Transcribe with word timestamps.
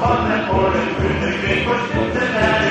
upon 0.00 0.30
that 0.30 0.50
border, 0.50 0.78
and 0.78 0.96
through 0.96 1.20
the 1.20 1.46
gate 1.46 1.66
was 1.66 1.90
Cincinnati. 1.92 2.69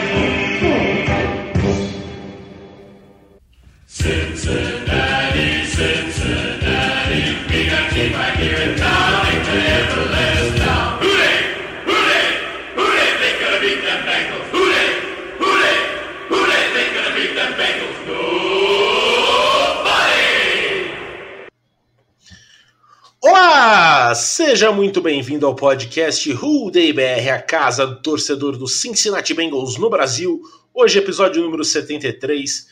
Seja 24.41 24.71
muito 24.71 25.01
bem-vindo 25.01 25.45
ao 25.45 25.53
podcast 25.53 26.31
Who 26.31 26.71
Day 26.71 26.93
BR, 26.93 27.29
a 27.29 27.41
casa 27.41 27.85
do 27.85 28.01
torcedor 28.01 28.57
do 28.57 28.67
Cincinnati 28.67 29.33
Bengals 29.33 29.77
no 29.77 29.89
Brasil. 29.89 30.41
Hoje, 30.73 30.97
episódio 30.97 31.43
número 31.43 31.61
73. 31.61 32.69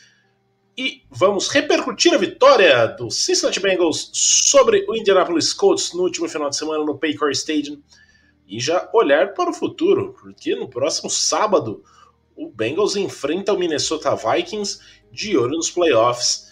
E 0.78 1.02
vamos 1.10 1.48
repercutir 1.48 2.14
a 2.14 2.16
vitória 2.16 2.86
do 2.86 3.10
Cincinnati 3.10 3.60
Bengals 3.60 4.10
sobre 4.14 4.86
o 4.88 4.96
Indianapolis 4.96 5.52
Colts 5.52 5.92
no 5.92 6.04
último 6.04 6.26
final 6.26 6.48
de 6.48 6.56
semana 6.56 6.82
no 6.82 6.98
Paycor 6.98 7.32
Stadium. 7.32 7.82
E 8.46 8.58
já 8.58 8.88
olhar 8.94 9.34
para 9.34 9.50
o 9.50 9.54
futuro, 9.54 10.16
porque 10.18 10.56
no 10.56 10.70
próximo 10.70 11.10
sábado 11.10 11.84
o 12.34 12.48
Bengals 12.48 12.96
enfrenta 12.96 13.52
o 13.52 13.58
Minnesota 13.58 14.16
Vikings 14.16 14.80
de 15.12 15.36
olho 15.36 15.58
nos 15.58 15.70
playoffs. 15.70 16.50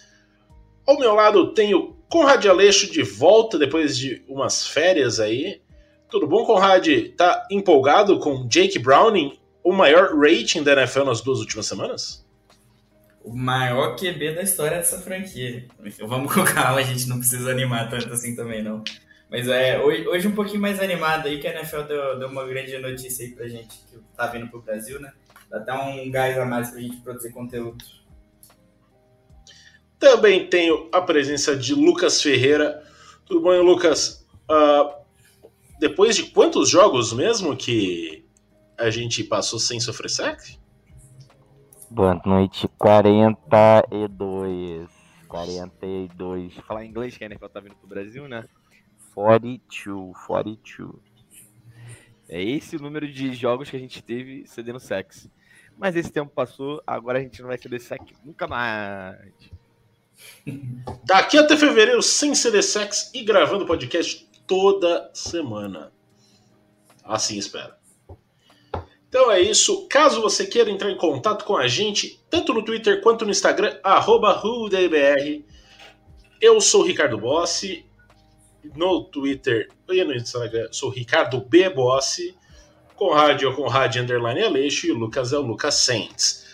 Ao 0.87 0.99
meu 0.99 1.15
lado 1.15 1.55
tenho 1.55 1.96
Conrad 2.09 2.45
Aleixo 2.47 2.91
de 2.91 3.03
volta 3.03 3.59
depois 3.59 3.97
de 3.97 4.23
umas 4.29 4.67
férias 4.67 5.19
aí. 5.21 5.61
Tudo 6.09 6.27
bom, 6.27 6.45
Conrad? 6.45 6.87
Tá 7.17 7.47
empolgado 7.51 8.19
com 8.19 8.47
Jake 8.47 8.79
Browning, 8.79 9.39
o 9.63 9.73
maior 9.73 10.17
rating 10.17 10.63
da 10.63 10.73
NFL 10.73 11.05
nas 11.05 11.21
duas 11.21 11.41
últimas 11.41 11.67
semanas? 11.67 12.25
O 13.25 13.37
maior 13.37 13.97
QB 13.97 14.37
da 14.37 14.43
história 14.43 14.77
dessa 14.77 15.01
franquia. 15.01 15.67
Vamos 16.07 16.33
com 16.33 16.45
calma, 16.45 16.79
a 16.79 16.83
gente 16.83 17.09
não 17.09 17.19
precisa 17.19 17.51
animar 17.51 17.91
tanto 17.91 18.13
assim 18.13 18.37
também, 18.37 18.63
não. 18.63 18.85
Mas 19.29 19.49
é, 19.49 19.81
hoje, 19.81 20.29
um 20.29 20.35
pouquinho 20.35 20.61
mais 20.61 20.81
animado 20.81 21.27
aí, 21.27 21.41
que 21.41 21.49
a 21.49 21.55
NFL 21.55 21.83
deu, 21.83 22.19
deu 22.21 22.29
uma 22.29 22.47
grande 22.47 22.79
notícia 22.79 23.27
aí 23.27 23.33
pra 23.33 23.49
gente 23.49 23.77
que 23.91 23.99
tá 24.17 24.29
vindo 24.29 24.47
pro 24.47 24.63
Brasil, 24.63 25.01
né? 25.01 25.13
Dá 25.51 25.59
até 25.59 25.73
um 25.73 26.09
gás 26.11 26.39
a 26.39 26.45
mais 26.45 26.71
pra 26.71 26.81
gente 26.81 26.99
produzir 26.99 27.33
conteúdo. 27.33 27.85
Também 29.99 30.49
tenho 30.49 30.89
a 30.93 31.01
presença 31.01 31.57
de 31.57 31.75
Lucas 31.75 32.23
Ferreira. 32.23 32.83
Tudo 33.25 33.41
bom, 33.41 33.63
Lucas? 33.63 34.27
Uh, 34.51 34.95
depois 35.79 36.17
de 36.17 36.25
quantos 36.25 36.69
jogos 36.69 37.13
mesmo 37.13 37.57
que 37.57 38.25
a 38.79 38.91
gente 38.91 39.25
passou 39.25 39.59
sem 39.59 39.81
sofrer 39.81 40.11
sec? 40.11 40.39
Boa 41.91 42.21
noite, 42.27 42.69
42. 42.79 44.89
42. 45.29 46.55
Falar 46.67 46.85
em 46.85 46.89
inglês 46.89 47.17
que 47.17 47.25
a 47.25 47.27
NFL 47.27 47.47
tá 47.47 47.61
vindo 47.61 47.75
pro 47.77 47.89
Brasil, 47.89 48.29
né? 48.29 48.45
42. 49.15 50.15
42. 50.27 50.95
É 52.29 52.43
esse 52.43 52.77
o 52.77 52.81
número 52.81 53.11
de 53.11 53.33
jogos 53.33 53.71
que 53.71 53.77
a 53.77 53.79
gente 53.79 54.03
teve 54.03 54.47
cedendo 54.47 54.81
sex. 54.81 55.31
Mas 55.79 55.95
esse 55.95 56.11
tempo 56.11 56.33
passou, 56.35 56.83
agora 56.87 57.19
a 57.19 57.23
gente 57.23 57.41
não 57.41 57.49
vai 57.49 57.59
ceder 57.59 57.81
sec 57.81 58.01
nunca 58.25 58.47
mais. 58.47 59.17
Daqui 61.05 61.39
até 61.39 61.57
fevereiro, 61.57 62.03
sem 62.03 62.35
CD 62.35 62.63
Sex 62.63 63.11
e 63.15 63.23
gravando 63.23 63.67
podcast 63.67 64.29
toda 64.47 65.11
semana. 65.13 65.93
Assim 67.03 67.39
espero. 67.39 67.75
Então 69.09 69.31
é 69.31 69.41
isso. 69.41 69.87
Caso 69.89 70.21
você 70.21 70.47
queira 70.47 70.71
entrar 70.71 70.91
em 70.91 70.97
contato 70.97 71.45
com 71.45 71.57
a 71.57 71.67
gente, 71.67 72.23
tanto 72.29 72.53
no 72.53 72.65
Twitter 72.65 73.01
quanto 73.01 73.25
no 73.25 73.31
Instagram, 73.31 73.79
arroba 73.83 74.43
Eu 76.41 76.61
sou 76.61 76.83
o 76.83 76.85
Ricardo 76.85 77.19
Bossi. 77.19 77.85
No 78.75 79.05
Twitter 79.05 79.69
e 79.89 80.03
no 80.03 80.13
Instagram 80.13 80.69
sou 80.73 80.91
Ricardo 80.91 81.41
B. 81.41 81.71
Bossi. 81.71 82.37
Conrad 82.97 83.43
é 83.43 83.47
o 83.47 83.55
Conrad 83.55 83.95
Underline 83.97 84.43
Aleixo 84.43 84.87
e 84.87 84.91
o 84.91 84.99
Lucas 84.99 85.33
é 85.33 85.39
o 85.39 85.43
Lucas 85.43 85.75
Saints. 85.77 86.45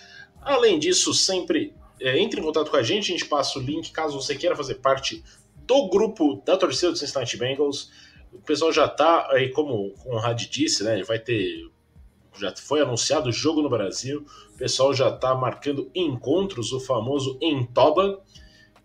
Além 0.40 0.78
disso, 0.78 1.14
sempre 1.14 1.74
é, 2.02 2.18
entre 2.18 2.40
em 2.40 2.44
contato 2.44 2.70
com 2.70 2.76
a 2.76 2.82
gente, 2.82 3.12
a 3.12 3.16
gente 3.16 3.26
passa 3.26 3.58
o 3.58 3.62
link 3.62 3.90
caso 3.92 4.20
você 4.20 4.34
queira 4.34 4.56
fazer 4.56 4.76
parte 4.76 5.22
do 5.66 5.88
grupo 5.88 6.42
da 6.44 6.56
torcida 6.56 6.92
do 6.92 6.98
Cincinnati 6.98 7.36
Bengals. 7.36 7.90
O 8.32 8.40
pessoal 8.40 8.72
já 8.72 8.88
tá 8.88 9.28
aí, 9.30 9.50
como 9.50 9.88
o 9.88 9.90
Conrad 9.92 10.40
disse, 10.46 10.82
né? 10.82 11.02
Vai 11.02 11.18
ter. 11.18 11.70
Já 12.38 12.54
foi 12.56 12.80
anunciado 12.80 13.28
o 13.28 13.32
jogo 13.32 13.62
no 13.62 13.68
Brasil. 13.68 14.24
O 14.54 14.56
pessoal 14.56 14.94
já 14.94 15.10
tá 15.10 15.34
marcando 15.34 15.90
encontros, 15.94 16.72
o 16.72 16.80
famoso 16.80 17.38
Entoba, 17.40 18.22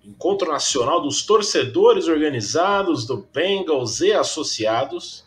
Encontro 0.03 0.51
Nacional 0.51 1.01
dos 1.01 1.25
Torcedores 1.25 2.07
Organizados 2.07 3.05
do 3.05 3.25
Bengals 3.33 4.01
e 4.01 4.11
Associados. 4.11 5.25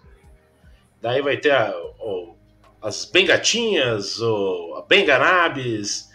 Daí 1.00 1.22
vai 1.22 1.38
ter 1.38 1.52
a, 1.52 1.74
o, 1.98 2.34
as 2.80 3.06
Bengatinhas, 3.06 4.20
o, 4.20 4.74
a 4.76 4.82
Benganabes, 4.82 6.10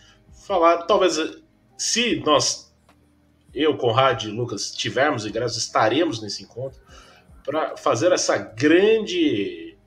falar, 0.46 0.84
talvez 0.84 1.18
se 1.78 2.18
nós, 2.26 2.74
eu, 3.54 3.78
Conrad 3.78 4.24
e 4.24 4.28
Lucas, 4.28 4.72
tivermos 4.72 5.26
ingressos, 5.26 5.58
estaremos 5.58 6.22
nesse 6.22 6.44
encontro 6.44 6.80
para 7.44 7.78
fazer 7.78 8.12
essa 8.12 8.38
grande, 8.38 9.78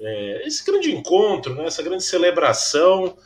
é, 0.00 0.46
esse 0.46 0.64
grande 0.64 0.92
encontro, 0.94 1.54
né, 1.54 1.66
essa 1.66 1.82
grande 1.82 2.02
celebração 2.02 3.16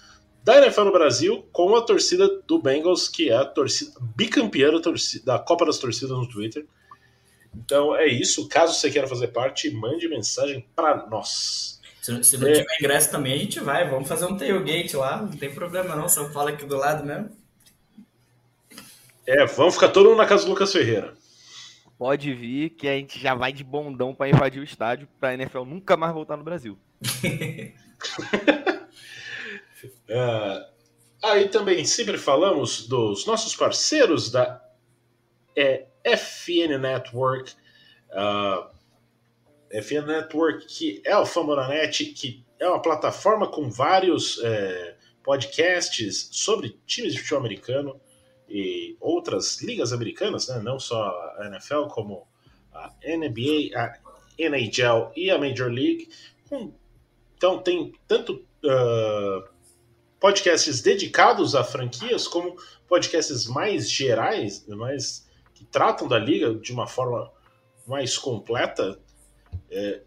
da 0.43 0.57
NFL 0.59 0.85
no 0.85 0.93
Brasil 0.93 1.47
com 1.53 1.77
a 1.77 1.83
torcida 1.83 2.29
do 2.47 2.61
Bengals, 2.61 3.09
que 3.09 3.31
é 3.31 3.35
a 3.37 3.45
torcida 3.45 3.93
bicampeã 4.17 4.73
da, 4.73 4.81
torcida, 4.81 5.25
da 5.25 5.39
Copa 5.39 5.67
das 5.67 5.79
Torcidas 5.79 6.17
no 6.17 6.29
Twitter. 6.29 6.67
Então 7.55 7.95
é 7.95 8.07
isso. 8.07 8.49
Caso 8.49 8.75
você 8.75 8.91
queira 8.91 9.07
fazer 9.07 9.29
parte, 9.29 9.71
mande 9.71 10.09
mensagem 10.09 10.67
para 10.75 11.07
nós. 11.09 11.81
Se, 12.01 12.25
se 12.25 12.39
não 12.39 12.49
É. 12.49 12.53
tiver 12.53 12.77
ingresso 12.81 13.11
também, 13.11 13.35
a 13.35 13.39
gente 13.39 13.61
vai. 13.61 13.89
Vamos 13.89 14.09
fazer 14.09 14.27
um 14.27 14.37
tailgate 14.37 14.97
lá. 14.97 15.21
Não 15.23 15.37
tem 15.37 15.53
problema 15.53 15.95
não. 15.95 16.09
São 16.09 16.31
Paulo 16.31 16.49
aqui 16.51 16.65
do 16.65 16.77
lado 16.77 17.05
mesmo. 17.05 17.31
É, 19.29 19.45
vamos 19.45 19.75
ficar 19.75 19.91
todo 19.91 20.09
mundo 20.09 20.17
na 20.17 20.27
casa 20.27 20.45
do 20.45 20.49
Lucas 20.49 20.73
Ferreira. 20.73 21.13
Pode 21.99 22.33
vir 22.33 22.71
que 22.71 22.89
a 22.89 22.97
gente 22.97 23.21
já 23.21 23.35
vai 23.35 23.53
de 23.53 23.63
bondão 23.63 24.15
pra 24.15 24.27
invadir 24.27 24.59
o 24.59 24.65
estádio 24.65 25.07
pra 25.21 25.35
NFL 25.35 25.65
nunca 25.65 25.99
mais 25.99 26.15
voltar 26.15 26.39
no 26.39 26.45
Brasil. 26.45 26.79
É, 30.09 30.67
aí 31.23 31.49
também 31.49 31.85
sempre 31.85 32.19
falamos 32.19 32.89
dos 32.89 33.25
nossos 33.27 33.55
parceiros 33.55 34.29
da 34.29 34.61
é, 35.55 35.87
FN 36.05 36.79
Network. 36.81 37.55
ah, 38.11 38.71
FN 39.71 40.05
Network, 40.07 40.67
que 40.67 41.01
é 41.05 41.17
o 41.17 41.25
Famonanet, 41.25 42.07
que 42.07 42.45
é 42.59 42.69
uma 42.69 42.83
plataforma 42.83 43.47
com 43.47 43.71
vários 43.71 44.43
é, 44.43 44.97
podcasts 45.23 46.29
sobre 46.33 46.77
times 46.85 47.13
de 47.13 47.21
futebol 47.21 47.39
americano 47.39 48.01
e 48.49 48.97
outras 49.01 49.61
ligas 49.63 49.93
americanas, 49.93 50.49
né? 50.49 50.61
não 50.61 50.79
só 50.79 50.97
a 51.39 51.47
NFL, 51.47 51.85
como 51.89 52.27
a 52.73 52.93
NBA, 53.05 53.77
a 53.77 53.99
NHL 54.39 55.13
e 55.17 55.31
a 55.31 55.39
Major 55.39 55.71
League. 55.71 56.09
Com- 56.49 56.73
Então 57.37 57.59
tem 57.59 57.93
tanto 58.07 58.45
ah, 58.65 59.49
podcasts 60.21 60.81
dedicados 60.83 61.55
a 61.55 61.63
franquias, 61.63 62.27
como 62.27 62.57
podcasts 62.89 63.47
mais 63.47 63.91
gerais, 63.91 64.67
mais 64.69 65.27
que 65.55 65.65
tratam 65.65 66.09
da 66.09 66.19
liga 66.19 66.55
de 66.55 66.73
uma 66.73 66.87
forma 66.87 67.31
mais 67.87 68.17
completa. 68.17 68.99
É, 69.71 70.03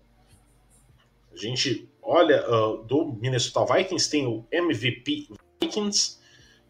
a 1.31 1.35
gente 1.38 1.89
olha 2.01 2.43
ah, 2.45 2.83
do 2.85 3.05
Minnesota 3.19 3.73
Vikings 3.73 4.09
tem 4.09 4.25
o 4.27 4.45
MVP 4.51 5.27
Vikings, 5.61 6.19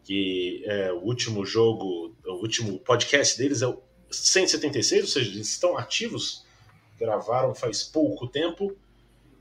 que 0.04 0.64
é 0.66 0.92
o 0.92 1.00
último 1.00 1.46
jogo, 1.46 2.16
o 2.26 2.34
último 2.34 2.80
podcast 2.80 3.38
deles 3.38 3.62
é 3.62 3.68
o 3.68 3.82
176, 4.10 5.04
ou 5.04 5.08
seja, 5.08 5.30
eles 5.30 5.48
estão 5.48 5.78
ativos, 5.78 6.46
gravaram 7.00 7.56
faz 7.56 7.84
pouco 7.84 8.28
tempo. 8.28 8.76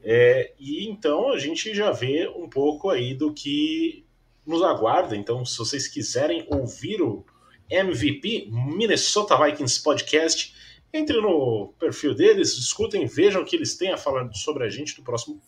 É, 0.02 0.54
e 0.58 0.88
então 0.88 1.32
a 1.32 1.38
gente 1.38 1.74
já 1.74 1.90
vê 1.90 2.26
um 2.28 2.48
pouco 2.48 2.88
aí 2.88 3.14
do 3.14 3.32
que 3.32 4.04
nos 4.46 4.62
aguarda. 4.62 5.16
Então, 5.16 5.44
se 5.44 5.58
vocês 5.58 5.86
quiserem 5.86 6.46
ouvir 6.48 7.02
o 7.02 7.24
MVP 7.68 8.48
Minnesota 8.50 9.36
Vikings 9.36 9.82
Podcast, 9.82 10.54
entre 10.92 11.20
no 11.20 11.72
perfil 11.78 12.14
deles, 12.14 12.56
escutem, 12.56 13.06
vejam 13.06 13.42
o 13.42 13.44
que 13.44 13.54
eles 13.54 13.76
têm 13.76 13.92
a 13.92 13.96
falar 13.96 14.32
sobre 14.32 14.64
a 14.64 14.68
gente 14.68 14.96
do 14.96 15.02
próximo 15.02 15.40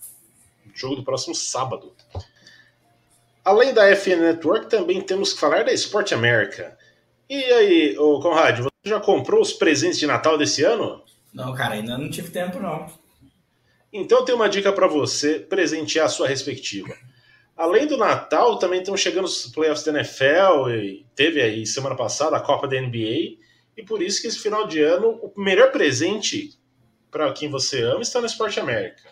jogo 0.74 0.96
do 0.96 1.02
próximo 1.02 1.34
sábado. 1.34 1.92
Além 3.44 3.74
da 3.74 3.88
FN 3.96 4.20
Network, 4.20 4.70
também 4.70 5.00
temos 5.00 5.32
que 5.32 5.40
falar 5.40 5.64
da 5.64 5.72
Sport 5.72 6.12
America. 6.12 6.76
E 7.28 7.34
aí, 7.34 7.98
ô 7.98 8.20
Conrad, 8.20 8.58
você 8.60 8.70
já 8.84 9.00
comprou 9.00 9.40
os 9.40 9.52
presentes 9.52 9.98
de 9.98 10.06
Natal 10.06 10.38
desse 10.38 10.62
ano? 10.62 11.02
Não, 11.32 11.54
cara, 11.54 11.74
ainda 11.74 11.98
não 11.98 12.10
tive 12.10 12.30
tempo 12.30 12.60
não. 12.60 12.86
Então 13.92 14.18
eu 14.18 14.24
tenho 14.24 14.38
uma 14.38 14.48
dica 14.48 14.72
para 14.72 14.86
você 14.86 15.38
presentear 15.38 16.06
a 16.06 16.08
sua 16.08 16.28
respectiva. 16.28 16.94
Além 17.56 17.86
do 17.86 17.96
Natal, 17.96 18.58
também 18.58 18.80
estão 18.80 18.96
chegando 18.96 19.26
os 19.26 19.46
playoffs 19.46 19.84
da 19.84 19.92
NFL 19.92 20.70
e 20.70 21.06
teve 21.14 21.40
aí 21.40 21.66
semana 21.66 21.94
passada 21.94 22.36
a 22.36 22.40
Copa 22.40 22.66
da 22.66 22.80
NBA. 22.80 23.38
E 23.76 23.82
por 23.86 24.02
isso 24.02 24.20
que 24.20 24.28
esse 24.28 24.38
final 24.38 24.66
de 24.66 24.80
ano, 24.82 25.18
o 25.22 25.40
melhor 25.40 25.70
presente 25.70 26.58
para 27.10 27.32
quem 27.32 27.50
você 27.50 27.82
ama 27.82 28.02
está 28.02 28.20
na 28.20 28.26
Sport 28.26 28.56
América. 28.58 29.02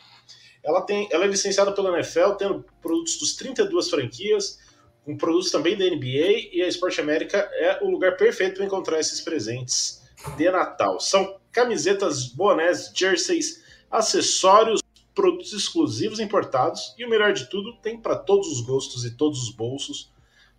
Ela, 0.62 0.82
tem, 0.82 1.08
ela 1.10 1.24
é 1.24 1.28
licenciada 1.28 1.72
pela 1.72 1.96
NFL, 1.98 2.32
tendo 2.32 2.64
produtos 2.82 3.18
dos 3.18 3.34
32 3.36 3.88
franquias, 3.88 4.58
com 5.04 5.16
produtos 5.16 5.50
também 5.50 5.76
da 5.76 5.84
NBA, 5.84 6.50
e 6.52 6.62
a 6.62 6.68
Sport 6.68 6.98
América 6.98 7.38
é 7.54 7.82
o 7.82 7.90
lugar 7.90 8.16
perfeito 8.16 8.56
para 8.56 8.66
encontrar 8.66 9.00
esses 9.00 9.20
presentes 9.20 10.02
de 10.36 10.50
Natal. 10.50 11.00
São 11.00 11.38
camisetas, 11.50 12.26
bonés, 12.26 12.92
jerseys, 12.94 13.62
acessórios, 13.90 14.80
produtos 15.14 15.52
exclusivos 15.52 16.20
importados, 16.20 16.94
e 16.96 17.04
o 17.04 17.08
melhor 17.08 17.32
de 17.32 17.48
tudo, 17.48 17.76
tem 17.82 17.98
para 17.98 18.16
todos 18.16 18.48
os 18.48 18.60
gostos 18.60 19.04
e 19.04 19.16
todos 19.16 19.42
os 19.42 19.50
bolsos. 19.50 20.12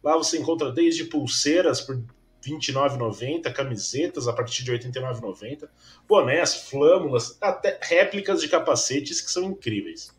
Lá 0.04 0.18
você 0.18 0.40
encontra 0.40 0.72
desde 0.72 1.06
pulseiras 1.06 1.82
por 1.82 2.02
29,90, 2.42 3.52
camisetas 3.54 4.28
a 4.28 4.34
partir 4.34 4.64
de 4.64 4.72
89,90, 4.72 5.70
bonés, 6.08 6.56
flâmulas, 6.56 7.38
até 7.40 7.80
réplicas 7.82 8.42
de 8.42 8.48
capacetes 8.48 9.22
que 9.22 9.32
são 9.32 9.44
incríveis. 9.44 10.12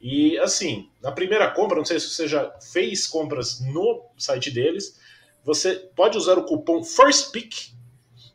E 0.00 0.36
assim, 0.38 0.90
na 1.02 1.12
primeira 1.12 1.50
compra, 1.50 1.78
não 1.78 1.84
sei 1.84 1.98
se 1.98 2.10
você 2.10 2.28
já 2.28 2.50
fez 2.60 3.06
compras 3.06 3.60
no 3.60 4.04
site 4.18 4.50
deles, 4.50 5.00
você 5.42 5.74
pode 5.96 6.18
usar 6.18 6.38
o 6.38 6.44
cupom 6.44 6.82
FIRSTPICK 6.82 7.72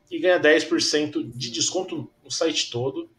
e 0.10 0.20
ganha 0.20 0.40
10% 0.40 1.32
de 1.32 1.52
desconto 1.52 2.10
no 2.24 2.32
site 2.32 2.72
todo. 2.72 3.10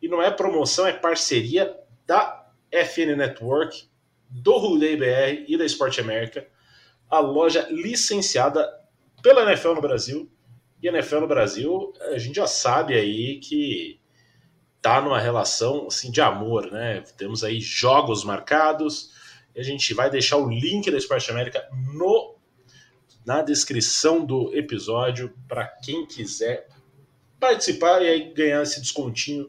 E 0.00 0.08
não 0.08 0.20
é 0.20 0.30
promoção, 0.30 0.86
é 0.86 0.92
parceria 0.92 1.76
da 2.06 2.50
FN 2.72 3.16
Network, 3.16 3.84
do 4.28 4.52
Holiday 4.52 4.96
BR 4.96 5.44
e 5.46 5.56
da 5.56 5.64
Sport 5.64 5.98
América, 5.98 6.48
a 7.08 7.18
loja 7.20 7.68
licenciada 7.70 8.68
pela 9.22 9.50
NFL 9.50 9.74
no 9.74 9.80
Brasil. 9.80 10.30
E 10.82 10.88
a 10.88 10.92
NFL 10.92 11.20
no 11.20 11.28
Brasil, 11.28 11.92
a 12.12 12.18
gente 12.18 12.34
já 12.34 12.46
sabe 12.46 12.94
aí 12.94 13.38
que 13.38 14.00
tá 14.80 15.00
numa 15.00 15.20
relação 15.20 15.86
assim 15.86 16.10
de 16.10 16.20
amor, 16.20 16.70
né? 16.72 17.02
Temos 17.16 17.44
aí 17.44 17.60
jogos 17.60 18.24
marcados. 18.24 19.12
E 19.54 19.60
a 19.60 19.62
gente 19.62 19.94
vai 19.94 20.10
deixar 20.10 20.38
o 20.38 20.50
link 20.50 20.90
da 20.90 20.98
Esporte 20.98 21.30
América 21.30 21.66
no 21.94 22.36
na 23.24 23.40
descrição 23.40 24.24
do 24.24 24.52
episódio 24.52 25.32
para 25.46 25.64
quem 25.64 26.04
quiser 26.04 26.66
participar 27.38 28.02
e 28.02 28.08
aí 28.08 28.32
ganhar 28.34 28.62
esse 28.62 28.80
descontinho 28.80 29.48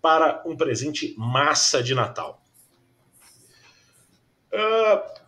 para 0.00 0.42
um 0.46 0.56
presente 0.56 1.14
massa 1.18 1.82
de 1.82 1.94
Natal. 1.94 2.40
Uh, 4.52 5.18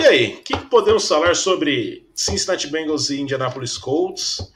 e 0.00 0.04
aí, 0.04 0.34
o 0.34 0.42
que 0.42 0.56
podemos 0.66 1.06
falar 1.06 1.34
sobre 1.36 2.05
Cincinnati 2.16 2.66
Bengals 2.68 3.10
e 3.10 3.20
Indianapolis 3.20 3.76
Colts? 3.76 4.50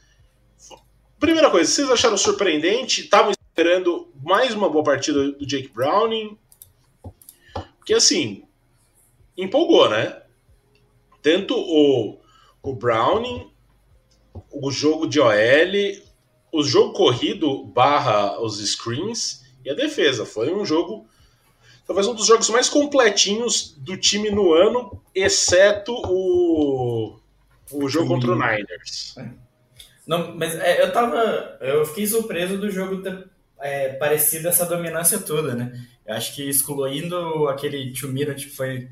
Primeira 1.19 1.51
coisa, 1.51 1.71
vocês 1.71 1.91
acharam 1.91 2.17
surpreendente? 2.17 3.03
Estavam 3.03 3.31
esperando 3.31 4.09
mais 4.25 4.55
uma 4.55 4.71
boa 4.71 4.83
partida 4.83 5.33
do 5.33 5.47
Jake 5.47 5.69
Browning? 5.69 6.39
Porque 7.77 7.93
assim, 7.93 8.45
empolgou, 9.37 9.91
né? 9.91 10.23
Tanto 11.21 11.55
o, 11.55 12.19
o 12.63 12.75
Browning, 12.75 13.51
o 14.51 14.71
jogo 14.71 15.07
de 15.07 15.21
OL, 15.21 15.31
o 16.51 16.63
jogo 16.63 16.95
corrido 16.95 17.65
barra 17.65 18.41
os 18.41 18.59
screens 18.67 19.45
e 19.63 19.69
a 19.69 19.75
defesa. 19.75 20.25
Foi 20.25 20.51
um 20.55 20.65
jogo 20.65 21.07
talvez 21.91 22.07
um 22.07 22.15
dos 22.15 22.27
jogos 22.27 22.49
mais 22.51 22.69
completinhos 22.69 23.75
do 23.77 23.97
time 23.97 24.31
no 24.31 24.53
ano, 24.53 25.03
exceto 25.13 25.93
o, 25.93 26.80
o 27.73 27.89
jogo 27.89 28.09
contra 28.09 28.33
o 28.33 28.35
Niners. 28.35 29.15
Não, 30.07 30.35
mas 30.37 30.55
é, 30.57 30.83
eu 30.83 30.93
tava. 30.93 31.59
Eu 31.61 31.85
fiquei 31.85 32.07
surpreso 32.07 32.59
do 32.59 32.71
jogo 32.71 33.03
ter 33.03 33.27
é, 33.61 33.91
parecido 33.91 34.49
essa 34.49 34.67
dominância 34.67 35.19
toda, 35.19 35.55
né? 35.55 35.87
Eu 36.07 36.15
acho 36.15 36.35
que 36.35 36.49
excluindo 36.49 37.49
aquele 37.49 37.95
Chumira 37.95 38.35
que 38.35 38.49
foi 38.49 38.89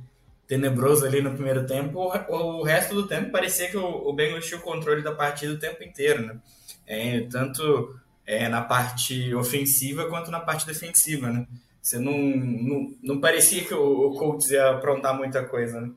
tenebroso 0.46 1.04
ali 1.04 1.20
no 1.20 1.34
primeiro 1.34 1.66
tempo, 1.66 1.98
o, 1.98 2.34
o 2.34 2.62
resto 2.62 2.94
do 2.94 3.06
tempo 3.06 3.30
parecia 3.30 3.69
que 3.69 3.76
o, 3.76 3.84
o 3.84 4.12
Bengals 4.12 4.46
tinha 4.46 4.58
o 4.58 4.62
controle 4.62 5.02
da 5.02 5.12
partida 5.12 5.52
o 5.52 5.58
tempo 5.58 5.82
inteiro, 5.84 6.26
né? 6.26 6.40
É, 6.86 7.20
tanto 7.22 7.98
é, 8.25 8.48
na 8.48 8.62
parte 8.62 9.34
ofensiva 9.34 10.08
quanto 10.08 10.30
na 10.30 10.40
parte 10.40 10.66
defensiva, 10.66 11.30
né? 11.30 11.46
Você 11.82 11.98
não, 11.98 12.16
não, 12.16 12.94
não 13.02 13.20
parecia 13.20 13.64
que 13.64 13.75
o, 13.75 14.08
o 14.08 14.14
Colts 14.14 14.50
ia 14.50 14.70
aprontar 14.70 15.16
muita 15.16 15.44
coisa, 15.44 15.80
né? 15.80 15.90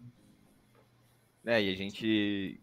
É, 1.45 1.61
e 1.61 1.73
a 1.73 1.75
gente 1.75 2.60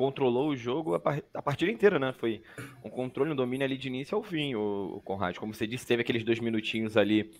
controlou 0.00 0.48
o 0.48 0.56
jogo 0.56 0.94
a, 0.94 0.98
par 0.98 1.22
a 1.34 1.42
partida 1.42 1.70
inteira, 1.70 1.98
né? 1.98 2.14
Foi 2.14 2.42
um 2.82 2.88
controle, 2.88 3.32
um 3.32 3.36
domínio 3.36 3.66
ali 3.66 3.76
de 3.76 3.88
início 3.88 4.16
ao 4.16 4.22
fim, 4.22 4.54
o, 4.54 4.94
o 4.96 5.00
Conrad. 5.02 5.36
Como 5.36 5.52
você 5.52 5.66
disse, 5.66 5.86
teve 5.86 6.00
aqueles 6.00 6.24
dois 6.24 6.40
minutinhos 6.40 6.96
ali 6.96 7.30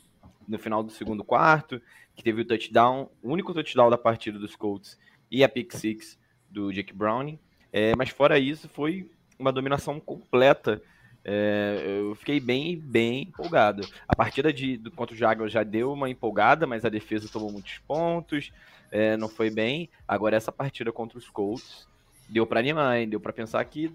no 0.46 0.58
final 0.58 0.82
do 0.82 0.90
segundo 0.90 1.24
quarto, 1.24 1.80
que 2.14 2.22
teve 2.22 2.42
o 2.42 2.44
touchdown, 2.44 3.08
o 3.22 3.30
único 3.32 3.54
touchdown 3.54 3.88
da 3.88 3.96
partida 3.96 4.38
dos 4.38 4.54
Colts 4.56 4.98
e 5.30 5.42
a 5.42 5.48
pick 5.48 5.72
six 5.72 6.18
do 6.50 6.70
Jake 6.70 6.92
Browning. 6.92 7.38
É, 7.72 7.96
mas 7.96 8.10
fora 8.10 8.38
isso, 8.38 8.68
foi 8.68 9.10
uma 9.38 9.50
dominação 9.50 9.98
completa 9.98 10.82
é, 11.24 11.82
eu 12.00 12.14
fiquei 12.14 12.40
bem, 12.40 12.78
bem 12.78 13.22
empolgado. 13.22 13.88
A 14.06 14.14
partida 14.14 14.52
de, 14.52 14.76
do, 14.76 14.90
contra 14.90 15.14
o 15.14 15.18
Jaguars 15.18 15.52
já 15.52 15.62
deu 15.62 15.92
uma 15.92 16.10
empolgada, 16.10 16.66
mas 16.66 16.84
a 16.84 16.90
defesa 16.90 17.26
tomou 17.30 17.50
muitos 17.50 17.78
pontos, 17.78 18.52
é, 18.90 19.16
não 19.16 19.28
foi 19.28 19.50
bem. 19.50 19.88
Agora, 20.06 20.36
essa 20.36 20.52
partida 20.52 20.92
contra 20.92 21.16
os 21.16 21.28
Colts 21.28 21.88
deu 22.30 22.46
para 22.46 22.60
animar, 22.60 22.98
hein? 22.98 23.08
deu 23.08 23.20
para 23.20 23.32
pensar 23.32 23.64
que 23.64 23.92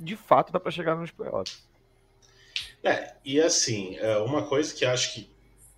de 0.00 0.16
fato 0.16 0.52
dá 0.52 0.58
para 0.58 0.70
chegar 0.70 0.96
nos 0.96 1.10
playoffs. 1.10 1.62
É, 2.82 3.14
e 3.24 3.40
assim, 3.40 3.96
é, 3.96 4.18
uma 4.18 4.46
coisa 4.46 4.74
que 4.74 4.84
acho 4.84 5.14
que, 5.14 5.30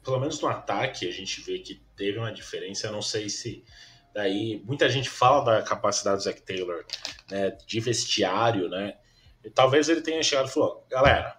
pelo 0.05 0.19
menos 0.19 0.41
no 0.41 0.49
ataque, 0.49 1.09
a 1.09 1.13
gente 1.13 1.41
vê 1.41 1.59
que 1.59 1.81
teve 1.97 2.19
uma 2.19 2.33
diferença. 2.33 2.89
Eu 2.89 2.93
não 2.93 3.03
sei 3.03 3.29
se 3.29 3.65
daí 4.13 4.63
muita 4.65 4.89
gente 4.89 5.09
fala 5.09 5.45
da 5.45 5.63
capacidade 5.63 6.17
do 6.19 6.23
Zach 6.23 6.43
Taylor 6.43 6.85
né, 7.31 7.57
de 7.67 7.81
vestiário, 7.81 8.69
né? 8.69 8.97
E 9.45 9.51
talvez 9.51 9.89
ele 9.89 10.01
tenha 10.01 10.23
chegado 10.23 10.49
e 10.49 10.53
falou: 10.53 10.85
galera, 10.91 11.39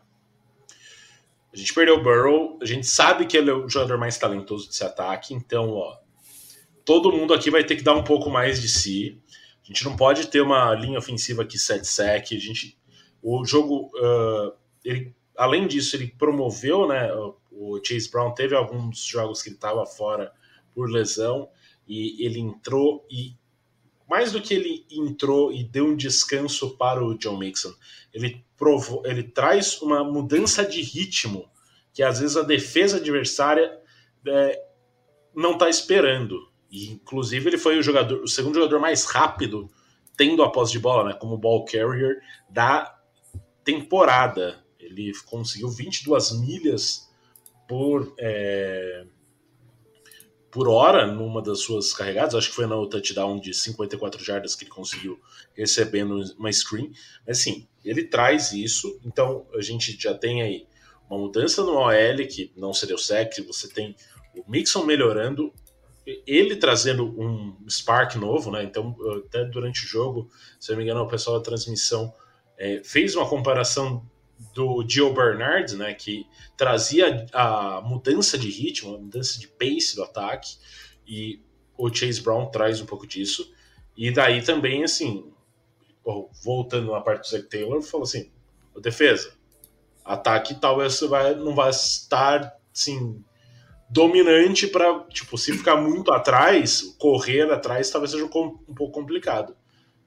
a 1.51 1.57
gente 1.57 1.74
perdeu 1.74 1.95
o 1.95 2.03
Burrow, 2.03 2.57
a 2.62 2.65
gente 2.65 2.88
sabe 2.88 3.25
que 3.25 3.36
ele 3.36 3.50
é 3.50 3.53
o 3.53 3.67
jogador 3.67 3.97
mais 3.97 4.17
talentoso 4.17 4.67
desse 4.67 4.83
ataque, 4.83 5.33
então, 5.33 5.71
ó, 5.71 5.97
todo 6.86 7.12
mundo 7.12 7.33
aqui 7.33 7.51
vai 7.51 7.65
ter 7.65 7.75
que 7.75 7.83
dar 7.83 7.93
um 7.93 8.03
pouco 8.03 8.29
mais 8.29 8.62
de 8.62 8.69
si. 8.69 9.21
A 9.67 9.74
gente 9.74 9.83
não 9.83 9.97
pode 9.97 10.27
ter 10.27 10.39
uma 10.39 10.74
linha 10.74 10.97
ofensiva 10.97 11.43
que 11.43 11.59
set 11.59 11.86
sec. 11.86 12.31
A 12.31 12.39
gente, 12.39 12.77
o 13.21 13.43
jogo, 13.43 13.91
uh, 13.97 14.53
ele, 14.83 15.13
além 15.36 15.67
disso, 15.67 15.95
ele 15.97 16.07
promoveu, 16.17 16.88
né? 16.88 17.12
O 17.51 17.81
Chase 17.83 18.09
Brown 18.09 18.33
teve 18.33 18.55
alguns 18.55 19.03
jogos 19.03 19.41
que 19.41 19.50
ele 19.50 19.55
estava 19.55 19.86
fora 19.86 20.31
por 20.74 20.89
lesão 20.89 21.50
e 21.88 22.24
ele 22.25 22.39
entrou 22.39 23.05
e 23.09 23.36
mais 24.09 24.31
do 24.31 24.41
que 24.41 24.53
ele 24.53 24.86
entrou 24.89 25.51
e 25.51 25.65
deu 25.65 25.88
um 25.88 25.95
descanso 25.95 26.77
para 26.77 27.03
o 27.03 27.17
John 27.17 27.38
Mixon, 27.38 27.74
ele, 28.13 28.41
provou, 28.55 29.05
ele 29.05 29.21
traz 29.21 29.81
uma 29.81 30.01
mudança 30.01 30.65
de 30.65 30.81
ritmo 30.81 31.50
que 31.93 32.01
às 32.01 32.19
vezes 32.19 32.38
a 32.38 32.43
defesa 32.43 32.97
adversária 32.97 33.77
é, 34.25 34.63
não 35.36 35.53
está 35.53 35.67
esperando. 35.67 36.47
E, 36.69 36.91
inclusive, 36.91 37.50
ele 37.50 37.57
foi 37.57 37.77
o 37.77 37.83
jogador, 37.83 38.21
o 38.21 38.27
segundo 38.27 38.55
jogador 38.55 38.79
mais 38.79 39.05
rápido 39.05 39.69
tendo 40.17 40.41
a 40.43 40.51
posse 40.51 40.71
de 40.71 40.79
bola, 40.79 41.09
né, 41.09 41.13
como 41.13 41.38
ball 41.38 41.63
carrier 41.63 42.21
da 42.50 43.00
temporada. 43.63 44.63
Ele 44.79 45.13
conseguiu 45.25 45.69
22 45.69 46.39
milhas 46.39 47.07
por 47.67 48.13
é, 48.17 49.05
por 50.50 50.67
hora 50.67 51.05
numa 51.05 51.41
das 51.41 51.59
suas 51.59 51.93
carregadas, 51.93 52.33
acho 52.33 52.50
que 52.50 52.55
foi 52.55 52.65
no 52.65 52.88
touchdown 52.88 53.39
de 53.39 53.53
54 53.53 54.24
jardas 54.24 54.55
que 54.55 54.63
ele 54.63 54.71
conseguiu 54.71 55.19
recebendo 55.53 56.19
uma 56.38 56.51
screen. 56.51 56.91
Mas 57.27 57.39
assim, 57.39 57.67
ele 57.86 58.05
traz 58.05 58.53
isso, 58.53 59.00
então 59.05 59.45
a 59.53 59.62
gente 59.62 59.95
já 60.01 60.15
tem 60.15 60.41
aí 60.41 60.65
uma 61.07 61.19
mudança 61.19 61.63
no 61.63 61.74
OL 61.74 62.27
que 62.27 62.51
não 62.55 62.74
seria 62.74 62.95
o 62.95 63.00
SEC, 63.00 63.41
você 63.45 63.67
tem 63.67 63.95
o 64.36 64.50
Mixon 64.50 64.83
melhorando, 64.83 65.53
ele 66.26 66.56
trazendo 66.56 67.06
um 67.20 67.56
spark 67.70 68.16
novo, 68.16 68.50
né? 68.52 68.64
Então, 68.64 68.96
até 69.26 69.44
durante 69.44 69.84
o 69.84 69.88
jogo, 69.88 70.30
se 70.60 70.72
não 70.72 70.78
me 70.78 70.84
engano, 70.84 71.02
o 71.02 71.08
pessoal 71.08 71.38
da 71.38 71.44
transmissão 71.44 72.14
é, 72.58 72.82
fez 72.84 73.16
uma 73.16 73.28
comparação 73.28 74.10
do 74.54 74.86
Gio 74.88 75.14
Bernard, 75.14 75.76
né? 75.76 75.94
Que 75.94 76.26
trazia 76.56 77.26
a 77.34 77.82
mudança 77.82 78.38
de 78.38 78.50
ritmo, 78.50 78.96
a 78.96 79.00
mudança 79.00 79.38
de 79.40 79.48
pace 79.48 79.96
do 79.96 80.04
ataque, 80.04 80.58
e 81.06 81.42
o 81.78 81.94
Chase 81.94 82.22
Brown 82.22 82.50
traz 82.50 82.80
um 82.80 82.86
pouco 82.86 83.06
disso. 83.06 83.54
E 83.96 84.12
daí 84.12 84.42
também, 84.42 84.84
assim, 84.84 85.32
voltando 86.44 86.92
na 86.92 87.02
parte 87.02 87.22
do 87.22 87.28
Zach 87.28 87.50
Taylor, 87.50 87.82
falou 87.82 88.06
assim: 88.06 88.32
defesa, 88.80 89.34
ataque 90.06 90.56
talvez 90.56 91.00
vai, 91.02 91.36
não 91.36 91.54
vai 91.54 91.70
estar 91.70 92.56
assim 92.74 93.24
dominante 93.89 94.67
para 94.67 95.00
tipo 95.06 95.38
se 95.38 95.53
ficar 95.53 95.77
muito 95.77 96.12
atrás 96.12 96.96
correr 97.00 97.50
atrás 97.51 97.89
talvez 97.89 98.12
seja 98.12 98.25
um 98.25 98.29
pouco 98.29 98.91
complicado. 98.91 99.56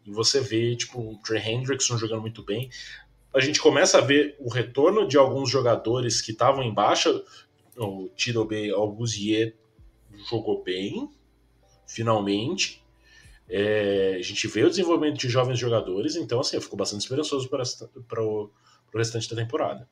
E 0.05 0.11
você 0.11 0.41
vê 0.41 0.77
tipo 0.77 1.01
o 1.01 1.19
Trey 1.19 1.43
Hendrickson 1.43 1.97
jogando 1.97 2.21
muito 2.21 2.43
bem. 2.43 2.71
A 3.33 3.41
gente 3.41 3.61
começa 3.61 3.99
a 3.99 4.01
ver 4.01 4.37
o 4.41 4.51
retorno 4.51 5.07
de 5.07 5.17
alguns 5.17 5.49
jogadores 5.49 6.21
que 6.21 6.33
estavam 6.33 6.63
em 6.63 6.75
baixa. 6.75 7.23
O 7.77 8.09
Tirobe 8.17 8.71
Albusier 8.71 9.55
jogou 10.29 10.63
bem 10.63 11.11
finalmente. 11.87 12.83
É, 13.49 14.17
a 14.19 14.23
gente 14.23 14.47
vê 14.47 14.63
o 14.63 14.71
desenvolvimento 14.71 15.19
de 15.19 15.29
jovens 15.29 15.59
jogadores 15.59 16.15
então 16.15 16.39
assim 16.39 16.55
eu 16.55 16.63
fico 16.63 16.77
bastante 16.77 17.01
esperançoso 17.01 17.49
para 17.49 18.23
o 18.23 18.51
restante 18.95 19.29
da 19.29 19.43
temporada 19.43 19.89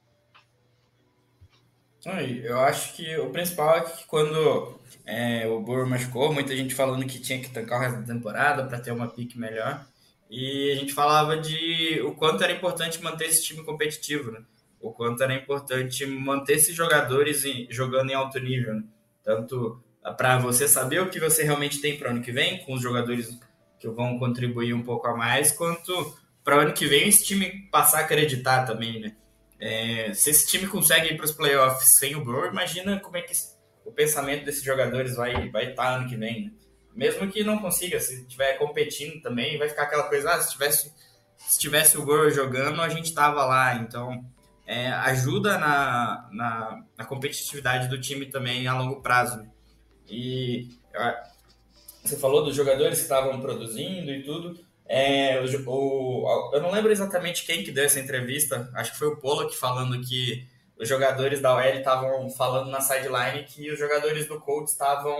eu 2.45 2.61
acho 2.61 2.95
que 2.95 3.17
o 3.19 3.31
principal 3.31 3.79
é 3.79 3.81
que 3.81 4.07
quando 4.07 4.79
é, 5.05 5.47
o 5.47 5.61
Burrow 5.61 5.87
machucou, 5.87 6.33
muita 6.33 6.57
gente 6.57 6.75
falando 6.75 7.05
que 7.07 7.19
tinha 7.19 7.41
que 7.41 7.51
tancar 7.51 7.79
o 7.79 7.83
resto 7.83 8.01
da 8.01 8.15
temporada 8.15 8.65
para 8.65 8.79
ter 8.79 8.93
uma 8.93 9.09
pique 9.09 9.39
melhor. 9.39 9.85
E 10.31 10.71
a 10.71 10.77
gente 10.77 10.93
falava 10.93 11.37
de 11.39 12.01
o 12.03 12.13
quanto 12.13 12.45
era 12.45 12.53
importante 12.53 13.03
manter 13.03 13.27
esse 13.27 13.43
time 13.43 13.65
competitivo, 13.65 14.31
né? 14.31 14.41
O 14.81 14.93
quanto 14.93 15.23
era 15.23 15.35
importante 15.35 16.07
manter 16.07 16.55
esses 16.55 16.75
jogadores 16.75 17.45
em, 17.45 17.67
jogando 17.71 18.11
em 18.11 18.15
alto 18.15 18.39
nível, 18.39 18.75
né? 18.75 18.85
Tanto 19.25 19.83
para 20.17 20.39
você 20.39 20.69
saber 20.69 21.01
o 21.01 21.11
que 21.11 21.19
você 21.19 21.43
realmente 21.43 21.81
tem 21.81 21.99
para 21.99 22.09
o 22.09 22.11
ano 22.13 22.23
que 22.23 22.31
vem, 22.31 22.65
com 22.65 22.75
os 22.75 22.83
jogadores 22.83 23.29
que 23.79 23.89
vão 23.89 24.19
contribuir 24.19 24.75
um 24.75 24.83
pouco 24.83 25.07
a 25.07 25.17
mais, 25.17 25.51
quanto 25.53 26.17
para 26.45 26.59
o 26.59 26.61
ano 26.61 26.73
que 26.73 26.87
vem 26.87 27.09
esse 27.09 27.25
time 27.25 27.69
passar 27.71 27.99
a 27.99 28.01
acreditar 28.03 28.65
também, 28.65 29.01
né? 29.01 29.17
É, 29.61 30.13
se 30.15 30.31
esse 30.31 30.47
time 30.47 30.67
consegue 30.67 31.09
ir 31.09 31.17
para 31.17 31.25
os 31.25 31.33
playoffs 31.33 31.99
sem 31.99 32.15
o 32.15 32.25
Burrow, 32.25 32.47
imagina 32.47 33.01
como 33.01 33.17
é 33.17 33.23
que 33.23 33.33
o 33.85 33.91
pensamento 33.91 34.45
desses 34.45 34.63
jogadores 34.63 35.17
vai 35.17 35.51
vai 35.51 35.71
estar 35.71 35.83
tá 35.85 35.95
ano 35.97 36.09
que 36.09 36.17
vem. 36.17 36.45
Né? 36.45 36.53
Mesmo 36.95 37.31
que 37.31 37.45
não 37.45 37.59
consiga, 37.59 38.01
se 38.01 38.23
estiver 38.23 38.55
competindo 38.59 39.21
também, 39.23 39.59
vai 39.59 39.69
ficar 39.69 39.85
aquela 39.85 40.05
coisa, 40.05 40.33
ah, 40.33 40.41
se 40.41 40.53
tivesse, 40.53 40.93
se 41.37 41.59
tivesse 41.59 41.97
o 41.97 42.05
Burrow 42.05 42.31
jogando, 42.31 42.81
a 42.83 42.89
gente 42.89 43.07
estava 43.07 43.45
lá. 43.45 43.77
Então, 43.77 44.25
é, 44.67 44.89
ajuda 44.89 45.59
na, 45.59 46.29
na, 46.33 46.85
na, 46.97 47.05
competitividade 47.05 47.89
do 47.89 48.01
time 48.01 48.27
também 48.27 48.67
a 48.67 48.77
longo 48.77 49.01
prazo. 49.01 49.39
Né? 49.39 49.51
E 50.09 50.69
você 52.03 52.17
falou 52.17 52.45
dos 52.45 52.57
jogadores 52.57 52.99
que 52.99 53.05
estavam 53.05 53.41
produzindo 53.41 54.11
e 54.11 54.23
tudo. 54.25 54.68
É, 54.89 55.39
o, 55.41 55.71
o, 55.71 56.51
eu 56.55 56.63
não 56.63 56.71
lembro 56.71 56.91
exatamente 56.91 57.45
quem 57.45 57.63
que 57.63 57.71
deu 57.71 57.85
essa 57.85 58.01
entrevista, 58.01 58.71
acho 58.75 58.93
que 58.93 58.99
foi 58.99 59.09
o 59.09 59.17
Pollock 59.17 59.55
falando 59.55 60.01
que 60.01 60.49
os 60.79 60.89
jogadores 60.89 61.41
da 61.41 61.55
OL 61.55 61.63
estavam 61.63 62.31
falando 62.31 62.71
na 62.71 62.81
sideline 62.81 63.45
que 63.45 63.71
os 63.71 63.79
jogadores 63.79 64.27
do 64.27 64.41
Colts 64.41 64.73
estavam 64.73 65.19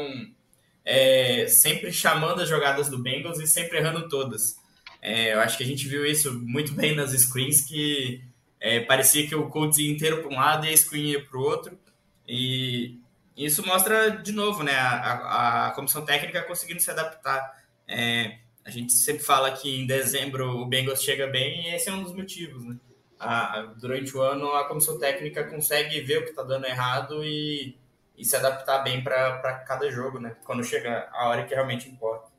é, 0.85 1.47
sempre 1.49 1.93
chamando 1.93 2.41
as 2.41 2.49
jogadas 2.49 2.89
do 2.89 2.99
Bengals 2.99 3.39
e 3.41 3.47
sempre 3.47 3.79
errando 3.79 4.09
todas. 4.09 4.57
É, 5.03 5.35
eu 5.35 5.41
acho 5.41 5.59
que 5.59 5.65
a 5.65 5.67
gente 5.67 5.87
viu 5.87 6.07
isso 6.07 6.33
muito 6.41 6.73
bem 6.73 6.95
nas 6.95 7.11
screens, 7.11 7.61
que 7.63 8.23
é, 8.61 8.81
parecia 8.81 9.27
que 9.27 9.35
o 9.35 9.49
Colts 9.51 9.79
ia 9.79 9.93
inteiro 9.93 10.23
para 10.23 10.31
um 10.31 10.37
lado 10.37 10.65
e 10.65 10.71
a 10.71 10.77
screen 10.77 11.11
ia 11.11 11.25
para 11.25 11.39
o 11.39 11.43
outro. 11.43 11.79
E 12.27 12.99
isso 13.37 13.65
mostra, 13.67 14.11
de 14.11 14.33
novo, 14.33 14.63
né, 14.63 14.75
a, 14.77 14.97
a, 14.97 15.67
a 15.69 15.71
comissão 15.73 16.05
técnica 16.05 16.43
conseguindo 16.43 16.81
se 16.81 16.91
adaptar. 16.91 17.65
É, 17.87 18.39
a 18.69 18.71
gente 18.71 18.93
sempre 18.93 19.23
fala 19.23 19.51
que 19.51 19.81
em 19.81 19.87
dezembro 19.87 20.59
o 20.59 20.67
Bengals 20.67 21.03
chega 21.03 21.27
bem 21.27 21.63
e 21.63 21.75
esse 21.75 21.89
é 21.89 21.93
um 21.93 22.03
dos 22.03 22.15
motivos, 22.15 22.63
né? 22.67 22.77
A, 23.19 23.63
durante 23.81 24.15
o 24.15 24.21
ano 24.21 24.53
a 24.53 24.69
comissão 24.69 24.99
técnica 24.99 25.43
consegue 25.43 26.03
ver 26.03 26.19
o 26.19 26.25
que 26.25 26.31
está 26.31 26.43
dando 26.43 26.67
errado 26.67 27.25
e, 27.25 27.75
e, 28.17 28.25
se 28.25 28.37
adaptar 28.37 28.81
bem 28.81 29.03
para 29.03 29.65
cada 29.67 29.91
jogo, 29.91 30.21
né? 30.21 30.37
Quando 30.45 30.63
chega 30.63 31.09
a 31.13 31.29
hora 31.29 31.45
que 31.45 31.55
realmente 31.55 31.89
importa. 31.89 32.31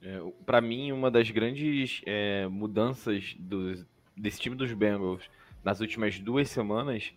É, 0.00 0.20
para 0.46 0.60
mim, 0.60 0.92
uma 0.92 1.10
das 1.10 1.28
grandes 1.32 2.00
é, 2.06 2.46
mudanças 2.46 3.34
do, 3.36 3.84
desse 4.16 4.38
time 4.38 4.54
dos 4.54 4.72
Bengals 4.72 5.24
nas 5.64 5.80
últimas 5.80 6.16
duas 6.20 6.48
semanas 6.48 7.12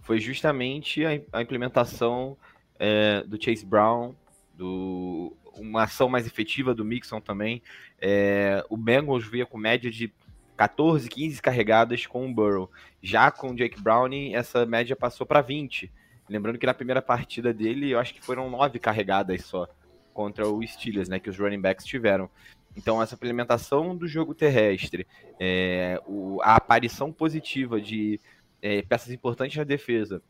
foi 0.00 0.18
justamente 0.18 1.04
a, 1.04 1.10
a 1.34 1.42
implementação 1.42 2.34
é, 2.78 3.22
do 3.24 3.40
Chase 3.40 3.66
Brown, 3.66 4.14
do 4.54 5.36
uma 5.56 5.84
ação 5.84 6.08
mais 6.08 6.26
efetiva 6.26 6.74
do 6.74 6.84
Mixon 6.84 7.20
também. 7.20 7.62
É, 8.00 8.64
o 8.68 8.76
Bengals 8.76 9.26
veio 9.26 9.46
com 9.46 9.58
média 9.58 9.90
de 9.90 10.12
14, 10.56 11.08
15 11.08 11.40
carregadas 11.40 12.06
com 12.06 12.28
o 12.28 12.34
Burrow. 12.34 12.70
Já 13.02 13.30
com 13.30 13.50
o 13.50 13.56
Jake 13.56 13.80
Browning, 13.80 14.34
essa 14.34 14.66
média 14.66 14.94
passou 14.94 15.26
para 15.26 15.40
20. 15.40 15.90
Lembrando 16.28 16.58
que 16.58 16.66
na 16.66 16.74
primeira 16.74 17.02
partida 17.02 17.52
dele, 17.52 17.90
eu 17.90 17.98
acho 17.98 18.14
que 18.14 18.22
foram 18.22 18.50
9 18.50 18.78
carregadas 18.78 19.44
só 19.44 19.66
contra 20.12 20.46
o 20.46 20.64
Steelers, 20.66 21.08
né, 21.08 21.18
que 21.18 21.30
os 21.30 21.38
running 21.38 21.60
backs 21.60 21.84
tiveram. 21.84 22.28
Então, 22.76 23.02
essa 23.02 23.14
implementação 23.14 23.96
do 23.96 24.06
jogo 24.06 24.34
terrestre, 24.34 25.06
é, 25.40 26.00
o, 26.06 26.40
a 26.42 26.56
aparição 26.56 27.10
positiva 27.10 27.80
de 27.80 28.20
é, 28.62 28.82
peças 28.82 29.10
importantes 29.10 29.56
na 29.56 29.64
defesa, 29.64 30.22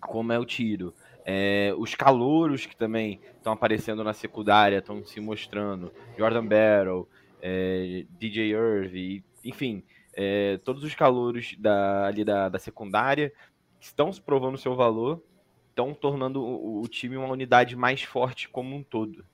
como 0.00 0.32
é 0.32 0.38
o 0.38 0.44
tiro, 0.44 0.94
é, 1.24 1.72
os 1.76 1.94
calouros 1.94 2.66
que 2.66 2.76
também 2.76 3.20
estão 3.36 3.52
aparecendo 3.52 4.02
na 4.02 4.12
secundária, 4.12 4.78
estão 4.78 5.04
se 5.04 5.20
mostrando. 5.20 5.92
Jordan 6.16 6.46
Battle, 6.46 7.08
é, 7.42 8.04
DJ 8.18 8.52
Irv, 8.52 9.24
enfim, 9.44 9.82
é, 10.12 10.58
todos 10.64 10.82
os 10.84 10.94
calouros 10.94 11.54
da, 11.58 12.06
ali 12.06 12.24
da, 12.24 12.48
da 12.48 12.58
secundária 12.58 13.32
estão 13.80 14.12
se 14.12 14.20
provando 14.20 14.58
seu 14.58 14.74
valor, 14.74 15.22
estão 15.68 15.94
tornando 15.94 16.42
o, 16.42 16.82
o, 16.82 16.88
time 16.88 17.16
uma 17.16 17.28
unidade 17.28 17.76
mais 17.76 18.02
forte 18.02 18.48
como 18.48 18.74
um 18.74 18.82
todo. 18.82 19.24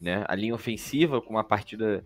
Né? 0.00 0.24
A 0.26 0.34
linha 0.34 0.54
ofensiva, 0.54 1.20
com 1.20 1.30
uma 1.30 1.44
partida 1.44 2.04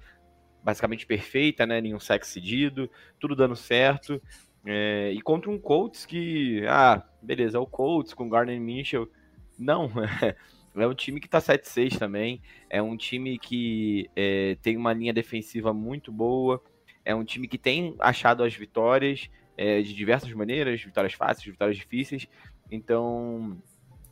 basicamente 0.63 1.07
perfeita, 1.07 1.67
né? 1.67 1.81
nenhum 1.81 2.01
sexo 2.01 2.33
cedido, 2.33 2.91
tudo 3.21 3.37
dando 3.37 3.55
certo. 3.55 4.21
É, 4.67 5.13
e 5.13 5.21
contra 5.21 5.51
um 5.51 5.59
Colts 5.59 6.07
que, 6.07 6.65
ah, 6.67 7.07
beleza, 7.23 7.59
é 7.59 7.61
o 7.61 7.67
Colts 7.67 8.15
com 8.15 8.29
Gardner 8.29 8.59
Mitchell 8.59 9.09
não, 9.59 9.91
é 10.77 10.87
um 10.87 10.95
time 10.95 11.21
que 11.21 11.27
está 11.27 11.39
7-6 11.41 11.99
também. 11.99 12.41
É 12.69 12.83
um 12.83 12.97
time 12.97 13.39
que 13.39 14.11
é, 14.17 14.57
tem 14.63 14.77
uma 14.77 14.93
linha 14.93 15.13
defensiva 15.13 15.73
muito 15.73 16.11
boa. 16.11 16.63
É 17.05 17.15
um 17.15 17.25
time 17.25 17.47
que 17.47 17.59
tem 17.59 17.95
achado 17.99 18.43
as 18.43 18.55
vitórias 18.55 19.29
é, 19.57 19.83
de 19.83 19.95
diversas 19.95 20.33
maneiras, 20.33 20.83
vitórias 20.83 21.13
fáceis, 21.13 21.47
vitórias 21.47 21.77
difíceis. 21.77 22.27
Então, 22.71 23.57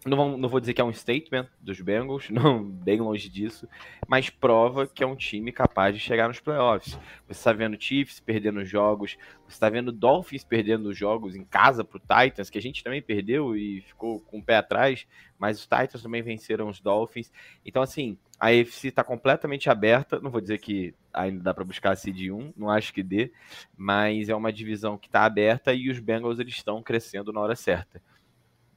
não, 0.05 0.17
vou, 0.17 0.37
não 0.37 0.49
vou 0.49 0.61
dizer 0.61 0.75
que 0.75 0.81
é 0.81 0.85
um 0.85 0.93
statement 0.93 1.47
dos 1.61 1.81
Bengals, 1.81 2.29
não, 2.31 2.65
bem 2.65 3.01
longe 3.01 3.29
disso, 3.29 3.69
mas 4.07 4.31
prova 4.31 4.87
que 4.87 5.03
é 5.03 5.07
um 5.07 5.15
time 5.15 5.53
capaz 5.53 5.95
de 5.95 6.01
chegar 6.01 6.29
nos 6.29 6.41
playoffs. 6.41 6.99
Você 7.27 7.39
está 7.39 7.53
vendo 7.53 7.81
Chiefs 7.81 8.21
perdendo 8.21 8.65
jogos, 8.65 9.17
você 9.47 9.55
está 9.55 9.69
vendo 9.69 9.93
Dolphins 9.93 10.45
perdendo 10.45 10.93
jogos 10.93 11.37
em 11.37 11.45
casa 11.45 11.85
para 11.85 11.99
o 11.99 12.01
Titans, 12.01 12.51
que 12.51 12.59
a 12.59 12.63
gente 12.63 12.83
também 12.83 13.01
perdeu 13.01 13.57
e 13.57 13.81
ficou 13.83 14.21
com 14.21 14.39
o 14.39 14.43
pé 14.43 14.57
atrás, 14.57 15.07
mas 15.39 15.59
os 15.59 15.63
Titans 15.63 16.03
também 16.03 16.23
venceram 16.23 16.69
os 16.69 16.81
Dolphins. 16.81 17.33
Então, 17.65 17.83
assim, 17.83 18.19
a 18.41 18.49
AFC 18.49 18.89
está 18.89 19.05
completamente 19.05 19.71
aberta. 19.71 20.19
Não 20.21 20.31
vou 20.31 20.41
dizer 20.41 20.59
que 20.59 20.95
ainda 21.13 21.43
dá 21.43 21.55
para 21.55 21.63
buscar 21.63 21.93
a 21.93 21.97
seed 21.97 22.31
1, 22.31 22.55
não 22.57 22.69
acho 22.69 22.93
que 22.93 23.03
dê, 23.03 23.33
mas 23.77 24.29
é 24.29 24.35
uma 24.35 24.53
divisão 24.53 24.99
que 24.99 25.07
está 25.07 25.25
aberta 25.25 25.73
e 25.73 25.91
os 25.91 26.01
Bengals 26.01 26.41
eles 26.41 26.55
estão 26.55 26.83
crescendo 26.83 27.33
na 27.33 27.41
hora 27.41 27.55
certa. 27.55 28.03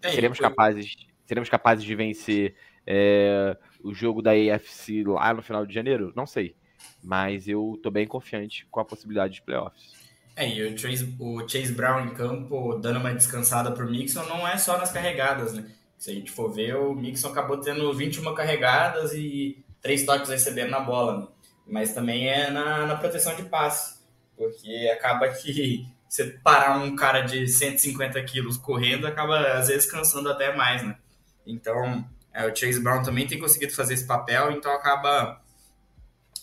É, 0.03 0.11
Seremos 0.11 0.39
capazes 0.39 0.95
seremos 1.25 1.49
capazes 1.49 1.83
de 1.83 1.95
vencer 1.95 2.55
é, 2.85 3.57
o 3.83 3.93
jogo 3.93 4.21
da 4.21 4.31
AFC 4.31 5.03
lá 5.03 5.33
no 5.33 5.41
final 5.41 5.65
de 5.65 5.73
janeiro? 5.73 6.13
Não 6.15 6.25
sei. 6.25 6.55
Mas 7.03 7.47
eu 7.47 7.79
tô 7.81 7.89
bem 7.91 8.07
confiante 8.07 8.65
com 8.69 8.79
a 8.79 8.85
possibilidade 8.85 9.35
de 9.35 9.41
playoffs. 9.41 9.93
É, 10.35 10.49
e 10.49 10.61
o 10.61 10.77
Chase, 10.77 11.15
o 11.17 11.47
Chase 11.47 11.71
Brown 11.71 12.05
em 12.05 12.13
campo, 12.13 12.75
dando 12.75 12.99
uma 12.99 13.13
descansada 13.13 13.71
pro 13.71 13.89
Mixon, 13.89 14.23
não 14.25 14.45
é 14.47 14.57
só 14.57 14.77
nas 14.77 14.91
carregadas, 14.91 15.53
né? 15.53 15.71
Se 15.97 16.11
a 16.11 16.13
gente 16.13 16.29
for 16.29 16.51
ver, 16.51 16.75
o 16.75 16.93
Mixon 16.93 17.29
acabou 17.29 17.57
tendo 17.57 17.91
21 17.93 18.33
carregadas 18.33 19.13
e 19.13 19.63
três 19.81 20.05
toques 20.05 20.29
recebendo 20.29 20.71
na 20.71 20.81
bola, 20.81 21.19
né? 21.19 21.27
Mas 21.65 21.93
também 21.93 22.27
é 22.27 22.51
na, 22.51 22.85
na 22.85 22.95
proteção 22.95 23.33
de 23.35 23.43
passe, 23.43 23.97
porque 24.35 24.89
acaba 24.93 25.29
que 25.29 25.85
você 26.07 26.25
parar 26.43 26.79
um 26.79 26.95
cara 26.95 27.21
de 27.21 27.47
150 27.47 28.21
quilos 28.23 28.57
correndo 28.57 29.07
acaba 29.07 29.53
às 29.53 29.69
vezes 29.69 29.89
cansando 29.89 30.29
até 30.29 30.53
mais, 30.55 30.83
né? 30.83 30.97
Então, 31.45 32.07
é, 32.33 32.45
o 32.45 32.55
Chase 32.55 32.79
Brown 32.79 33.03
também 33.03 33.27
tem 33.27 33.39
conseguido 33.39 33.73
fazer 33.73 33.93
esse 33.93 34.05
papel, 34.05 34.51
então 34.51 34.71
acaba 34.73 35.41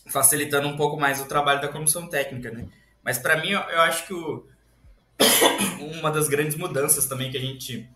facilitando 0.08 0.68
um 0.68 0.76
pouco 0.76 0.98
mais 0.98 1.20
o 1.20 1.26
trabalho 1.26 1.60
da 1.60 1.68
comissão 1.68 2.08
técnica, 2.08 2.50
né? 2.50 2.68
Mas 3.02 3.18
para 3.18 3.36
mim, 3.36 3.50
eu, 3.50 3.80
acho 3.80 4.06
que 4.06 4.14
o, 4.14 4.46
uma 5.98 6.10
das 6.10 6.28
grandes 6.28 6.56
mudanças 6.56 7.06
também 7.06 7.30
que 7.30 7.36
a 7.36 7.40
gente 7.40 7.88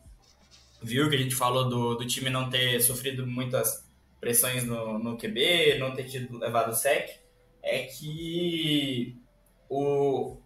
viu, 0.82 1.08
que 1.08 1.16
a 1.16 1.18
gente 1.18 1.34
falou 1.34 1.68
do, 1.68 1.94
do 1.94 2.06
time 2.06 2.30
não 2.30 2.50
ter 2.50 2.80
sofrido 2.80 3.26
muitas 3.26 3.84
pressões 4.20 4.64
no, 4.64 4.98
no 4.98 5.16
QB, 5.16 5.78
não 5.78 5.94
ter 5.94 6.04
tido 6.04 6.38
levado 6.38 6.74
sec, 6.74 7.10
é 7.62 7.82
que 7.84 9.16
o, 9.68 10.36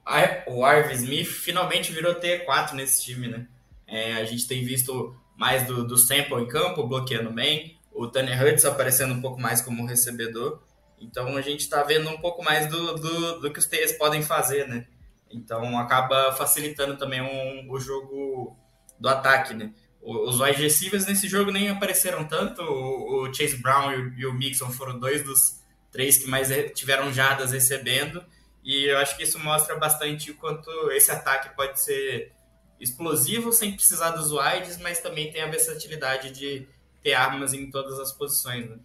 o 0.46 0.64
Arv 0.64 0.92
Smith 0.92 1.26
finalmente 1.26 1.92
virou 1.92 2.14
T4 2.14 2.72
nesse 2.72 3.02
time, 3.02 3.28
né? 3.28 3.46
É, 3.86 4.14
a 4.14 4.24
gente 4.24 4.46
tem 4.46 4.64
visto 4.64 5.16
mais 5.40 5.66
do, 5.66 5.82
do 5.82 5.96
Sample 5.96 6.42
em 6.42 6.46
campo, 6.46 6.86
bloqueando 6.86 7.30
bem, 7.30 7.80
o 7.90 8.06
Tanner 8.06 8.38
Hurts 8.38 8.66
aparecendo 8.66 9.14
um 9.14 9.22
pouco 9.22 9.40
mais 9.40 9.62
como 9.62 9.86
recebedor. 9.86 10.60
Então 11.00 11.34
a 11.34 11.40
gente 11.40 11.60
está 11.60 11.82
vendo 11.82 12.10
um 12.10 12.20
pouco 12.20 12.44
mais 12.44 12.66
do, 12.66 12.94
do, 12.96 13.40
do 13.40 13.50
que 13.50 13.58
os 13.58 13.64
TEs 13.64 13.92
podem 13.92 14.22
fazer, 14.22 14.68
né? 14.68 14.86
Então 15.30 15.78
acaba 15.78 16.30
facilitando 16.32 16.98
também 16.98 17.22
um, 17.22 17.72
o 17.72 17.80
jogo 17.80 18.54
do 18.98 19.08
ataque, 19.08 19.54
né? 19.54 19.72
Os 20.02 20.38
wide 20.40 20.60
receivers 20.60 21.06
nesse 21.06 21.26
jogo 21.26 21.50
nem 21.50 21.70
apareceram 21.70 22.26
tanto. 22.26 22.60
O, 22.60 23.22
o 23.22 23.34
Chase 23.34 23.56
Brown 23.56 23.92
e 23.92 23.96
o, 23.96 24.18
e 24.18 24.26
o 24.26 24.34
Mixon 24.34 24.68
foram 24.68 24.98
dois 24.98 25.24
dos 25.24 25.58
três 25.90 26.18
que 26.18 26.28
mais 26.28 26.48
tiveram 26.74 27.10
jadas 27.14 27.52
recebendo. 27.52 28.22
E 28.62 28.90
eu 28.90 28.98
acho 28.98 29.16
que 29.16 29.22
isso 29.22 29.38
mostra 29.38 29.74
bastante 29.76 30.32
o 30.32 30.36
quanto 30.36 30.70
esse 30.90 31.10
ataque 31.10 31.56
pode 31.56 31.82
ser 31.82 32.30
explosivo 32.80 33.52
sem 33.52 33.72
precisar 33.72 34.10
dos 34.10 34.32
wides, 34.32 34.78
mas 34.78 35.00
também 35.00 35.30
tem 35.30 35.42
a 35.42 35.50
versatilidade 35.50 36.30
de 36.30 36.66
ter 37.02 37.12
armas 37.12 37.52
em 37.52 37.70
todas 37.70 37.98
as 37.98 38.12
posições. 38.12 38.68
Né? 38.68 38.78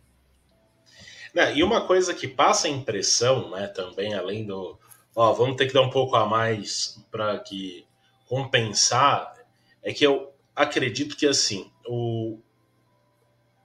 Não, 1.34 1.56
e 1.56 1.64
uma 1.64 1.86
coisa 1.88 2.14
que 2.14 2.28
passa 2.28 2.68
a 2.68 2.72
impressão, 2.72 3.52
né, 3.52 3.68
também 3.68 4.14
além 4.14 4.46
do, 4.46 4.78
ó, 5.16 5.34
vamos 5.34 5.56
ter 5.56 5.68
que 5.68 5.74
dar 5.74 5.82
um 5.82 5.90
pouco 5.90 6.16
a 6.16 6.26
mais 6.26 7.02
para 7.12 7.40
que 7.40 7.86
compensar, 8.28 9.34
é 9.82 9.94
que 9.94 10.06
eu 10.06 10.34
acredito 10.56 11.16
que 11.16 11.28
assim, 11.28 11.72
o, 11.88 12.40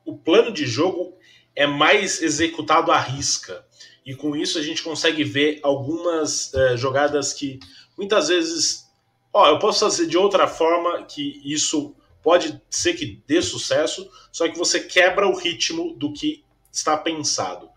o 0.05 0.17
plano 0.17 0.53
de 0.53 0.67
jogo 0.67 1.17
é 1.55 1.67
mais 1.67 2.23
executado 2.23 2.93
à 2.93 2.99
risca. 2.99 3.65
E 4.05 4.15
com 4.15 4.35
isso 4.35 4.59
a 4.59 4.63
gente 4.63 4.83
consegue 4.83 5.23
ver 5.25 5.61
algumas 5.63 6.53
é, 6.55 6.77
jogadas 6.77 7.33
que 7.33 7.61
muitas 7.97 8.29
vezes. 8.29 8.90
Ó, 9.33 9.47
eu 9.49 9.59
posso 9.59 9.81
fazer 9.81 10.07
de 10.07 10.19
outra 10.19 10.47
forma 10.47 11.03
que 11.05 11.41
isso 11.45 11.95
pode 12.23 12.61
ser 12.69 12.95
que 12.95 13.23
dê 13.27 13.41
sucesso, 13.41 14.11
só 14.31 14.49
que 14.49 14.59
você 14.59 14.81
quebra 14.81 15.27
o 15.27 15.37
ritmo 15.37 15.95
do 15.95 16.13
que 16.13 16.45
está 16.73 16.97
pensado. 16.97 17.69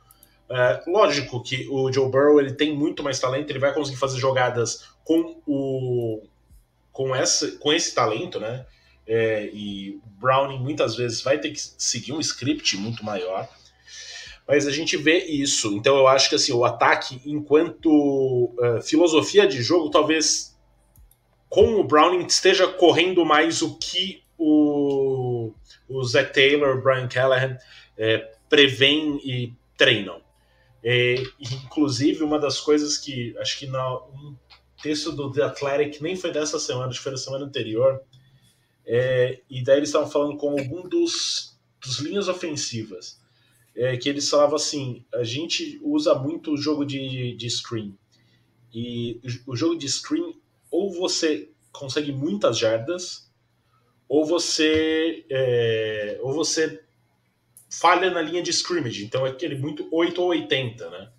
É, 0.50 0.84
lógico 0.88 1.42
que 1.42 1.68
o 1.70 1.92
Joe 1.92 2.10
Burrow 2.10 2.40
ele 2.40 2.54
tem 2.54 2.76
muito 2.76 3.02
mais 3.02 3.20
talento, 3.20 3.50
ele 3.50 3.60
vai 3.60 3.74
conseguir 3.74 3.98
fazer 3.98 4.20
jogadas 4.20 4.86
com 5.04 5.42
o 5.48 6.22
com 6.92 7.16
essa 7.16 7.52
com 7.54 7.74
esse 7.74 7.96
talento, 7.96 8.40
né? 8.40 8.66
É, 9.06 9.50
e 9.54 10.00
Browning 10.20 10.60
muitas 10.60 10.96
vezes 10.96 11.22
vai 11.22 11.40
ter 11.40 11.52
que 11.52 11.60
seguir 11.60 12.14
um 12.14 12.20
script 12.20 12.78
muito 12.78 13.04
maior. 13.04 13.48
Mas 14.48 14.68
a 14.68 14.72
gente 14.72 14.98
vê 14.98 15.24
isso. 15.26 15.74
Então 15.74 15.98
eu 15.98 16.08
acho 16.08 16.30
que 16.30 16.36
assim, 16.36 16.52
o 16.52 16.66
ataque, 16.66 17.22
enquanto 17.26 17.90
uh, 17.90 18.82
filosofia 18.84 19.48
de 19.48 19.62
jogo, 19.62 19.90
talvez 19.90 20.53
com 21.54 21.76
o 21.76 21.84
Browning 21.84 22.26
esteja 22.26 22.68
correndo 22.68 23.24
mais 23.24 23.62
o 23.62 23.78
que 23.78 24.24
o, 24.40 25.54
o 25.88 26.02
Taylor, 26.34 26.82
Brian 26.82 27.08
Callahan 27.08 27.56
é, 27.96 28.34
prevêem 28.50 29.22
e 29.24 29.54
treinam. 29.78 30.20
É, 30.84 31.14
inclusive, 31.40 32.24
uma 32.24 32.40
das 32.40 32.60
coisas 32.60 32.98
que 32.98 33.38
acho 33.38 33.60
que 33.60 33.68
na, 33.68 33.98
um 33.98 34.36
texto 34.82 35.12
do 35.12 35.32
The 35.32 35.44
Athletic 35.44 36.02
nem 36.02 36.16
foi 36.16 36.32
dessa 36.32 36.58
semana, 36.58 36.88
acho 36.88 36.98
que 36.98 37.04
foi 37.04 37.12
da 37.12 37.20
semana 37.20 37.46
anterior, 37.46 38.02
é, 38.84 39.40
e 39.48 39.64
daí 39.64 39.78
eles 39.78 39.90
estavam 39.90 40.10
falando 40.10 40.36
com 40.38 40.58
algum 40.58 40.90
dos, 40.90 41.56
dos 41.80 42.00
linhas 42.00 42.28
ofensivas, 42.28 43.22
é, 43.76 43.96
que 43.96 44.10
eles 44.10 44.28
falavam 44.28 44.56
assim: 44.56 45.06
a 45.14 45.24
gente 45.24 45.80
usa 45.84 46.16
muito 46.16 46.54
o 46.54 46.58
jogo 46.58 46.84
de, 46.84 47.36
de 47.36 47.48
screen. 47.48 47.96
E 48.74 49.22
o 49.46 49.56
jogo 49.56 49.78
de 49.78 49.88
screen, 49.88 50.42
ou 50.74 50.92
você 50.92 51.52
consegue 51.72 52.12
muitas 52.12 52.58
jardas, 52.58 53.32
ou 54.10 54.26
você, 54.26 55.24
é, 55.30 56.18
ou 56.24 56.34
você 56.34 56.84
falha 57.70 58.10
na 58.10 58.24
linha 58.24 58.42
de 58.42 58.50
scrimmage. 58.50 59.06
Então 59.06 59.26
é 59.26 59.30
aquele 59.30 59.56
muito 59.56 59.88
8 59.92 60.20
ou 60.20 60.30
80, 60.30 60.90
né? 60.90 61.12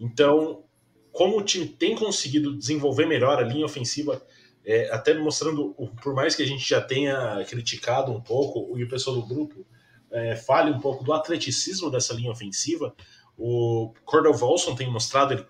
Então, 0.00 0.64
como 1.12 1.38
o 1.38 1.42
time 1.42 1.66
tem 1.66 1.94
conseguido 1.94 2.56
desenvolver 2.56 3.04
melhor 3.04 3.38
a 3.38 3.46
linha 3.46 3.66
ofensiva 3.66 4.26
é, 4.64 4.90
até 4.90 5.12
mostrando, 5.12 5.74
por 6.02 6.14
mais 6.14 6.34
que 6.34 6.42
a 6.42 6.46
gente 6.46 6.66
já 6.66 6.80
tenha 6.80 7.44
criticado 7.46 8.10
um 8.12 8.20
pouco, 8.20 8.78
e 8.78 8.82
o 8.82 8.88
pessoal 8.88 9.16
do 9.16 9.26
grupo 9.26 9.66
é, 10.10 10.36
fale 10.36 10.70
um 10.70 10.80
pouco 10.80 11.04
do 11.04 11.12
atleticismo 11.12 11.90
dessa 11.90 12.14
linha 12.14 12.30
ofensiva, 12.30 12.94
o 13.36 13.92
Cordell 14.06 14.32
Volson 14.32 14.74
tem 14.74 14.90
mostrado, 14.90 15.34
ele, 15.34 15.46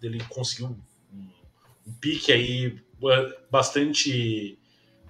ele 0.00 0.24
conseguiu 0.28 0.68
um, 0.68 1.28
um 1.86 1.92
pique 2.00 2.30
aí 2.32 2.83
bastante 3.50 4.58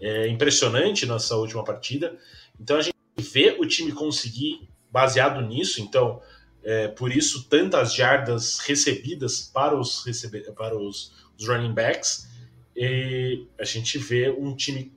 é, 0.01 0.29
impressionante 0.29 1.07
nessa 1.07 1.37
última 1.37 1.65
partida. 1.65 2.17
Então 2.61 2.77
a 2.77 2.83
gente 2.83 2.95
vê 3.19 3.57
o 3.59 3.67
time 3.67 3.93
conseguir, 3.93 4.69
baseado 4.91 5.41
nisso, 5.41 5.81
então 5.81 6.21
é, 6.63 6.89
por 6.89 7.11
isso 7.11 7.49
tantas 7.49 7.95
jardas 7.95 8.61
recebidas 8.61 9.51
para 9.53 9.79
os, 9.79 10.05
recebe 10.05 10.41
para 10.53 10.77
os, 10.77 11.13
os 11.39 11.49
running 11.49 11.75
backs 11.75 12.29
e 12.77 13.47
a 13.59 13.65
gente 13.65 13.99
vê 13.99 14.31
um 14.31 14.55
time 14.55 14.93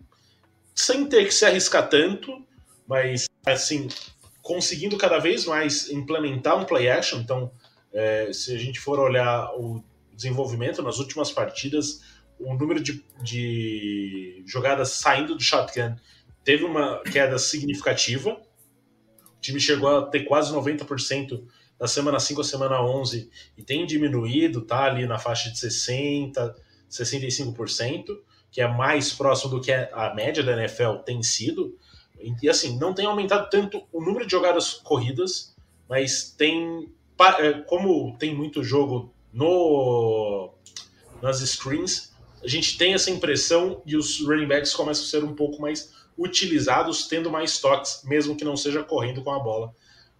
sem 0.73 1.05
ter 1.07 1.25
que 1.25 1.33
se 1.33 1.45
arriscar 1.45 1.89
tanto, 1.89 2.45
mas 2.87 3.27
assim 3.45 3.87
conseguindo 4.41 4.97
cada 4.97 5.19
vez 5.19 5.45
mais 5.45 5.89
implementar 5.89 6.57
um 6.57 6.63
play 6.63 6.89
action. 6.89 7.19
Então, 7.19 7.51
é, 7.91 8.31
se 8.31 8.55
a 8.55 8.57
gente 8.57 8.79
for 8.79 8.97
olhar 8.97 9.51
o 9.57 9.83
desenvolvimento 10.13 10.81
nas 10.81 10.99
últimas 10.99 11.31
partidas, 11.31 12.01
o 12.39 12.53
número 12.53 12.81
de, 12.81 13.03
de 13.21 14.43
jogadas 14.45 14.89
saindo 14.89 15.35
do 15.35 15.43
shotgun 15.43 15.95
teve 16.43 16.63
uma 16.63 17.01
queda 17.03 17.37
significativa. 17.37 18.31
O 18.31 19.41
time 19.41 19.59
chegou 19.59 19.97
a 19.97 20.05
ter 20.05 20.21
quase 20.21 20.53
90% 20.53 21.43
da 21.77 21.87
semana 21.87 22.19
5 22.19 22.41
à 22.41 22.43
semana 22.43 22.81
11 22.81 23.29
e 23.57 23.63
tem 23.63 23.85
diminuído, 23.85 24.61
tá 24.61 24.85
ali 24.85 25.05
na 25.05 25.19
faixa 25.19 25.49
de 25.49 25.57
60%, 25.57 26.55
65%, 26.89 28.17
que 28.49 28.61
é 28.61 28.67
mais 28.67 29.13
próximo 29.13 29.51
do 29.51 29.61
que 29.61 29.71
a 29.71 30.13
média 30.15 30.41
da 30.41 30.53
NFL 30.53 31.03
tem 31.05 31.21
sido. 31.21 31.77
E 32.41 32.49
assim, 32.49 32.79
não 32.79 32.93
tem 32.93 33.05
aumentado 33.05 33.49
tanto 33.49 33.83
o 33.91 34.01
número 34.01 34.25
de 34.25 34.31
jogadas 34.31 34.73
corridas, 34.73 35.55
mas 35.87 36.31
tem. 36.31 36.91
É, 37.39 37.53
como 37.61 38.15
tem 38.17 38.35
muito 38.35 38.63
jogo 38.63 39.13
no 39.33 40.53
nas 41.21 41.39
screens, 41.39 42.15
a 42.43 42.47
gente 42.47 42.77
tem 42.77 42.93
essa 42.93 43.09
impressão 43.09 43.81
e 43.85 43.95
os 43.95 44.21
running 44.21 44.47
backs 44.47 44.73
começam 44.73 45.03
a 45.03 45.07
ser 45.07 45.23
um 45.23 45.33
pouco 45.33 45.61
mais 45.61 45.93
utilizados, 46.17 47.07
tendo 47.07 47.29
mais 47.29 47.59
toques, 47.59 48.01
mesmo 48.03 48.35
que 48.35 48.43
não 48.43 48.57
seja 48.57 48.83
correndo 48.83 49.23
com 49.23 49.31
a 49.31 49.39
bola, 49.39 49.73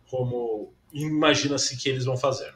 como 0.09 0.73
imagina-se 0.93 1.77
que 1.77 1.89
eles 1.89 2.05
vão 2.05 2.17
fazer. 2.17 2.51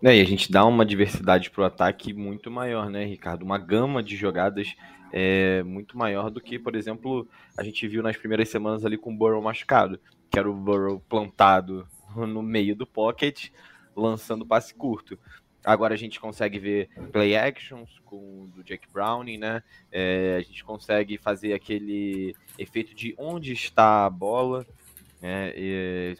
Né? 0.00 0.12
É, 0.12 0.18
e 0.18 0.20
a 0.20 0.24
gente 0.24 0.50
dá 0.50 0.64
uma 0.64 0.84
diversidade 0.84 1.50
para 1.50 1.62
o 1.62 1.64
ataque 1.64 2.12
muito 2.12 2.50
maior, 2.50 2.90
né, 2.90 3.04
Ricardo? 3.04 3.42
Uma 3.42 3.58
gama 3.58 4.02
de 4.02 4.16
jogadas 4.16 4.74
é, 5.12 5.62
muito 5.62 5.96
maior 5.96 6.30
do 6.30 6.40
que, 6.40 6.58
por 6.58 6.76
exemplo, 6.76 7.28
a 7.56 7.62
gente 7.62 7.86
viu 7.88 8.02
nas 8.02 8.16
primeiras 8.16 8.48
semanas 8.48 8.84
ali 8.84 8.96
com 8.96 9.12
o 9.12 9.16
Burrow 9.16 9.42
machucado, 9.42 9.98
que 10.30 10.38
era 10.38 10.50
o 10.50 10.54
Burrow 10.54 11.00
plantado 11.08 11.86
no 12.14 12.42
meio 12.42 12.76
do 12.76 12.86
pocket, 12.86 13.48
lançando 13.96 14.46
passe 14.46 14.74
curto. 14.74 15.18
Agora 15.66 15.94
a 15.94 15.96
gente 15.96 16.20
consegue 16.20 16.60
ver 16.60 16.88
play 17.10 17.36
actions 17.36 18.00
com 18.04 18.48
do 18.54 18.62
Jake 18.62 18.86
Browning, 18.92 19.36
né? 19.36 19.64
É, 19.90 20.36
a 20.38 20.40
gente 20.40 20.64
consegue 20.64 21.18
fazer 21.18 21.54
aquele 21.54 22.36
efeito 22.56 22.94
de 22.94 23.16
onde 23.18 23.52
está 23.52 24.06
a 24.06 24.10
bola, 24.10 24.64
né? 25.20 25.52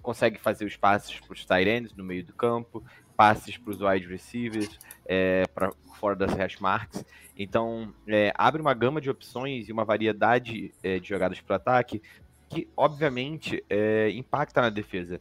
consegue 0.03 0.37
fazer 0.37 0.65
os 0.65 0.77
passes 0.77 1.21
para 1.21 1.33
os 1.33 1.45
tight 1.45 1.97
no 1.97 2.03
meio 2.03 2.25
do 2.25 2.33
campo, 2.33 2.83
passes 3.17 3.57
para 3.57 3.71
os 3.71 3.81
wide 3.81 4.09
receivers, 4.09 4.81
é, 5.07 5.45
para 5.55 5.71
fora 5.95 6.17
das 6.17 6.33
hash 6.35 6.59
marks. 6.59 7.05
Então, 7.39 7.95
é, 8.09 8.33
abre 8.35 8.61
uma 8.61 8.75
gama 8.75 9.01
de 9.01 9.09
opções 9.09 9.69
e 9.69 9.73
uma 9.73 9.85
variedade 9.85 10.75
é, 10.83 10.99
de 10.99 11.09
jogadas 11.09 11.41
para 11.41 11.55
ataque 11.55 12.03
que, 12.49 12.69
obviamente, 12.77 13.63
é, 13.71 14.11
impacta 14.11 14.61
na 14.61 14.71
defesa. 14.71 15.21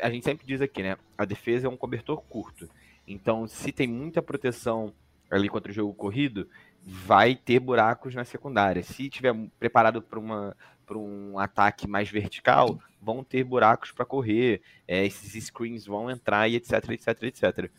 A 0.00 0.08
gente 0.08 0.24
sempre 0.24 0.46
diz 0.46 0.62
aqui, 0.62 0.82
né? 0.82 0.96
A 1.18 1.26
defesa 1.26 1.66
é 1.66 1.70
um 1.70 1.76
cobertor 1.76 2.22
curto. 2.22 2.66
Então, 3.06 3.46
se 3.46 3.72
tem 3.72 3.86
muita 3.86 4.22
proteção 4.22 4.92
ali 5.30 5.48
contra 5.48 5.72
o 5.72 5.74
jogo 5.74 5.94
corrido, 5.94 6.48
vai 6.84 7.34
ter 7.34 7.58
buracos 7.58 8.14
na 8.14 8.24
secundária. 8.24 8.82
Se 8.82 9.08
tiver 9.08 9.34
preparado 9.58 10.02
para 10.02 10.18
uma 10.18 10.56
para 10.84 10.98
um 10.98 11.38
ataque 11.38 11.88
mais 11.88 12.10
vertical, 12.10 12.78
vão 13.00 13.24
ter 13.24 13.44
buracos 13.44 13.92
para 13.92 14.04
correr, 14.04 14.60
é, 14.86 15.06
esses 15.06 15.44
screens 15.44 15.86
vão 15.86 16.10
entrar 16.10 16.48
e 16.48 16.56
etc, 16.56 16.90
etc, 16.90 17.22
etc. 17.22 17.70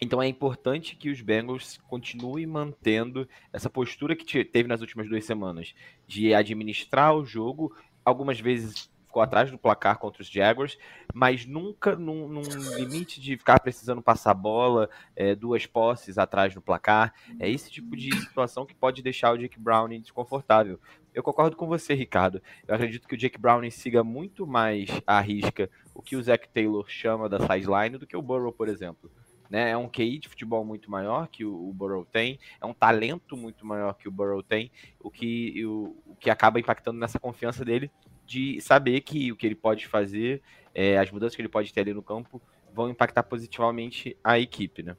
Então 0.00 0.22
é 0.22 0.28
importante 0.28 0.94
que 0.94 1.10
os 1.10 1.20
Bengals 1.20 1.78
continuem 1.88 2.46
mantendo 2.46 3.28
essa 3.52 3.70
postura 3.70 4.14
que 4.14 4.44
teve 4.44 4.68
nas 4.68 4.80
últimas 4.80 5.08
duas 5.08 5.24
semanas, 5.24 5.74
de 6.06 6.34
administrar 6.34 7.16
o 7.16 7.24
jogo, 7.24 7.74
algumas 8.04 8.38
vezes 8.38 8.90
ficou 9.08 9.22
atrás 9.22 9.50
do 9.50 9.58
placar 9.58 9.98
contra 9.98 10.22
os 10.22 10.28
Jaguars, 10.28 10.78
mas 11.12 11.46
nunca 11.46 11.96
num, 11.96 12.28
num 12.28 12.42
limite 12.76 13.20
de 13.20 13.36
ficar 13.36 13.58
precisando 13.58 14.02
passar 14.02 14.34
bola, 14.34 14.88
é, 15.16 15.34
duas 15.34 15.66
posses 15.66 16.18
atrás 16.18 16.54
do 16.54 16.60
placar. 16.60 17.12
É 17.40 17.50
esse 17.50 17.70
tipo 17.70 17.96
de 17.96 18.14
situação 18.20 18.66
que 18.66 18.74
pode 18.74 19.02
deixar 19.02 19.32
o 19.32 19.38
Jake 19.38 19.58
Browning 19.58 20.00
desconfortável. 20.00 20.78
Eu 21.12 21.22
concordo 21.22 21.56
com 21.56 21.66
você, 21.66 21.94
Ricardo. 21.94 22.40
Eu 22.66 22.74
acredito 22.74 23.08
que 23.08 23.14
o 23.14 23.18
Jake 23.18 23.38
Browning 23.38 23.70
siga 23.70 24.04
muito 24.04 24.46
mais 24.46 24.88
à 25.06 25.18
risca 25.20 25.68
o 25.94 26.02
que 26.02 26.14
o 26.14 26.22
Zach 26.22 26.48
Taylor 26.50 26.84
chama 26.88 27.28
da 27.28 27.40
sideline 27.40 27.98
do 27.98 28.06
que 28.06 28.16
o 28.16 28.22
Burrow, 28.22 28.52
por 28.52 28.68
exemplo. 28.68 29.10
Né? 29.48 29.70
É 29.70 29.76
um 29.76 29.88
QI 29.88 30.18
de 30.18 30.28
futebol 30.28 30.64
muito 30.64 30.90
maior 30.90 31.26
que 31.26 31.44
o, 31.44 31.70
o 31.70 31.72
Burrow 31.72 32.04
tem, 32.04 32.38
é 32.60 32.66
um 32.66 32.74
talento 32.74 33.36
muito 33.36 33.64
maior 33.64 33.94
que 33.94 34.06
o 34.06 34.12
Burrow 34.12 34.42
tem, 34.42 34.70
o 35.00 35.10
que, 35.10 35.64
o, 35.64 35.96
o 36.06 36.14
que 36.16 36.28
acaba 36.28 36.60
impactando 36.60 36.98
nessa 36.98 37.18
confiança 37.18 37.64
dele 37.64 37.90
de 38.28 38.60
saber 38.60 39.00
que 39.00 39.32
o 39.32 39.36
que 39.36 39.46
ele 39.46 39.54
pode 39.54 39.88
fazer, 39.88 40.42
é, 40.74 40.98
as 40.98 41.10
mudanças 41.10 41.34
que 41.34 41.40
ele 41.40 41.48
pode 41.48 41.72
ter 41.72 41.80
ali 41.80 41.94
no 41.94 42.02
campo, 42.02 42.40
vão 42.74 42.90
impactar 42.90 43.22
positivamente 43.22 44.14
a 44.22 44.38
equipe, 44.38 44.82
né? 44.82 44.94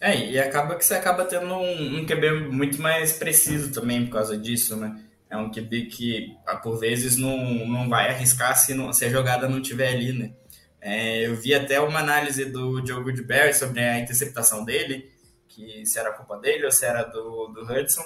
É, 0.00 0.30
e 0.32 0.36
acaba 0.36 0.74
que 0.74 0.84
você 0.84 0.94
acaba 0.94 1.24
tendo 1.24 1.54
um, 1.54 2.00
um 2.00 2.04
QB 2.04 2.50
muito 2.50 2.82
mais 2.82 3.12
preciso 3.12 3.72
também 3.72 4.04
por 4.04 4.14
causa 4.14 4.36
disso, 4.36 4.76
né? 4.76 5.00
É 5.30 5.36
um 5.36 5.48
QB 5.48 5.86
que, 5.86 6.36
ah, 6.44 6.56
por 6.56 6.76
vezes, 6.80 7.16
não, 7.16 7.38
não 7.64 7.88
vai 7.88 8.08
arriscar 8.08 8.58
se, 8.58 8.74
não, 8.74 8.92
se 8.92 9.04
a 9.04 9.08
jogada 9.08 9.48
não 9.48 9.60
estiver 9.60 9.92
ali, 9.94 10.12
né? 10.12 10.32
É, 10.80 11.28
eu 11.28 11.36
vi 11.36 11.54
até 11.54 11.80
uma 11.80 12.00
análise 12.00 12.44
do 12.46 12.84
Joe 12.84 13.04
Goodberry 13.04 13.54
sobre 13.54 13.80
a 13.80 14.00
interceptação 14.00 14.64
dele, 14.64 15.11
que 15.54 15.84
se 15.86 15.98
era 15.98 16.12
culpa 16.12 16.38
dele 16.38 16.64
ou 16.64 16.70
se 16.72 16.84
era 16.84 17.02
do, 17.04 17.48
do 17.48 17.62
Hudson. 17.62 18.02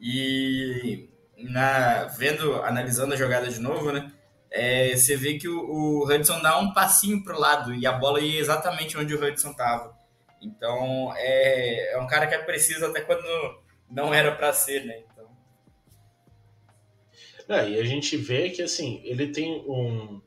E 0.00 1.08
na, 1.36 2.04
vendo, 2.04 2.54
analisando 2.62 3.14
a 3.14 3.16
jogada 3.16 3.48
de 3.48 3.60
novo, 3.60 3.92
né? 3.92 4.12
É, 4.50 4.96
você 4.96 5.16
vê 5.16 5.38
que 5.38 5.48
o, 5.48 5.58
o 5.58 6.04
Hudson 6.06 6.40
dá 6.40 6.58
um 6.58 6.72
passinho 6.72 7.22
para 7.22 7.36
o 7.36 7.40
lado 7.40 7.74
e 7.74 7.86
a 7.86 7.92
bola 7.92 8.20
ia 8.20 8.40
exatamente 8.40 8.96
onde 8.96 9.14
o 9.14 9.22
Hudson 9.22 9.50
estava. 9.50 9.96
Então 10.40 11.12
é, 11.16 11.94
é 11.94 11.98
um 11.98 12.06
cara 12.06 12.26
que 12.26 12.34
é 12.34 12.38
preciso 12.38 12.86
até 12.86 13.00
quando 13.00 13.26
não 13.90 14.14
era 14.14 14.34
para 14.34 14.52
ser, 14.52 14.84
né? 14.84 15.02
Então... 15.10 15.28
É, 17.48 17.70
e 17.70 17.80
a 17.80 17.84
gente 17.84 18.16
vê 18.16 18.50
que 18.50 18.62
assim 18.62 19.00
ele 19.04 19.28
tem 19.28 19.64
um 19.68 20.22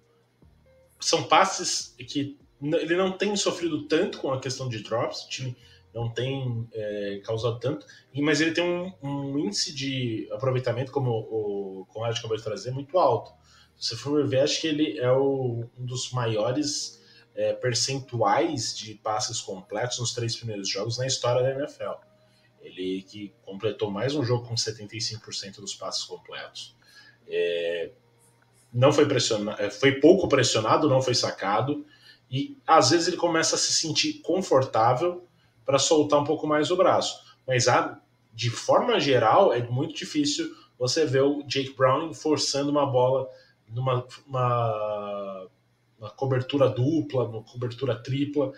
são 0.99 1.23
passes 1.23 1.95
que 1.97 2.38
ele 2.62 2.95
não 2.95 3.17
tem 3.17 3.36
sofrido 3.36 3.88
tanto 3.88 4.19
com 4.19 4.32
a 4.32 4.39
questão 4.39 4.67
de 4.67 4.84
drops. 4.84 5.23
O 5.23 5.29
time 5.29 5.58
não 5.93 6.12
tem 6.12 6.67
é, 6.73 7.21
causado 7.23 7.60
tanto, 7.60 7.86
mas 8.15 8.41
ele 8.41 8.52
tem 8.52 8.63
um, 8.63 8.93
um, 9.02 9.39
índice 9.39 9.73
de 9.73 10.28
aproveitamento, 10.32 10.91
como 10.91 11.12
o 11.12 11.86
Conrad 11.89 12.17
acabou 12.17 12.38
de 12.38 12.43
trazer, 12.43 12.71
muito 12.71 12.97
alto. 12.97 13.32
Se 13.75 13.95
for 13.95 14.28
ver, 14.28 14.41
acho 14.41 14.62
que 14.62 14.67
ele 14.67 14.99
é 14.99 15.12
o, 15.12 15.65
um 15.78 15.86
dos 15.86 16.12
maiores 16.12 17.02
é, 17.34 17.54
percentuais 17.54 18.78
de 18.78 18.95
passes 18.95 19.39
completos 19.39 19.99
nos 19.99 20.13
três 20.13 20.36
primeiros 20.36 20.69
jogos 20.69 20.97
na 20.97 21.08
história 21.08 21.41
da 21.41 21.52
NFL. 21.60 21.93
Ele 22.62 23.02
que 23.04 23.34
completou 23.43 23.89
mais 23.89 24.13
um 24.13 24.23
jogo 24.23 24.47
com 24.47 24.56
75% 24.56 25.56
dos 25.62 25.73
passes 25.73 26.04
completos. 26.04 26.75
É, 27.28 27.91
não 28.73 28.91
foi 28.91 29.08
pressionado, 29.08 29.62
é, 29.62 29.69
foi 29.69 29.99
pouco 29.99 30.28
pressionado, 30.28 30.89
não 30.89 31.02
foi 31.02 31.15
sacado, 31.15 31.86
e 32.30 32.58
às 32.67 32.91
vezes 32.91 33.08
ele 33.08 33.17
começa 33.17 33.56
a 33.56 33.60
se 33.60 33.73
sentir 33.73 34.19
confortável 34.21 35.28
para 35.69 35.77
soltar 35.77 36.19
um 36.19 36.23
pouco 36.23 36.47
mais 36.47 36.71
o 36.71 36.75
braço. 36.75 37.23
Mas 37.45 37.67
a, 37.67 38.01
de 38.34 38.49
forma 38.49 38.99
geral, 38.99 39.53
é 39.53 39.62
muito 39.62 39.93
difícil 39.93 40.51
você 40.79 41.05
ver 41.05 41.21
o 41.21 41.43
Jake 41.43 41.75
Browning 41.77 42.12
forçando 42.12 42.71
uma 42.71 42.88
bola 42.88 43.29
numa 43.67 44.03
uma, 44.25 45.47
uma 45.99 46.10
cobertura 46.10 46.67
dupla, 46.67 47.25
uma 47.25 47.43
cobertura 47.43 47.95
tripla, 47.95 48.51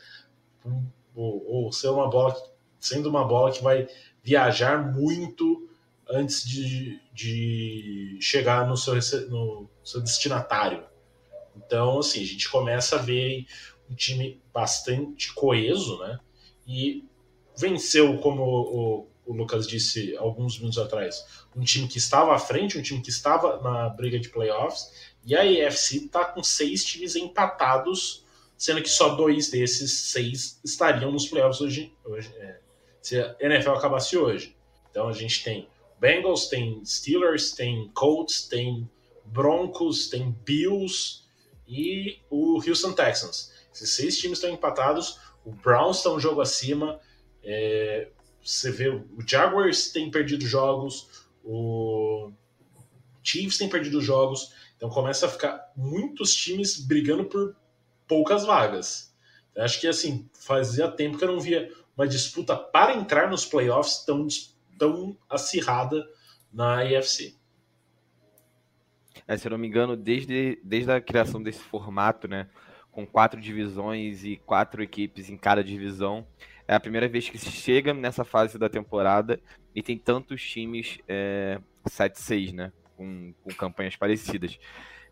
ou, 1.14 1.46
ou 1.66 1.74
ser 1.74 1.90
uma 1.90 2.10
bola 2.10 2.34
sendo 2.80 3.10
uma 3.10 3.28
bola 3.28 3.52
que 3.52 3.62
vai 3.62 3.90
viajar 4.24 4.82
muito 4.82 5.68
antes 6.10 6.48
de, 6.48 6.98
de 7.14 8.18
chegar 8.22 8.66
no 8.66 8.78
seu, 8.78 8.94
no 9.30 9.70
seu 9.84 10.00
destinatário. 10.00 10.86
Então, 11.58 12.00
assim, 12.00 12.22
a 12.22 12.26
gente 12.26 12.50
começa 12.50 12.96
a 12.96 13.00
ver 13.02 13.46
um 13.90 13.96
time 13.96 14.42
bastante 14.54 15.34
coeso, 15.34 16.00
né? 16.00 16.18
E 16.68 17.06
venceu, 17.58 18.18
como 18.20 18.44
o, 18.44 19.08
o, 19.26 19.34
Lucas 19.34 19.68
disse 19.68 20.16
alguns 20.18 20.58
minutos 20.58 20.78
atrás, 20.78 21.26
um 21.56 21.64
time 21.64 21.88
que 21.88 21.98
estava 21.98 22.34
à 22.34 22.40
frente, 22.40 22.78
um 22.78 22.82
time 22.82 23.02
que 23.02 23.10
estava 23.10 23.62
na 23.62 23.90
briga 23.90 24.20
de 24.20 24.30
playoffs, 24.30 24.92
e 25.26 25.36
a 25.36 25.46
EFC 25.46 26.06
está 26.06 26.26
com 26.26 26.44
seis 26.44 26.84
times 26.84 27.16
empatados, 27.16 28.26
sendo 28.58 28.82
que 28.82 28.90
só 28.90 29.16
dois 29.16 29.50
desses 29.50 29.92
seis 29.92 30.60
estariam 30.64 31.12
nos 31.12 31.28
playoffs 31.28 31.62
hoje, 31.62 31.94
hoje 32.04 32.32
é, 32.38 32.60
se 33.02 33.20
a 33.20 33.36
NFL 33.40 33.72
acabasse 33.72 34.18
hoje. 34.18 34.56
Então 34.90 35.08
a 35.08 35.14
gente 35.14 35.44
tem 35.44 35.68
Bengals, 36.00 36.48
tem 36.48 36.84
Steelers, 36.84 37.54
tem 37.54 37.90
Colts, 37.94 38.48
tem 38.48 38.90
Broncos, 39.26 40.10
tem 40.10 40.32
Bills 40.44 41.22
e 41.68 42.20
o 42.30 42.56
Houston 42.56 42.94
Texans. 42.94 43.52
Esses 43.74 43.92
seis 43.92 44.18
times 44.18 44.40
estão 44.40 44.52
empatados. 44.52 45.20
O 45.46 45.52
Browns 45.52 45.98
está 45.98 46.12
um 46.12 46.20
jogo 46.20 46.42
acima. 46.42 47.00
É, 47.44 48.10
você 48.44 48.72
vê 48.72 48.90
o 48.90 49.06
Jaguars 49.26 49.92
tem 49.92 50.10
perdido 50.10 50.46
jogos, 50.46 51.28
o 51.44 52.32
Chiefs 53.24 53.58
tem 53.58 53.70
perdido 53.70 54.02
jogos. 54.02 54.54
Então 54.76 54.90
começa 54.90 55.26
a 55.26 55.30
ficar 55.30 55.72
muitos 55.76 56.34
times 56.34 56.80
brigando 56.80 57.26
por 57.26 57.56
poucas 58.08 58.46
vagas. 58.46 59.16
Eu 59.56 59.64
acho 59.64 59.80
que 59.80 59.88
assim, 59.88 60.30
fazia 60.34 60.90
tempo 60.90 61.18
que 61.18 61.24
eu 61.24 61.32
não 61.32 61.40
via 61.40 61.72
uma 61.96 62.08
disputa 62.08 62.56
para 62.56 62.96
entrar 62.96 63.30
nos 63.30 63.46
playoffs 63.46 64.04
tão, 64.06 64.28
tão 64.78 65.18
acirrada 65.30 66.08
na 66.52 66.82
AFC. 66.82 67.36
É, 69.28 69.38
se 69.38 69.48
eu 69.48 69.52
não 69.52 69.58
me 69.58 69.68
engano, 69.68 69.96
desde, 69.96 70.60
desde 70.64 70.92
a 70.92 71.00
criação 71.00 71.42
desse 71.42 71.60
formato, 71.60 72.28
né? 72.28 72.50
Com 72.92 73.06
quatro 73.06 73.40
divisões 73.40 74.24
e 74.24 74.38
quatro 74.38 74.84
equipes 74.84 75.30
em 75.30 75.38
cada 75.38 75.64
divisão. 75.64 76.28
É 76.68 76.76
a 76.76 76.80
primeira 76.80 77.08
vez 77.08 77.30
que 77.30 77.38
se 77.38 77.52
chega 77.52 77.94
nessa 77.94 78.24
fase 78.24 78.58
da 78.58 78.70
temporada 78.70 79.40
e 79.74 79.82
tem 79.82 79.98
tantos 79.98 80.42
times 80.42 81.00
é, 81.08 81.60
7-6, 81.90 82.54
né? 82.54 82.72
Com, 82.96 83.34
com, 83.44 83.50
campanhas 83.52 83.96
parecidas. 83.96 84.60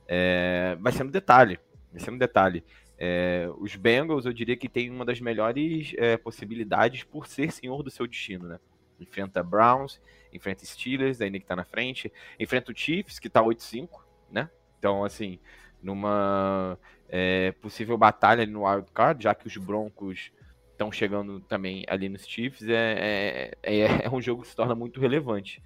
É, 0.08 0.78
vai 0.80 0.92
ser 0.92 1.04
um 1.04 1.10
detalhe. 1.10 1.60
Vai 1.92 2.02
ser 2.02 2.12
um 2.12 2.18
detalhe. 2.18 2.63
É, 2.98 3.50
os 3.58 3.76
Bengals, 3.76 4.26
eu 4.26 4.34
diria 4.34 4.58
que 4.58 4.68
tem 4.68 4.89
uma 4.89 5.06
das 5.06 5.22
melhores 5.22 5.94
é, 5.98 6.18
possibilidades 6.18 7.04
por 7.04 7.28
ser 7.28 7.52
senhor 7.52 7.82
do 7.82 7.89
seu 7.89 8.06
destino, 8.06 8.48
né? 8.48 8.60
Enfrenta 9.00 9.42
Browns, 9.42 10.02
enfrenta 10.34 10.65
Steelers, 10.65 11.22
ainda 11.22 11.39
que 11.39 11.46
tá 11.46 11.56
na 11.56 11.63
frente, 11.63 12.12
enfrenta 12.38 12.72
o 12.72 12.78
Chiefs, 12.78 13.18
que 13.18 13.30
tá 13.30 13.42
8-5, 13.42 13.88
né? 14.30 14.50
Então, 14.78 15.04
assim, 15.04 15.39
numa 15.82 16.78
é, 17.08 17.52
possível 17.54 17.98
batalha 17.98 18.46
no 18.46 18.65
wild 18.65 18.92
card, 18.92 19.24
já 19.24 19.34
que 19.34 19.48
os 19.48 19.58
Broncos 19.58 20.32
estão 20.72 20.92
chegando 20.92 21.39
também 21.42 21.84
ali 21.88 22.08
nos 22.08 22.26
Chiefs, 22.26 22.68
é, 22.68 23.54
é, 23.63 23.80
é, 23.82 24.06
é 24.06 24.10
um 24.10 24.22
jogo 24.22 24.44
que 24.44 24.48
se 24.48 24.56
torna 24.56 24.76
muito 24.76 25.00
relevante. 25.00 25.62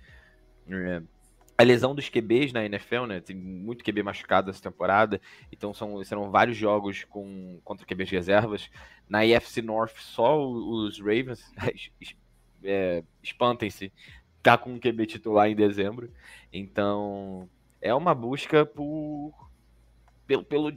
É, 0.67 1.01
a 1.55 1.63
lesão 1.63 1.93
dos 1.93 2.09
QBs 2.09 2.51
na 2.51 2.65
NFL, 2.65 3.05
né? 3.05 3.21
Tem 3.21 3.35
muito 3.35 3.83
QB 3.83 4.01
machucado 4.01 4.49
essa 4.49 4.61
temporada, 4.61 5.21
então 5.51 5.73
são, 5.73 6.03
serão 6.03 6.31
vários 6.31 6.57
jogos 6.57 7.03
com, 7.03 7.59
contra 7.63 7.85
QBs 7.85 8.09
reservas. 8.09 8.69
Na 9.07 9.25
EFC 9.25 9.61
North, 9.61 9.95
só 9.97 10.43
os 10.43 10.99
Ravens, 10.99 11.53
é, 12.63 13.03
espantem-se, 13.21 13.91
tá 14.41 14.57
com 14.57 14.73
um 14.73 14.79
QB 14.79 15.05
titular 15.05 15.47
em 15.47 15.55
dezembro. 15.55 16.11
Então, 16.51 17.47
é 17.81 17.93
uma 17.93 18.15
busca 18.15 18.65
por 18.65 19.31
pelo, 20.25 20.43
pelo 20.43 20.73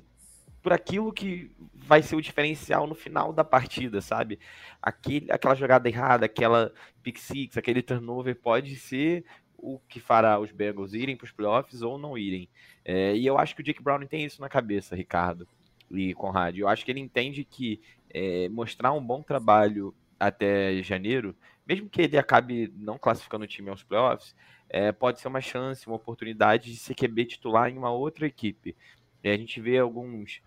por 0.62 0.72
aquilo 0.72 1.12
que 1.12 1.50
vai 1.72 2.02
ser 2.02 2.16
o 2.16 2.20
diferencial 2.20 2.88
no 2.88 2.94
final 2.94 3.32
da 3.32 3.44
partida, 3.44 4.00
sabe? 4.00 4.40
Aquele, 4.82 5.30
aquela 5.30 5.54
jogada 5.54 5.88
errada, 5.88 6.26
aquela 6.26 6.72
pick 7.04 7.18
six, 7.18 7.56
aquele 7.56 7.82
turnover 7.82 8.34
pode 8.34 8.74
ser 8.74 9.24
o 9.56 9.78
que 9.88 10.00
fará 10.00 10.38
os 10.40 10.50
Bengals 10.50 10.92
irem 10.92 11.16
para 11.16 11.24
os 11.24 11.30
playoffs 11.30 11.82
ou 11.82 11.96
não 11.98 12.18
irem. 12.18 12.48
É, 12.84 13.14
e 13.16 13.24
eu 13.24 13.38
acho 13.38 13.54
que 13.54 13.62
o 13.62 13.64
Jake 13.64 13.82
Brown 13.82 14.04
tem 14.06 14.24
isso 14.24 14.40
na 14.40 14.48
cabeça, 14.48 14.96
Ricardo. 14.96 15.46
e 15.88 16.12
Conrad. 16.14 16.58
Eu 16.58 16.68
acho 16.68 16.84
que 16.84 16.90
ele 16.90 17.00
entende 17.00 17.44
que 17.44 17.80
é, 18.10 18.48
mostrar 18.48 18.92
um 18.92 19.04
bom 19.04 19.22
trabalho 19.22 19.94
até 20.18 20.82
janeiro, 20.82 21.36
mesmo 21.66 21.88
que 21.88 22.02
ele 22.02 22.18
acabe 22.18 22.72
não 22.76 22.98
classificando 22.98 23.44
o 23.44 23.48
time 23.48 23.70
aos 23.70 23.82
playoffs, 23.82 24.34
é, 24.68 24.90
pode 24.90 25.20
ser 25.20 25.28
uma 25.28 25.40
chance, 25.40 25.86
uma 25.86 25.96
oportunidade 25.96 26.72
de 26.72 26.76
ser 26.76 26.94
QB 26.94 27.24
titular 27.26 27.70
em 27.70 27.78
uma 27.78 27.90
outra 27.90 28.26
equipe. 28.26 28.76
E 29.22 29.28
a 29.28 29.36
gente 29.36 29.60
vê 29.60 29.78
alguns 29.78 30.40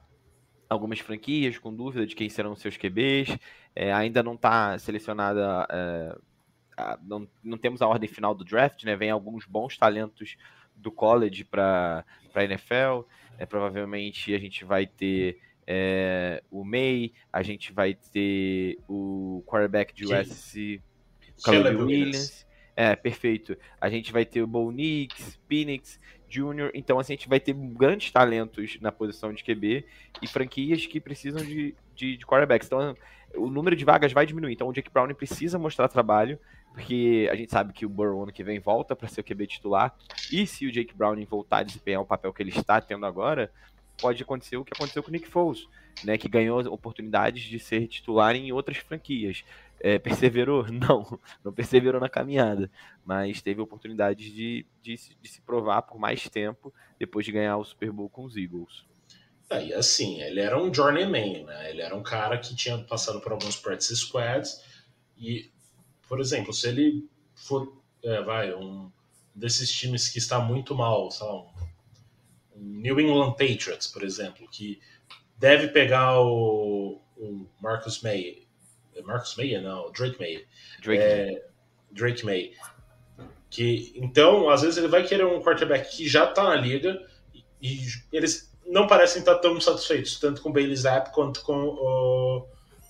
algumas 0.70 1.00
franquias 1.00 1.58
com 1.58 1.74
dúvida 1.74 2.06
de 2.06 2.16
quem 2.16 2.30
serão 2.30 2.56
seus 2.56 2.78
QBs, 2.78 3.38
é, 3.76 3.92
ainda 3.92 4.22
não 4.22 4.36
está 4.36 4.78
selecionada, 4.78 5.66
é, 5.68 6.16
a, 6.78 7.00
não, 7.02 7.28
não 7.44 7.58
temos 7.58 7.82
a 7.82 7.88
ordem 7.88 8.08
final 8.08 8.36
do 8.36 8.46
draft, 8.46 8.84
né? 8.84 8.96
Vem 8.96 9.10
alguns 9.10 9.46
bons 9.46 9.78
talentos 9.78 10.38
do 10.76 10.92
college 10.92 11.44
para 11.44 12.06
a 12.34 12.44
NFL. 12.44 13.02
É, 13.38 13.46
provavelmente 13.46 14.34
a 14.36 14.38
gente 14.38 14.64
vai 14.64 14.86
ter 14.86 15.40
é, 15.66 16.44
o 16.52 16.64
May, 16.64 17.14
a 17.32 17.42
gente 17.42 17.72
vai 17.72 17.94
ter 17.94 18.78
o 18.88 19.44
quarterback 19.48 19.94
de 19.94 20.06
USC, 20.06 20.82
o 21.38 21.42
Caleb 21.42 21.78
Williams. 21.78 22.48
É, 22.80 22.96
perfeito. 22.96 23.58
A 23.82 23.90
gente 23.90 24.10
vai 24.14 24.24
ter 24.24 24.42
o 24.42 24.48
Bo 24.48 24.72
Nix, 24.72 25.38
Phoenix 25.50 26.00
Jr. 26.30 26.72
Então, 26.74 26.98
assim, 26.98 27.12
a 27.12 27.16
gente 27.18 27.28
vai 27.28 27.38
ter 27.38 27.52
grandes 27.54 28.10
talentos 28.10 28.78
na 28.80 28.90
posição 28.90 29.34
de 29.34 29.44
QB 29.44 29.86
e 30.22 30.28
franquias 30.28 30.86
que 30.86 30.98
precisam 31.02 31.44
de, 31.44 31.76
de, 31.94 32.16
de 32.16 32.26
quarterbacks. 32.26 32.68
Então, 32.68 32.96
o 33.36 33.50
número 33.50 33.76
de 33.76 33.84
vagas 33.84 34.14
vai 34.14 34.26
diminuir. 34.26 34.54
Então, 34.54 34.70
o 34.70 34.72
Jake 34.72 34.90
Brown 34.90 35.14
precisa 35.14 35.60
mostrar 35.60 35.90
trabalho, 35.90 36.40
porque 36.72 37.28
a 37.30 37.36
gente 37.36 37.52
sabe 37.52 37.74
que 37.74 37.86
o 37.86 37.90
Burrow 37.90 38.24
ano 38.24 38.32
que 38.32 38.46
vem 38.46 38.60
volta 38.60 38.96
para 38.96 39.10
ser 39.10 39.20
o 39.20 39.24
QB 39.26 39.48
titular. 39.48 39.94
E 40.32 40.48
se 40.48 40.66
o 40.66 40.72
Jake 40.72 40.94
Brown 40.96 41.22
voltar 41.26 41.58
a 41.58 41.64
desempenhar 41.64 42.02
o 42.02 42.06
papel 42.06 42.32
que 42.32 42.42
ele 42.42 42.52
está 42.52 42.80
tendo 42.80 43.06
agora, 43.06 43.52
pode 44.00 44.24
acontecer 44.24 44.56
o 44.56 44.64
que 44.64 44.72
aconteceu 44.74 45.04
com 45.04 45.10
o 45.10 45.12
Nick 45.12 45.28
Foles, 45.28 45.68
né, 46.06 46.18
que 46.18 46.30
ganhou 46.30 46.66
oportunidades 46.72 47.44
de 47.44 47.60
ser 47.60 47.88
titular 47.88 48.36
em 48.38 48.54
outras 48.54 48.78
franquias. 48.78 49.44
É, 49.82 49.98
perseverou? 49.98 50.66
Não, 50.72 51.20
não 51.44 51.54
perseverou 51.54 52.02
na 52.02 52.10
caminhada, 52.10 52.70
mas 53.06 53.42
teve 53.42 53.62
oportunidades 53.62 54.26
de, 54.34 54.66
de, 54.82 54.96
de, 55.22 55.30
se 55.30 55.42
provar 55.42 55.84
por 55.84 55.98
mais 55.98 56.28
tempo 56.30 56.74
depois 56.98 57.26
de 57.26 57.32
ganhar 57.32 57.58
o 57.58 57.64
Super 57.64 57.92
Bowl 57.92 58.10
com 58.10 58.26
os 58.26 58.36
Eagles. 58.36 58.86
É, 59.50 59.68
e 59.68 59.74
assim, 59.74 60.22
ele 60.22 60.42
era 60.42 60.62
um 60.62 60.74
journeyman, 60.74 61.46
né? 61.46 61.72
Ele 61.72 61.82
era 61.82 61.96
um 61.96 62.04
cara 62.04 62.38
que 62.38 62.56
tinha 62.56 62.78
passado 62.80 63.20
por 63.22 63.32
alguns 63.32 63.56
practice 63.56 63.96
squads 63.96 64.64
e, 65.18 65.50
por 66.08 66.20
exemplo, 66.20 66.54
se 66.54 66.68
ele 66.68 67.10
for, 67.34 67.82
é, 68.04 68.22
vai, 68.22 68.54
um 68.54 68.92
desses 69.34 69.72
times 69.72 70.10
que 70.10 70.20
está 70.20 70.40
muito 70.40 70.76
mal, 70.76 71.10
sei 71.10 71.26
lá, 71.26 71.42
um 72.56 72.60
New 72.60 73.00
England 73.00 73.32
Patriots, 73.32 73.88
por 73.88 74.04
exemplo, 74.04 74.48
que 74.50 74.80
deve 75.38 75.70
pegar 75.70 76.20
o, 76.20 77.02
o 77.18 77.48
Marcus 77.62 78.02
May 78.02 78.49
Marcus 79.04 79.36
May, 79.36 79.60
não, 79.62 79.92
Drake 79.92 80.20
May. 80.20 80.46
Drake, 80.82 81.02
é, 81.02 81.46
Drake 81.92 82.26
May. 82.26 82.52
Que, 83.50 83.94
então, 83.96 84.50
às 84.50 84.62
vezes 84.62 84.78
ele 84.78 84.88
vai 84.88 85.04
querer 85.04 85.26
um 85.26 85.42
quarterback 85.42 85.96
que 85.98 86.08
já 86.08 86.26
está 86.30 86.44
na 86.44 86.56
liga 86.56 87.02
e, 87.34 87.44
e, 87.62 87.88
eles 88.12 88.56
não 88.66 88.86
parecem 88.86 89.20
estar 89.20 89.36
tão 89.36 89.60
satisfeitos, 89.60 90.20
tanto 90.20 90.42
com 90.42 90.50
o 90.50 90.54
Bailey 90.54 90.76
Zapp 90.76 91.12
quanto 91.12 91.42
com 91.42 91.54
o, 91.54 92.48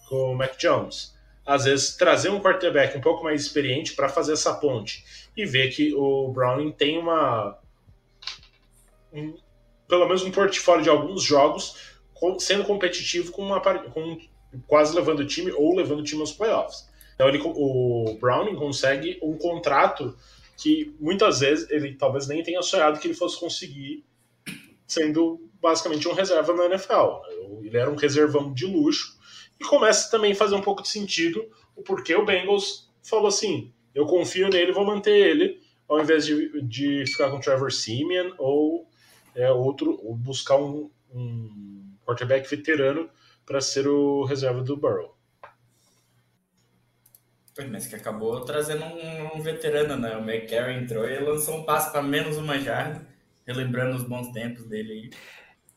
com 0.07 0.33
o 0.33 0.35
Mac 0.35 0.57
Jones. 0.57 1.15
Às 1.45 1.65
vezes, 1.65 1.95
trazer 1.95 2.29
um 2.29 2.41
quarterback 2.41 2.97
um 2.97 3.01
pouco 3.01 3.23
mais 3.23 3.41
experiente 3.41 3.93
para 3.93 4.09
fazer 4.09 4.33
essa 4.33 4.53
ponte 4.53 5.03
e 5.35 5.45
ver 5.45 5.69
que 5.69 5.93
o 5.95 6.27
Browning 6.31 6.71
tem 6.71 6.97
uma. 6.97 7.57
Um, 9.11 9.35
pelo 9.87 10.05
menos 10.05 10.21
um 10.21 10.29
portfólio 10.29 10.83
de 10.83 10.89
alguns 10.89 11.23
jogos 11.23 11.75
sendo 12.37 12.63
competitivo 12.63 13.31
com, 13.31 13.41
uma, 13.41 13.61
com 13.61 14.19
quase 14.67 14.95
levando 14.95 15.19
o 15.19 15.25
time 15.25 15.51
ou 15.51 15.75
levando 15.75 15.99
o 15.99 16.03
time 16.03 16.21
aos 16.21 16.31
playoffs. 16.31 16.87
Então 17.15 17.27
ele, 17.27 17.41
o 17.43 18.17
Browning 18.19 18.55
consegue 18.55 19.19
um 19.21 19.37
contrato 19.37 20.15
que 20.57 20.95
muitas 20.99 21.39
vezes 21.39 21.69
ele 21.69 21.93
talvez 21.95 22.27
nem 22.27 22.43
tenha 22.43 22.61
sonhado 22.61 22.99
que 22.99 23.07
ele 23.07 23.13
fosse 23.13 23.39
conseguir 23.39 24.03
sendo 24.87 25.49
basicamente 25.61 26.07
um 26.07 26.13
reserva 26.13 26.53
na 26.53 26.65
NFL. 26.65 27.21
Ele 27.63 27.77
era 27.77 27.89
um 27.89 27.95
reservão 27.95 28.53
de 28.53 28.65
luxo 28.65 29.17
e 29.59 29.63
começa 29.63 30.09
também 30.09 30.31
a 30.31 30.35
fazer 30.35 30.55
um 30.55 30.61
pouco 30.61 30.81
de 30.81 30.89
sentido 30.89 31.45
o 31.75 31.81
porquê 31.81 32.15
o 32.15 32.25
Bengals 32.25 32.89
falou 33.01 33.27
assim: 33.27 33.71
eu 33.95 34.05
confio 34.05 34.49
nele, 34.49 34.71
vou 34.71 34.85
manter 34.85 35.11
ele, 35.11 35.59
ao 35.87 35.99
invés 35.99 36.25
de, 36.25 36.61
de 36.61 37.05
ficar 37.07 37.29
com 37.29 37.37
o 37.37 37.41
Trevor 37.41 37.71
Simeon 37.71 38.33
ou 38.37 38.87
é, 39.35 39.51
outro, 39.51 39.99
ou 40.03 40.15
buscar 40.15 40.57
um, 40.57 40.89
um 41.13 41.93
quarterback 42.05 42.49
veterano 42.49 43.09
para 43.49 43.61
ser 43.61 43.87
o 43.87 44.23
reserva 44.25 44.61
do 44.61 44.77
Burrow. 44.77 45.17
Mas 47.71 47.87
que 47.87 47.95
acabou 47.95 48.41
trazendo 48.41 48.85
um, 48.85 49.37
um 49.37 49.41
veterano, 49.41 49.97
né? 49.97 50.15
O 50.15 50.19
McCarry 50.19 50.75
entrou 50.75 51.03
e 51.09 51.19
lançou 51.19 51.57
um 51.57 51.63
passe 51.63 51.91
para 51.91 52.03
menos 52.03 52.37
uma 52.37 52.59
jarda, 52.59 53.03
relembrando 53.47 53.97
os 53.97 54.03
bons 54.03 54.31
tempos 54.31 54.65
dele 54.65 54.93
aí. 54.93 55.09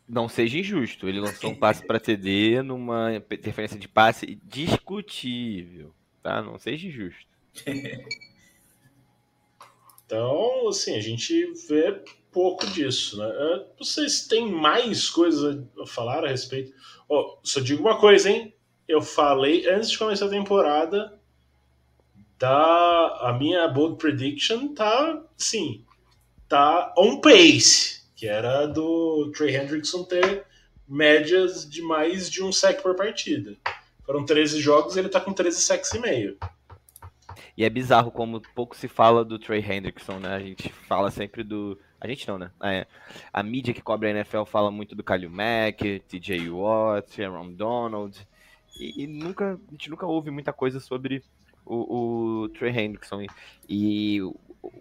Não 0.06 0.28
seja 0.28 0.58
injusto, 0.58 1.08
ele 1.08 1.18
lançou 1.18 1.50
um 1.50 1.54
passe 1.54 1.84
para 1.86 1.98
TD 1.98 2.60
numa 2.62 3.14
interferência 3.14 3.78
de 3.78 3.88
passe 3.88 4.38
discutível, 4.44 5.94
tá? 6.22 6.42
Não 6.42 6.58
seja 6.58 6.86
injusto. 6.86 7.26
então, 10.04 10.68
assim, 10.68 10.94
a 10.94 11.00
gente 11.00 11.54
vê 11.66 12.04
pouco 12.32 12.66
disso, 12.66 13.18
né? 13.18 13.64
Vocês 13.78 14.26
têm 14.26 14.50
mais 14.50 15.08
coisas 15.10 15.62
a 15.80 15.86
falar 15.86 16.24
a 16.24 16.28
respeito? 16.28 16.72
Oh, 17.08 17.38
só 17.42 17.60
digo 17.60 17.82
uma 17.82 17.98
coisa, 17.98 18.30
hein? 18.30 18.54
Eu 18.88 19.02
falei 19.02 19.68
antes 19.68 19.90
de 19.90 19.98
começar 19.98 20.26
a 20.26 20.30
temporada 20.30 21.18
da 22.38 23.28
a 23.28 23.36
minha 23.38 23.68
bold 23.68 23.96
prediction 23.98 24.74
tá, 24.74 25.22
sim, 25.36 25.84
tá 26.48 26.92
on 26.98 27.20
pace, 27.20 28.02
que 28.16 28.26
era 28.26 28.66
do 28.66 29.30
Trey 29.36 29.54
Hendrickson 29.54 30.02
ter 30.04 30.44
médias 30.88 31.68
de 31.68 31.82
mais 31.82 32.28
de 32.28 32.42
um 32.42 32.50
sec 32.50 32.82
por 32.82 32.96
partida. 32.96 33.56
Foram 34.04 34.24
13 34.24 34.60
jogos, 34.60 34.96
ele 34.96 35.08
tá 35.08 35.20
com 35.20 35.32
13 35.32 35.60
sacks 35.60 35.92
e 35.92 36.00
meio. 36.00 36.36
E 37.56 37.64
é 37.64 37.70
bizarro 37.70 38.10
como 38.10 38.42
pouco 38.54 38.76
se 38.76 38.88
fala 38.88 39.24
do 39.24 39.38
Trey 39.38 39.60
Hendrickson, 39.60 40.18
né? 40.18 40.34
A 40.34 40.40
gente 40.40 40.68
fala 40.88 41.10
sempre 41.10 41.44
do 41.44 41.78
a 42.02 42.08
gente 42.08 42.26
não, 42.26 42.36
né? 42.36 42.50
É, 42.64 42.84
a 43.32 43.44
mídia 43.44 43.72
que 43.72 43.80
cobre 43.80 44.08
a 44.08 44.10
NFL 44.10 44.42
fala 44.42 44.72
muito 44.72 44.92
do 44.96 45.04
Kalil 45.04 45.30
Mack, 45.30 46.00
TJ 46.08 46.50
Watt, 46.50 47.22
Aaron 47.22 47.52
Donald. 47.52 48.26
E, 48.76 49.04
e, 49.04 49.06
nunca, 49.06 49.54
a 49.54 49.70
gente 49.70 49.88
nunca 49.88 50.04
ouve 50.04 50.28
muita 50.28 50.52
coisa 50.52 50.80
sobre 50.80 51.22
o, 51.64 52.42
o 52.42 52.48
Trey 52.48 52.76
Hendrickson. 52.76 53.22
E, 53.22 53.28
e 53.68 54.20
o, 54.20 54.34
o, 54.60 54.72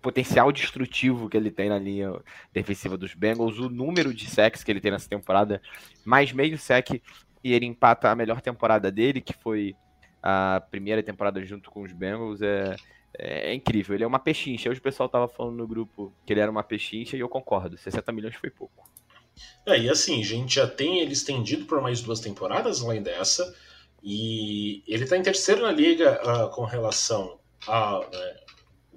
potencial 0.00 0.52
destrutivo 0.52 1.28
que 1.28 1.36
ele 1.36 1.50
tem 1.50 1.68
na 1.68 1.80
linha 1.80 2.12
defensiva 2.52 2.96
dos 2.96 3.12
Bengals, 3.12 3.58
o 3.58 3.68
número 3.68 4.14
de 4.14 4.30
sacks 4.30 4.62
que 4.62 4.70
ele 4.70 4.80
tem 4.80 4.92
nessa 4.92 5.08
temporada, 5.08 5.60
mais 6.04 6.30
meio 6.32 6.56
sec, 6.56 7.02
e 7.42 7.52
ele 7.52 7.66
empata 7.66 8.08
a 8.08 8.14
melhor 8.14 8.40
temporada 8.40 8.88
dele, 8.92 9.20
que 9.20 9.32
foi 9.32 9.74
a 10.22 10.62
primeira 10.70 11.02
temporada 11.02 11.44
junto 11.44 11.72
com 11.72 11.82
os 11.82 11.92
Bengals. 11.92 12.40
É, 12.40 12.76
é, 13.16 13.50
é, 13.50 13.54
incrível. 13.54 13.94
Ele 13.94 14.04
é 14.04 14.06
uma 14.06 14.18
pechincha. 14.18 14.70
Hoje 14.70 14.80
o 14.80 14.82
pessoal 14.82 15.08
tava 15.08 15.28
falando 15.28 15.56
no 15.56 15.66
grupo 15.66 16.12
que 16.26 16.32
ele 16.32 16.40
era 16.40 16.50
uma 16.50 16.62
pechincha 16.62 17.16
e 17.16 17.20
eu 17.20 17.28
concordo. 17.28 17.76
60 17.76 18.10
milhões 18.12 18.34
foi 18.34 18.50
pouco. 18.50 18.88
É, 19.66 19.78
e 19.78 19.88
assim, 19.88 20.20
a 20.20 20.24
gente 20.24 20.56
já 20.56 20.66
tem 20.66 21.00
ele 21.00 21.12
estendido 21.12 21.64
por 21.66 21.80
mais 21.80 22.00
duas 22.00 22.20
temporadas 22.20 22.82
além 22.82 23.02
dessa. 23.02 23.54
E 24.02 24.82
ele 24.86 25.06
tá 25.06 25.16
em 25.16 25.22
terceiro 25.22 25.62
na 25.62 25.72
liga 25.72 26.20
uh, 26.22 26.50
com 26.50 26.64
relação 26.64 27.38
a 27.66 28.00
né, 28.12 28.36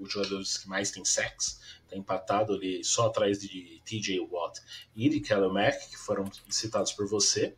jogadores 0.08 0.58
que 0.58 0.70
mais 0.70 0.92
tem 0.92 1.04
sacks. 1.04 1.60
Tá 1.90 1.98
empatado 1.98 2.54
ali 2.54 2.84
só 2.84 3.08
atrás 3.08 3.40
de 3.40 3.82
TJ 3.84 4.20
Watt 4.32 4.60
e 4.96 5.10
de 5.10 5.20
Kelly 5.20 5.52
Mack, 5.52 5.90
que 5.90 5.98
foram 5.98 6.26
citados 6.50 6.92
por 6.94 7.08
você. 7.08 7.56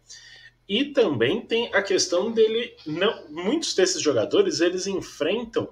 E 0.68 0.86
também 0.86 1.46
tem 1.46 1.74
a 1.74 1.84
questão 1.84 2.32
dele. 2.32 2.76
Não, 2.86 3.30
muitos 3.30 3.76
desses 3.76 4.02
jogadores 4.02 4.62
eles 4.62 4.88
enfrentam 4.88 5.70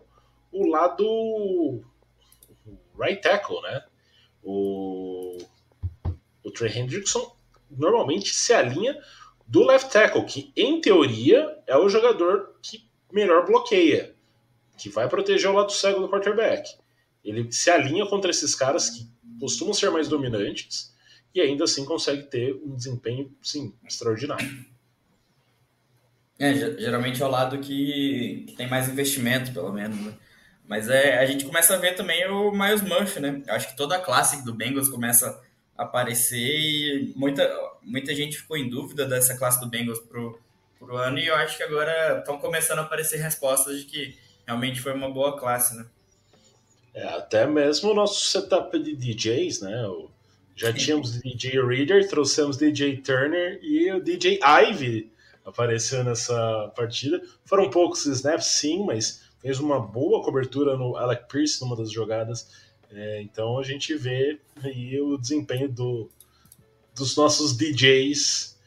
o 0.51 0.67
lado 0.67 1.83
right 2.99 3.21
tackle, 3.21 3.61
né? 3.61 3.83
O, 4.43 5.37
o 6.43 6.51
Trey 6.51 6.77
Hendrickson 6.77 7.35
normalmente 7.69 8.33
se 8.33 8.53
alinha 8.53 8.97
do 9.47 9.63
left 9.63 9.91
tackle, 9.91 10.25
que 10.25 10.51
em 10.55 10.79
teoria 10.81 11.57
é 11.67 11.77
o 11.77 11.89
jogador 11.89 12.55
que 12.61 12.87
melhor 13.11 13.45
bloqueia, 13.45 14.15
que 14.77 14.89
vai 14.89 15.07
proteger 15.07 15.49
o 15.49 15.53
lado 15.53 15.71
cego 15.71 15.99
do 15.99 16.09
quarterback. 16.09 16.69
Ele 17.23 17.51
se 17.51 17.69
alinha 17.69 18.05
contra 18.05 18.31
esses 18.31 18.55
caras 18.55 18.89
que 18.89 19.07
costumam 19.39 19.73
ser 19.73 19.91
mais 19.91 20.07
dominantes 20.07 20.95
e 21.33 21.41
ainda 21.41 21.63
assim 21.63 21.85
consegue 21.85 22.23
ter 22.23 22.53
um 22.63 22.75
desempenho, 22.75 23.31
sim, 23.41 23.73
extraordinário. 23.85 24.65
É, 26.39 26.53
geralmente 26.55 27.21
é 27.21 27.25
o 27.25 27.29
lado 27.29 27.59
que, 27.59 28.51
tem 28.57 28.67
mais 28.67 28.89
investimento, 28.89 29.53
pelo 29.53 29.71
menos. 29.71 29.97
Né? 29.97 30.13
Mas 30.71 30.87
é, 30.87 31.17
a 31.17 31.25
gente 31.25 31.43
começa 31.43 31.75
a 31.75 31.77
ver 31.77 31.95
também 31.95 32.25
o 32.29 32.49
Miles 32.49 32.81
Murphy, 32.81 33.19
né? 33.19 33.43
Eu 33.45 33.55
acho 33.55 33.67
que 33.67 33.75
toda 33.75 33.97
a 33.97 33.99
classe 33.99 34.41
do 34.45 34.53
Bengals 34.53 34.87
começa 34.87 35.37
a 35.77 35.83
aparecer 35.83 36.37
e 36.37 37.11
muita, 37.13 37.45
muita 37.81 38.15
gente 38.15 38.37
ficou 38.37 38.55
em 38.55 38.69
dúvida 38.69 39.05
dessa 39.05 39.37
classe 39.37 39.59
do 39.59 39.67
Bengals 39.67 39.99
pro, 39.99 40.39
pro 40.79 40.95
ano 40.95 41.19
e 41.19 41.27
eu 41.27 41.35
acho 41.35 41.57
que 41.57 41.63
agora 41.63 42.19
estão 42.19 42.37
começando 42.37 42.79
a 42.79 42.83
aparecer 42.83 43.17
respostas 43.17 43.79
de 43.79 43.85
que 43.85 44.17
realmente 44.47 44.79
foi 44.79 44.93
uma 44.93 45.11
boa 45.11 45.37
classe, 45.37 45.75
né? 45.75 45.85
É, 46.93 47.05
até 47.05 47.45
mesmo 47.45 47.91
o 47.91 47.93
nosso 47.93 48.29
setup 48.29 48.79
de 48.79 48.95
DJs, 48.95 49.59
né? 49.59 49.83
Já 50.55 50.71
tínhamos 50.71 51.21
DJ 51.21 51.61
Reader, 51.65 52.07
trouxemos 52.07 52.55
DJ 52.55 52.95
Turner 53.01 53.59
e 53.61 53.91
o 53.91 54.01
DJ 54.01 54.39
Ivy 54.41 55.11
apareceu 55.43 56.01
nessa 56.05 56.71
partida. 56.77 57.21
Foram 57.43 57.69
poucos 57.69 58.05
snaps, 58.05 58.45
sim, 58.45 58.85
mas 58.85 59.30
fez 59.41 59.59
uma 59.59 59.79
boa 59.79 60.23
cobertura 60.23 60.77
no 60.77 60.95
Alec 60.95 61.27
Pierce 61.27 61.61
numa 61.61 61.75
das 61.75 61.91
jogadas. 61.91 62.49
É, 62.91 63.21
então 63.21 63.57
a 63.57 63.63
gente 63.63 63.95
vê 63.95 64.39
aí 64.63 64.99
o 64.99 65.17
desempenho 65.17 65.69
do, 65.69 66.09
dos 66.95 67.15
nossos 67.15 67.55
DJs 67.55 68.59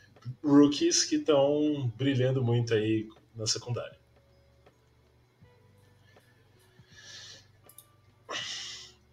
rookies 0.42 1.04
que 1.04 1.16
estão 1.16 1.92
brilhando 1.96 2.42
muito 2.42 2.74
aí 2.74 3.08
na 3.34 3.46
secundária. 3.46 3.98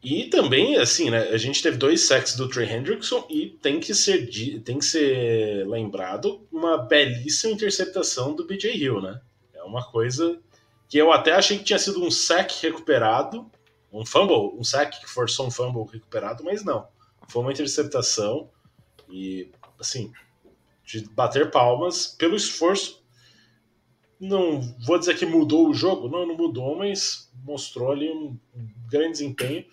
E 0.03 0.25
também, 0.25 0.77
assim, 0.77 1.11
né, 1.11 1.29
a 1.29 1.37
gente 1.37 1.61
teve 1.61 1.77
dois 1.77 2.01
sacks 2.01 2.35
do 2.35 2.49
Trey 2.49 2.67
Hendrickson 2.67 3.27
e 3.29 3.49
tem 3.49 3.79
que 3.79 3.93
ser, 3.93 4.27
tem 4.63 4.79
que 4.79 4.85
ser 4.85 5.67
lembrado 5.67 6.41
uma 6.51 6.75
belíssima 6.75 7.53
interceptação 7.53 8.35
do 8.35 8.43
BJ 8.47 8.75
Hill, 8.75 8.99
né? 8.99 9.21
É 9.53 9.61
uma 9.61 9.83
coisa 9.91 10.41
que 10.91 10.97
eu 10.97 11.09
até 11.09 11.31
achei 11.31 11.57
que 11.57 11.63
tinha 11.63 11.79
sido 11.79 12.03
um 12.03 12.11
sack 12.11 12.61
recuperado, 12.61 13.49
um 13.93 14.05
fumble, 14.05 14.59
um 14.59 14.63
sack 14.63 14.99
que 14.99 15.09
forçou 15.09 15.47
um 15.47 15.51
fumble 15.51 15.85
recuperado, 15.85 16.43
mas 16.43 16.65
não. 16.65 16.85
Foi 17.29 17.41
uma 17.41 17.53
interceptação 17.53 18.49
e, 19.09 19.49
assim, 19.79 20.11
de 20.83 21.07
bater 21.11 21.49
palmas 21.49 22.07
pelo 22.07 22.35
esforço. 22.35 23.01
Não 24.19 24.59
vou 24.85 24.99
dizer 24.99 25.17
que 25.17 25.25
mudou 25.25 25.69
o 25.69 25.73
jogo, 25.73 26.09
não, 26.09 26.27
não 26.27 26.35
mudou, 26.35 26.77
mas 26.77 27.31
mostrou 27.45 27.93
ali 27.93 28.11
um 28.11 28.37
grande 28.89 29.13
desempenho 29.13 29.65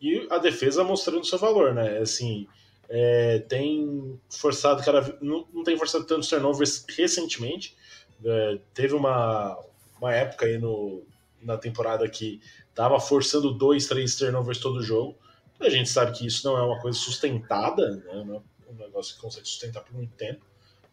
e 0.00 0.26
a 0.28 0.38
defesa 0.38 0.82
mostrando 0.82 1.24
seu 1.24 1.38
valor, 1.38 1.72
né? 1.74 1.98
Assim, 1.98 2.48
é, 2.88 3.38
tem 3.38 4.20
forçado 4.28 4.84
cada 4.84 5.16
não, 5.22 5.46
não 5.52 5.62
tem 5.62 5.78
forçado 5.78 6.04
tantos 6.04 6.28
turnovers 6.28 6.84
recentemente. 6.88 7.76
É, 8.24 8.58
teve 8.74 8.94
uma, 8.94 9.56
uma 10.00 10.12
época 10.12 10.46
aí 10.46 10.58
no, 10.58 11.02
na 11.42 11.56
temporada 11.56 12.08
que 12.08 12.40
tava 12.74 12.98
forçando 13.00 13.52
dois, 13.52 13.86
três 13.86 14.16
turnovers 14.16 14.58
todo 14.58 14.82
jogo. 14.82 15.16
A 15.60 15.70
gente 15.70 15.88
sabe 15.88 16.12
que 16.12 16.26
isso 16.26 16.46
não 16.46 16.56
é 16.56 16.62
uma 16.62 16.80
coisa 16.80 16.98
sustentada, 16.98 17.90
né? 17.90 18.24
Não 18.24 18.36
é 18.36 18.40
um 18.70 18.74
negócio 18.74 19.14
que 19.14 19.20
consegue 19.20 19.46
sustentar 19.46 19.82
por 19.82 19.94
muito 19.94 20.12
tempo, 20.14 20.44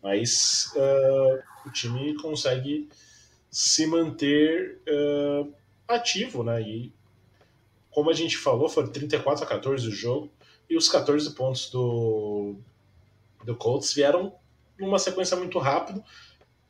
mas 0.01 0.71
uh, 0.75 1.67
o 1.67 1.71
time 1.71 2.15
consegue 2.15 2.87
se 3.49 3.85
manter 3.85 4.81
uh, 4.87 5.53
ativo, 5.87 6.43
né? 6.43 6.61
E 6.61 6.93
como 7.91 8.09
a 8.09 8.13
gente 8.13 8.37
falou, 8.37 8.67
foram 8.67 8.91
34 8.91 9.43
a 9.43 9.47
14 9.47 9.87
o 9.87 9.91
jogo, 9.91 10.31
e 10.69 10.75
os 10.75 10.89
14 10.89 11.29
pontos 11.35 11.69
do, 11.69 12.55
do 13.43 13.55
Colts 13.55 13.93
vieram 13.93 14.33
numa 14.79 14.97
sequência 14.97 15.37
muito 15.37 15.59
rápida. 15.59 16.03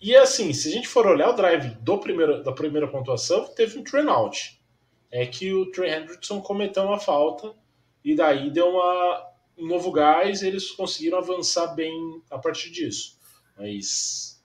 E 0.04 0.18
assim, 0.18 0.52
se 0.52 0.68
a 0.68 0.72
gente 0.72 0.86
for 0.86 1.08
olhar 1.08 1.30
o 1.30 1.34
drive 1.34 1.76
do 1.76 1.98
primeiro, 1.98 2.44
da 2.44 2.52
primeira 2.52 2.89
pontuação, 2.89 3.48
teve 3.56 3.80
um 3.80 3.84
train 3.86 4.10
out. 4.10 4.62
É 5.10 5.26
que 5.26 5.54
o 5.54 5.72
Trey 5.72 5.94
Hendrickson 5.94 6.42
cometeu 6.42 6.84
uma 6.84 7.00
falta 7.00 7.56
e 8.04 8.13
daí 8.13 8.52
deu 8.52 8.68
uma, 8.68 9.32
um 9.58 9.66
novo 9.66 9.94
gás 9.94 10.42
e 10.42 10.48
eles 10.48 10.72
conseguiram 10.72 11.20
avançar 11.20 11.68
bem 11.74 12.22
a 12.30 12.38
partir 12.38 12.70
disso. 12.70 13.18
Mas 13.58 14.44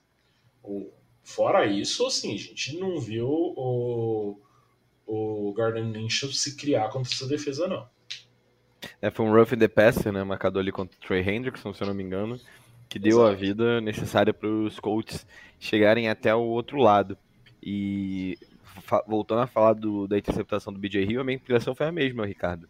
fora 1.23 1.65
isso, 1.65 2.07
assim, 2.07 2.35
a 2.35 2.37
gente 2.37 2.77
não 2.79 2.97
viu 2.97 3.27
o, 3.27 4.39
o 5.05 5.53
Gardner 5.57 5.83
Minshew 5.83 6.31
se 6.31 6.55
criar 6.55 6.87
contra 6.87 7.11
essa 7.11 7.27
defesa, 7.27 7.67
não. 7.67 7.85
É, 9.01 9.11
foi 9.11 9.25
um 9.25 9.33
rough 9.33 9.51
in 9.51 9.59
the 9.59 9.67
passer, 9.67 10.13
né, 10.13 10.23
marcado 10.23 10.57
ali 10.57 10.71
contra 10.71 10.97
o 10.97 11.01
Trey 11.01 11.21
Hendrickson, 11.21 11.73
se 11.73 11.83
eu 11.83 11.87
não 11.87 11.93
me 11.93 12.03
engano, 12.03 12.39
que 12.89 12.97
deu 12.97 13.19
Exato. 13.19 13.31
a 13.31 13.35
vida 13.35 13.81
necessária 13.81 14.33
para 14.33 14.49
os 14.49 14.79
Colts 14.79 15.25
chegarem 15.59 16.09
até 16.09 16.33
o 16.33 16.41
outro 16.41 16.79
lado. 16.79 17.15
E 17.61 18.37
voltando 19.07 19.41
a 19.41 19.47
falar 19.47 19.73
do, 19.73 20.07
da 20.07 20.17
interceptação 20.17 20.73
do 20.73 20.79
BJ 20.79 21.03
Hill, 21.03 21.21
a 21.21 21.23
minha 21.23 21.35
impressão 21.35 21.75
foi 21.75 21.85
a 21.85 21.91
mesma, 21.91 22.25
Ricardo. 22.25 22.67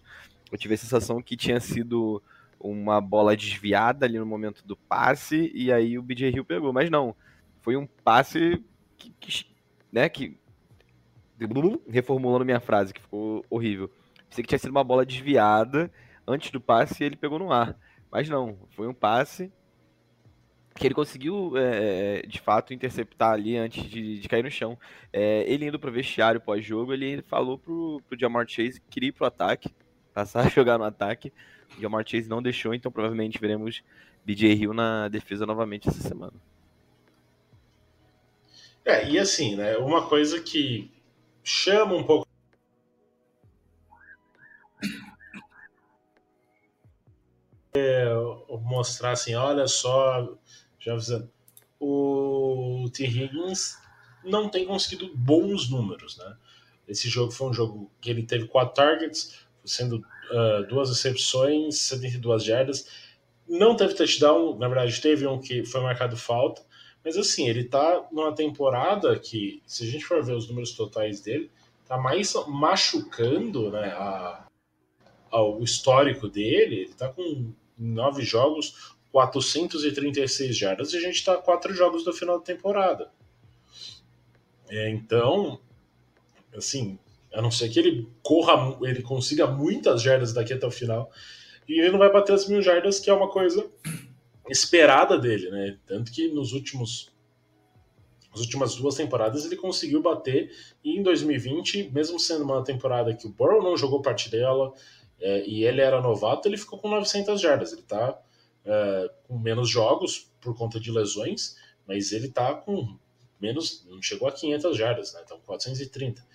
Eu 0.52 0.58
tive 0.58 0.74
a 0.74 0.78
sensação 0.78 1.22
que 1.22 1.38
tinha 1.38 1.60
sido 1.62 2.22
uma 2.60 3.00
bola 3.00 3.38
desviada 3.38 4.06
ali 4.06 4.20
no 4.20 4.26
momento 4.26 4.62
do 4.68 4.76
passe 4.76 5.50
e 5.56 5.72
aí 5.72 5.98
o 5.98 6.04
BJ 6.04 6.30
Hill 6.32 6.44
pegou, 6.44 6.74
mas 6.74 6.90
não, 6.90 7.16
foi 7.62 7.78
um 7.78 7.88
passe 8.04 8.62
que, 8.98 9.14
que 9.18 9.46
né, 9.92 10.10
que 10.10 10.38
reformulando 11.88 12.44
minha 12.44 12.60
frase, 12.60 12.94
que 12.94 13.02
ficou 13.02 13.46
horrível. 13.50 13.90
Pensei 14.28 14.44
que 14.44 14.50
tinha 14.50 14.60
sido 14.60 14.72
uma 14.72 14.84
bola 14.84 15.06
desviada 15.06 15.90
antes 16.28 16.52
do 16.52 16.60
passe 16.60 17.02
e 17.02 17.06
ele 17.06 17.16
pegou 17.16 17.40
no 17.40 17.54
ar. 17.54 17.78
Mas 18.12 18.28
não, 18.28 18.58
foi 18.72 18.88
um 18.88 18.94
passe 18.94 19.50
que 20.76 20.88
ele 20.88 20.94
conseguiu, 20.94 21.54
é, 21.58 22.22
de 22.26 22.40
fato, 22.40 22.74
interceptar 22.74 23.34
ali 23.34 23.58
antes 23.58 23.84
de, 23.84 24.20
de 24.20 24.30
cair 24.30 24.44
no 24.44 24.52
chão. 24.52 24.78
É, 25.12 25.44
ele 25.48 25.66
indo 25.66 25.80
para 25.80 25.90
o 25.90 25.94
vestiário 25.94 26.40
pós-jogo, 26.40 26.94
ele 26.94 27.22
falou 27.24 27.58
pro, 27.58 28.02
pro 28.08 28.20
Jamar 28.20 28.48
Chase 28.48 28.80
que 28.80 28.88
queria 28.90 29.10
ir 29.10 29.12
pro 29.12 29.26
ataque, 29.26 29.70
passar 30.14 30.42
a 30.48 30.50
jogar 30.50 30.78
no 30.78 30.86
ataque. 30.86 31.34
O 31.78 31.82
Jamar 31.82 32.08
Chase 32.08 32.30
não 32.30 32.42
deixou, 32.42 32.74
então 32.74 32.92
provavelmente 32.92 33.40
veremos 33.40 33.84
BJ 34.26 34.54
Hill 34.54 34.74
na 34.74 35.08
defesa 35.08 35.46
novamente 35.46 35.90
essa 35.90 36.02
semana. 36.02 36.34
É, 38.86 39.10
e 39.10 39.20
assim, 39.20 39.56
né, 39.56 39.78
uma 39.78 40.08
coisa 40.08 40.42
que 40.42 40.92
chama 41.44 41.96
um 41.96 42.04
pouco 42.04 42.28
é, 47.74 48.06
mostrar 48.62 49.12
assim, 49.12 49.36
olha 49.36 49.68
só, 49.68 50.36
já 50.80 50.94
avisando, 50.94 51.30
o 51.80 52.90
T. 52.94 53.06
Higgins 53.06 53.78
não 54.24 54.50
tem 54.50 54.66
conseguido 54.66 55.12
bons 55.16 55.70
números, 55.70 56.18
né? 56.18 56.36
Esse 56.88 57.08
jogo 57.08 57.32
foi 57.32 57.50
um 57.50 57.54
jogo 57.54 57.92
que 58.02 58.10
ele 58.10 58.24
teve 58.24 58.48
quatro 58.48 58.74
targets, 58.74 59.40
sendo 59.64 59.98
uh, 59.98 60.68
duas 60.68 60.90
recepções, 60.90 61.78
72 61.78 62.44
jardas. 62.44 62.88
Não 63.48 63.76
teve 63.76 63.94
touchdown, 63.94 64.58
na 64.58 64.68
verdade 64.68 65.00
teve 65.02 65.28
um 65.28 65.40
que 65.40 65.64
foi 65.64 65.82
marcado 65.82 66.18
falta, 66.18 66.64
mas 67.04 67.18
assim, 67.18 67.48
ele 67.48 67.64
tá 67.64 68.08
numa 68.12 68.34
temporada 68.34 69.18
que, 69.18 69.62
se 69.66 69.84
a 69.84 69.88
gente 69.88 70.06
for 70.06 70.24
ver 70.24 70.34
os 70.34 70.48
números 70.48 70.74
totais 70.74 71.22
dele, 71.22 71.50
tá 71.88 71.98
mais 71.98 72.34
machucando 72.48 73.72
né, 73.72 73.88
a, 73.94 74.46
a, 75.32 75.42
o 75.42 75.64
histórico 75.64 76.28
dele. 76.28 76.82
Ele 76.82 76.94
tá 76.94 77.10
com 77.10 77.52
nove 77.78 78.24
jogos, 78.24 78.96
436 79.12 80.56
jardas, 80.56 80.94
e 80.94 80.98
a 80.98 81.02
gente 81.02 81.24
tá 81.24 81.34
a 81.34 81.38
quatro 81.38 81.74
jogos 81.74 82.04
do 82.04 82.14
final 82.14 82.38
da 82.40 82.46
temporada. 82.46 83.12
É, 84.70 84.90
então, 84.90 85.60
assim, 86.56 87.00
a 87.34 87.42
não 87.42 87.52
ser 87.52 87.70
que 87.70 87.80
ele 87.80 88.08
corra, 88.22 88.78
ele 88.82 89.02
consiga 89.02 89.48
muitas 89.48 90.02
jardas 90.02 90.34
daqui 90.34 90.54
até 90.54 90.66
o 90.66 90.72
final, 90.72 91.12
e 91.68 91.80
ele 91.80 91.92
não 91.92 92.00
vai 92.00 92.12
bater 92.12 92.34
as 92.34 92.48
mil 92.48 92.62
jardas, 92.62 93.00
que 93.00 93.10
é 93.10 93.14
uma 93.14 93.30
coisa 93.30 93.70
esperada 94.50 95.18
dele, 95.18 95.50
né? 95.50 95.78
Tanto 95.86 96.12
que 96.12 96.28
nos 96.30 96.54
últimos 96.54 97.12
as 98.32 98.42
últimas 98.42 98.76
duas 98.76 98.96
temporadas 98.96 99.44
ele 99.44 99.56
conseguiu 99.56 100.04
bater 100.04 100.52
e 100.84 100.98
em 100.98 101.02
2020, 101.02 101.90
mesmo 101.92 102.20
sendo 102.20 102.44
uma 102.44 102.64
temporada 102.64 103.14
que 103.14 103.26
o 103.26 103.32
Burrow 103.32 103.62
não 103.62 103.76
jogou 103.76 104.04
parte 104.04 104.30
dela 104.30 104.72
é, 105.20 105.44
e 105.48 105.66
ele 105.66 105.82
era 105.82 106.00
novato, 106.00 106.48
ele 106.48 106.58
ficou 106.58 106.78
com 106.78 106.88
900 106.90 107.42
jardas. 107.42 107.74
Ele 107.74 107.82
tá 107.82 108.20
é, 108.70 109.12
com 109.28 109.38
menos 109.38 109.70
jogos 109.70 110.32
por 110.40 110.56
conta 110.56 110.80
de 110.80 110.92
lesões, 110.92 111.58
mas 111.88 112.12
ele 112.12 112.30
tá 112.30 112.54
com 112.54 112.98
menos, 113.42 113.86
não 113.90 114.02
chegou 114.02 114.28
a 114.28 114.32
500 114.32 114.78
jardas, 114.78 115.14
né? 115.14 115.22
Então 115.26 115.40
430. 115.42 116.26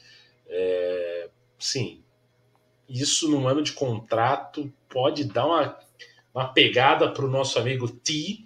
É, 0.47 1.31
sim, 1.59 2.03
isso 2.89 3.31
num 3.31 3.47
ano 3.47 3.63
de 3.63 3.73
contrato 3.73 4.73
pode 4.89 5.25
dar 5.25 5.47
uma 5.47 5.79
uma 6.35 6.53
pegada 6.53 7.09
para 7.13 7.25
o 7.25 7.31
nosso 7.31 7.59
amigo 7.61 7.89
T 7.89 8.45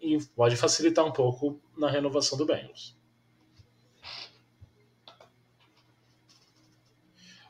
e 0.00 0.18
pode 0.36 0.54
facilitar 0.54 1.04
um 1.04 1.10
pouco 1.10 1.60
na 1.76 1.90
renovação 1.90 2.38
do 2.38 2.46
Bengals. 2.46 2.96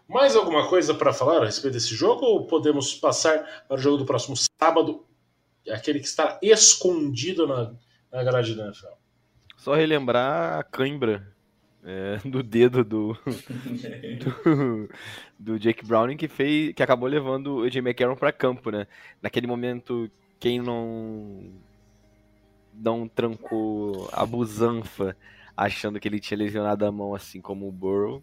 Mais 0.08 0.34
alguma 0.34 0.66
coisa 0.70 0.94
para 0.94 1.12
falar 1.12 1.42
a 1.42 1.44
respeito 1.44 1.74
desse 1.74 1.94
jogo 1.94 2.24
ou 2.24 2.46
podemos 2.46 2.94
passar 2.94 3.66
para 3.68 3.76
o 3.76 3.78
jogo 3.78 3.98
do 3.98 4.06
próximo 4.06 4.34
sábado, 4.58 5.06
aquele 5.70 6.00
que 6.00 6.06
está 6.06 6.38
escondido 6.42 7.46
na, 7.46 7.74
na 8.12 8.22
grade 8.22 8.54
da 8.54 8.66
NFL? 8.66 8.94
Só 9.56 9.74
relembrar 9.74 10.58
a 10.58 10.62
cãibra 10.62 11.34
é, 11.84 12.18
no 12.26 12.42
dedo 12.42 12.84
do, 12.84 13.16
do, 14.44 14.88
do 15.38 15.58
Jake 15.58 15.84
Browning 15.84 16.16
que 16.16 16.28
fez 16.28 16.74
que 16.74 16.82
acabou 16.82 17.08
levando 17.08 17.56
o 17.56 17.62
AJ 17.64 17.76
McCarron 17.76 18.16
para 18.16 18.32
campo, 18.32 18.70
né? 18.70 18.86
Naquele 19.22 19.46
momento, 19.46 20.10
quem 20.38 20.60
não 20.60 21.52
não 22.74 23.08
trancou 23.08 24.08
a 24.12 24.24
busanfa 24.24 25.16
achando 25.56 25.98
que 25.98 26.06
ele 26.06 26.20
tinha 26.20 26.38
lesionado 26.38 26.86
a 26.86 26.92
mão 26.92 27.14
assim 27.14 27.40
como 27.40 27.66
o 27.66 27.72
Burrow. 27.72 28.22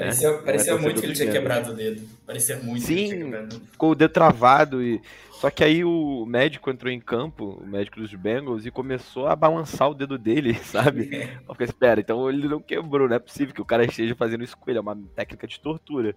Parecia, 0.00 0.28
é, 0.28 0.32
parecia 0.42 0.76
muito 0.78 1.00
que 1.00 1.06
ele 1.06 1.14
tinha 1.14 1.26
Bengals. 1.26 1.38
quebrado 1.42 1.72
o 1.72 1.74
dedo. 1.76 2.08
Parecia 2.26 2.56
muito 2.56 2.86
que 2.86 2.92
ele 2.92 3.08
tinha 3.08 3.46
Sim, 3.50 3.60
ficou 3.72 3.90
o 3.92 3.94
dedo 3.94 4.10
travado 4.12 4.82
e 4.82 5.00
só 5.32 5.50
que 5.50 5.64
aí 5.64 5.82
o 5.84 6.26
médico 6.26 6.70
entrou 6.70 6.92
em 6.92 7.00
campo, 7.00 7.58
o 7.62 7.66
médico 7.66 7.98
dos 7.98 8.12
Bengals 8.14 8.66
e 8.66 8.70
começou 8.70 9.26
a 9.26 9.34
balançar 9.34 9.88
o 9.90 9.94
dedo 9.94 10.18
dele, 10.18 10.54
sabe? 10.64 11.08
Eu 11.48 11.54
fiquei, 11.54 11.64
espera, 11.66 12.00
então 12.00 12.28
ele 12.28 12.46
não 12.46 12.60
quebrou, 12.60 13.08
não 13.08 13.16
é 13.16 13.18
possível 13.18 13.54
que 13.54 13.62
o 13.62 13.64
cara 13.64 13.84
esteja 13.84 14.14
fazendo 14.14 14.44
isso 14.44 14.56
com 14.56 14.70
ele, 14.70 14.78
é 14.78 14.82
uma 14.82 14.96
técnica 15.16 15.46
de 15.46 15.58
tortura. 15.58 16.14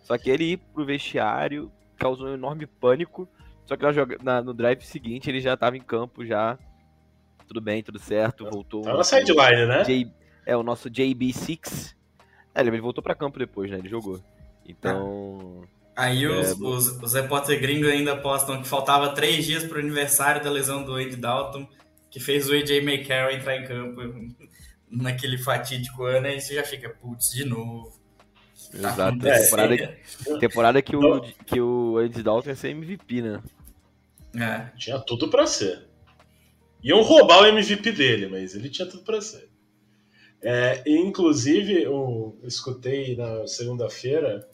Só 0.00 0.16
que 0.18 0.30
ele 0.30 0.52
ir 0.52 0.56
pro 0.58 0.84
vestiário 0.84 1.72
causou 1.96 2.28
um 2.28 2.34
enorme 2.34 2.66
pânico, 2.66 3.26
só 3.64 3.76
que 3.76 3.84
na 4.22 4.42
no 4.42 4.52
drive 4.54 4.82
seguinte 4.82 5.28
ele 5.30 5.40
já 5.40 5.54
estava 5.54 5.76
em 5.76 5.80
campo 5.80 6.24
já, 6.24 6.58
tudo 7.48 7.60
bem, 7.60 7.82
tudo 7.82 7.98
certo, 7.98 8.44
voltou. 8.48 8.82
Tá 8.82 8.94
na 8.94 9.02
sideline, 9.02 9.66
né? 9.66 9.82
J- 9.84 10.12
é 10.44 10.56
o 10.56 10.62
nosso 10.62 10.90
JB6. 10.90 11.95
É, 12.56 12.60
ele 12.62 12.80
voltou 12.80 13.02
pra 13.02 13.14
campo 13.14 13.38
depois, 13.38 13.70
né? 13.70 13.78
Ele 13.78 13.88
jogou. 13.88 14.18
Então, 14.66 15.62
Aí 15.94 16.26
os, 16.26 16.50
É, 16.50 16.54
os, 16.54 16.88
os 17.02 17.14
repórteres 17.14 17.60
gringos 17.60 17.88
ainda 17.90 18.16
postam 18.16 18.60
que 18.60 18.68
faltava 18.68 19.14
três 19.14 19.44
dias 19.44 19.64
pro 19.64 19.78
aniversário 19.78 20.42
da 20.42 20.50
lesão 20.50 20.84
do 20.84 20.94
Andy 20.94 21.16
Dalton, 21.16 21.66
que 22.10 22.18
fez 22.18 22.48
o 22.48 22.54
AJ 22.54 22.82
McCarron 22.82 23.30
entrar 23.30 23.56
em 23.56 23.64
campo 23.64 24.00
naquele 24.90 25.38
fatídico 25.38 26.04
ano, 26.04 26.26
aí 26.26 26.40
você 26.40 26.54
já 26.54 26.64
fica, 26.64 26.90
putz, 26.90 27.30
de 27.30 27.44
novo. 27.44 27.94
Tá 28.72 28.78
exato. 28.78 29.02
acontecendo. 29.02 29.42
Temporada, 29.44 29.98
temporada 30.40 30.82
que 30.82 30.96
o, 30.96 31.20
que 31.46 31.60
o 31.60 31.98
Andy 31.98 32.22
Dalton 32.22 32.50
ia 32.50 32.56
ser 32.56 32.70
MVP, 32.70 33.22
né? 33.22 33.42
É. 34.38 34.76
Tinha 34.76 34.98
tudo 34.98 35.28
pra 35.28 35.46
ser. 35.46 35.86
Iam 36.82 37.02
roubar 37.02 37.42
o 37.42 37.46
MVP 37.46 37.92
dele, 37.92 38.28
mas 38.28 38.54
ele 38.54 38.68
tinha 38.68 38.86
tudo 38.86 39.02
pra 39.02 39.20
ser. 39.20 39.48
É, 40.42 40.82
inclusive, 40.86 41.82
eu 41.82 42.38
escutei 42.44 43.16
na 43.16 43.46
segunda-feira 43.46 44.48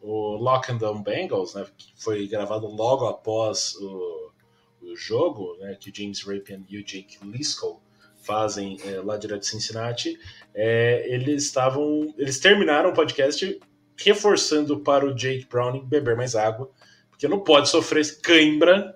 o 0.00 0.36
Lock 0.36 0.70
and 0.70 0.76
Down 0.76 1.02
Bengals, 1.02 1.54
né, 1.54 1.66
que 1.76 1.92
foi 1.96 2.26
gravado 2.28 2.66
logo 2.66 3.06
após 3.06 3.74
o, 3.76 4.30
o 4.82 4.96
jogo, 4.96 5.56
né, 5.58 5.76
que 5.78 5.92
James 5.94 6.22
Rapien 6.22 6.64
e 6.68 6.78
o 6.78 6.84
Jake 6.84 7.18
Liscow 7.24 7.82
fazem 8.22 8.78
é, 8.84 9.00
lá 9.00 9.16
direto 9.16 9.40
de 9.40 9.46
Cincinnati. 9.46 10.18
É, 10.54 11.06
eles 11.12 11.44
estavam, 11.44 12.14
eles 12.18 12.38
terminaram 12.38 12.90
o 12.90 12.94
podcast 12.94 13.58
reforçando 13.96 14.80
para 14.80 15.06
o 15.06 15.14
Jake 15.14 15.46
Browning 15.46 15.84
beber 15.84 16.16
mais 16.16 16.34
água, 16.34 16.70
porque 17.10 17.26
não 17.26 17.40
pode 17.40 17.68
sofrer 17.68 18.20
cãibra 18.20 18.94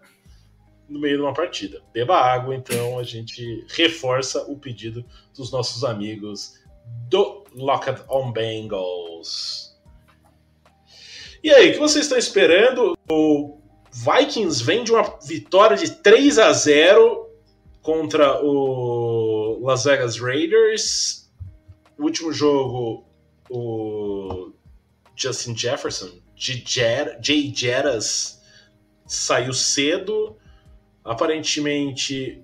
no 0.93 1.01
meio 1.01 1.17
de 1.17 1.23
uma 1.23 1.33
partida. 1.33 1.83
Beba 1.93 2.17
água, 2.17 2.55
então 2.55 2.99
a 2.99 3.03
gente 3.03 3.65
reforça 3.71 4.43
o 4.43 4.57
pedido 4.59 5.05
dos 5.35 5.51
nossos 5.51 5.83
amigos 5.83 6.61
do 7.09 7.45
Locked 7.55 8.03
on 8.09 8.31
Bengals. 8.31 9.73
E 11.43 11.51
aí, 11.51 11.71
o 11.71 11.73
que 11.73 11.79
vocês 11.79 12.05
estão 12.05 12.19
esperando? 12.19 12.97
O 13.11 13.59
Vikings 13.91 14.63
vem 14.63 14.85
de 14.85 14.93
uma 14.93 15.19
vitória 15.27 15.77
de 15.77 15.91
3 15.91 16.39
a 16.39 16.53
0 16.53 17.29
contra 17.81 18.41
o 18.45 19.59
Las 19.63 19.85
Vegas 19.85 20.19
Raiders. 20.19 21.31
O 21.99 22.05
último 22.05 22.33
jogo, 22.33 23.05
o 23.51 24.53
Justin 25.17 25.57
Jefferson, 25.57 26.11
Jay 26.37 27.53
Jettas, 27.55 28.41
saiu 29.07 29.53
cedo. 29.53 30.37
Aparentemente, 31.05 32.43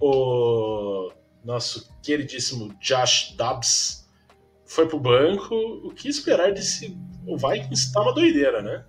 o 0.00 1.10
nosso 1.44 1.88
queridíssimo 2.02 2.74
Josh 2.80 3.34
Dobbs 3.36 4.08
foi 4.64 4.88
pro 4.88 4.98
banco. 4.98 5.54
O 5.84 5.90
que 5.92 6.08
esperar 6.08 6.52
desse. 6.52 6.96
O 7.26 7.36
Vikings 7.36 7.92
tá 7.92 8.02
uma 8.02 8.12
doideira, 8.12 8.62
né? 8.62 8.84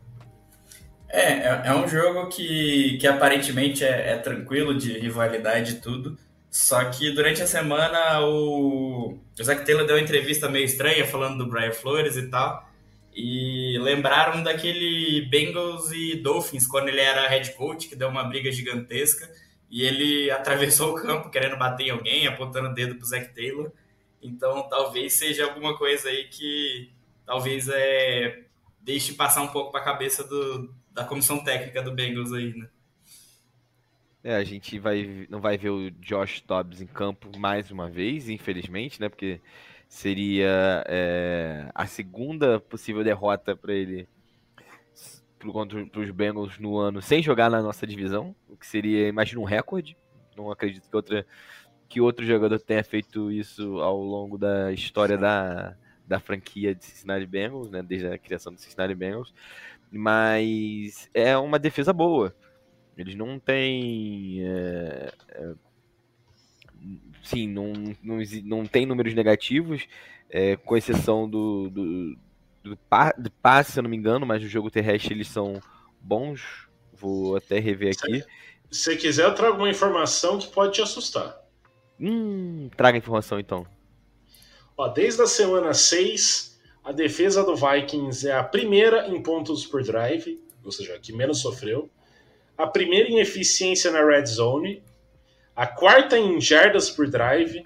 É, 1.09 1.21
é, 1.21 1.61
é 1.65 1.73
um 1.73 1.87
jogo 1.87 2.27
que, 2.27 2.97
que 2.99 3.07
aparentemente 3.07 3.83
é, 3.83 4.11
é 4.11 4.17
tranquilo 4.17 4.77
de 4.77 4.99
rivalidade 4.99 5.73
e 5.73 5.79
tudo. 5.79 6.17
Só 6.49 6.83
que 6.85 7.11
durante 7.11 7.41
a 7.41 7.47
semana 7.47 8.21
o, 8.21 9.17
o 9.39 9.43
Zach 9.43 9.63
Taylor 9.63 9.85
deu 9.85 9.95
uma 9.95 10.01
entrevista 10.01 10.49
meio 10.49 10.65
estranha 10.65 11.05
falando 11.05 11.37
do 11.37 11.49
Brian 11.49 11.71
Flores 11.71 12.17
e 12.17 12.27
tal. 12.29 12.66
E 13.19 13.79
lembraram 13.79 14.43
daquele 14.43 15.25
Bengals 15.25 15.91
e 15.91 16.17
Dolphins 16.17 16.67
quando 16.67 16.89
ele 16.89 17.01
era 17.01 17.27
head 17.27 17.51
coach, 17.53 17.89
que 17.89 17.95
deu 17.95 18.09
uma 18.09 18.23
briga 18.23 18.51
gigantesca. 18.51 19.27
E 19.71 19.81
ele 19.81 20.29
atravessou 20.29 20.91
o 20.91 21.01
campo 21.01 21.31
querendo 21.31 21.57
bater 21.57 21.87
em 21.87 21.89
alguém, 21.89 22.27
apontando 22.27 22.69
o 22.69 22.73
dedo 22.75 22.93
pro 22.93 23.07
Zach 23.07 23.33
Taylor. 23.33 23.71
Então 24.21 24.69
talvez 24.69 25.13
seja 25.13 25.45
alguma 25.45 25.75
coisa 25.75 26.09
aí 26.09 26.25
que 26.25 26.91
talvez 27.25 27.67
é, 27.67 28.43
deixe 28.81 29.13
passar 29.13 29.41
um 29.41 29.47
pouco 29.47 29.71
para 29.71 29.81
a 29.81 29.85
cabeça 29.85 30.23
do, 30.23 30.71
da 30.91 31.03
comissão 31.03 31.43
técnica 31.43 31.81
do 31.81 31.91
Bengals 31.91 32.31
aí, 32.31 32.53
né? 32.53 32.69
É, 34.23 34.35
a 34.35 34.43
gente 34.43 34.77
vai, 34.77 35.25
não 35.27 35.41
vai 35.41 35.57
ver 35.57 35.71
o 35.71 35.89
Josh 35.89 36.43
Dobbs 36.45 36.81
em 36.81 36.87
campo 36.87 37.35
mais 37.39 37.71
uma 37.71 37.89
vez, 37.89 38.29
infelizmente, 38.29 39.01
né? 39.01 39.09
Porque 39.09 39.39
seria 39.87 40.83
é, 40.87 41.69
a 41.73 41.85
segunda 41.85 42.59
possível 42.59 43.03
derrota 43.03 43.55
para 43.55 43.73
ele 43.73 44.07
pro, 45.37 45.51
contra 45.51 45.99
os 45.99 46.11
Bengals 46.11 46.59
no 46.59 46.77
ano 46.77 47.01
sem 47.01 47.21
jogar 47.21 47.49
na 47.49 47.61
nossa 47.61 47.85
divisão, 47.85 48.35
o 48.49 48.57
que 48.57 48.67
seria, 48.67 49.07
imagina, 49.07 49.41
um 49.41 49.45
recorde. 49.45 49.97
Não 50.35 50.51
acredito 50.51 50.89
que, 50.89 50.95
outra, 50.95 51.25
que 51.89 52.01
outro 52.01 52.25
jogador 52.25 52.59
tenha 52.59 52.83
feito 52.83 53.31
isso 53.31 53.79
ao 53.79 53.99
longo 53.99 54.37
da 54.37 54.71
história 54.71 55.17
da, 55.17 55.75
da 56.05 56.19
franquia 56.19 56.75
de 56.75 56.85
Cincinnati 56.85 57.25
Bengals, 57.25 57.69
né? 57.69 57.81
Desde 57.81 58.07
a 58.07 58.17
criação 58.17 58.53
do 58.53 58.59
Cincinnati 58.59 58.93
Bengals. 58.93 59.33
Mas 59.91 61.09
é 61.13 61.37
uma 61.37 61.57
defesa 61.57 61.91
boa. 61.93 62.35
Eles 62.97 63.15
não 63.15 63.39
têm. 63.39 64.43
É, 64.43 65.13
é, 65.29 65.53
sim, 67.27 67.47
não, 67.47 67.73
não, 68.03 68.17
não 68.43 68.65
tem 68.65 68.85
números 68.85 69.13
negativos, 69.13 69.87
é, 70.29 70.55
com 70.55 70.75
exceção 70.77 71.29
do, 71.29 71.69
do, 71.69 72.17
do, 72.63 72.77
pa- 72.89 73.13
do 73.17 73.31
passe, 73.31 73.73
se 73.73 73.79
eu 73.79 73.83
não 73.83 73.89
me 73.89 73.97
engano, 73.97 74.25
mas 74.25 74.41
no 74.41 74.47
jogo 74.47 74.71
terrestre 74.71 75.13
eles 75.13 75.27
são 75.27 75.61
bons. 76.01 76.67
Vou 76.93 77.35
até 77.35 77.59
rever 77.59 77.93
aqui. 77.93 78.23
Se 78.71 78.81
você 78.81 78.95
quiser, 78.97 79.25
eu 79.25 79.35
trago 79.35 79.57
uma 79.57 79.69
informação 79.69 80.37
que 80.37 80.47
pode 80.47 80.73
te 80.73 80.81
assustar. 80.81 81.37
Hum, 81.99 82.69
traga 82.75 82.97
informação 82.97 83.39
então. 83.39 83.65
Ó, 84.75 84.87
desde 84.87 85.21
a 85.21 85.27
semana 85.27 85.73
6, 85.73 86.59
a 86.83 86.91
defesa 86.91 87.43
do 87.43 87.55
Vikings 87.55 88.27
é 88.27 88.33
a 88.33 88.43
primeira 88.43 89.07
em 89.07 89.21
pontos 89.21 89.65
por 89.65 89.83
drive, 89.83 90.39
ou 90.63 90.71
seja, 90.71 90.95
a 90.95 90.99
que 90.99 91.13
menos 91.13 91.39
sofreu. 91.39 91.89
A 92.57 92.67
primeira 92.67 93.09
em 93.09 93.19
eficiência 93.19 93.91
na 93.91 94.03
red 94.03 94.25
zone. 94.25 94.83
A 95.57 95.65
quarta 95.67 96.17
em 96.17 96.39
jardas 96.39 96.89
por 96.89 97.09
drive. 97.09 97.63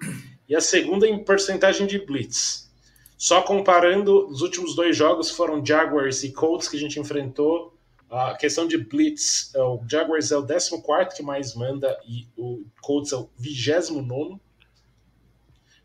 E 0.48 0.56
a 0.56 0.62
segunda 0.62 1.08
em 1.08 1.24
porcentagem 1.24 1.86
de 1.86 2.00
blitz. 2.00 2.72
Só 3.18 3.42
comparando 3.42 4.28
os 4.28 4.42
últimos 4.42 4.76
dois 4.76 4.98
jogos 4.98 5.30
foram 5.30 5.64
Jaguars 5.64 6.24
e 6.24 6.32
Colts 6.32 6.68
que 6.68 6.78
a 6.78 6.80
gente 6.80 7.00
enfrentou. 7.00 7.78
A 8.10 8.36
questão 8.36 8.68
de 8.68 8.78
blitz, 8.78 9.54
é, 9.56 9.62
o 9.62 9.82
Jaguars 9.88 10.32
é 10.32 10.38
o 10.38 10.46
14 10.46 11.16
que 11.16 11.22
mais 11.22 11.56
manda 11.56 11.98
e 12.06 12.28
o 12.36 12.66
Colts 12.82 13.14
é 13.14 13.16
o 13.18 13.30
29. 13.38 14.38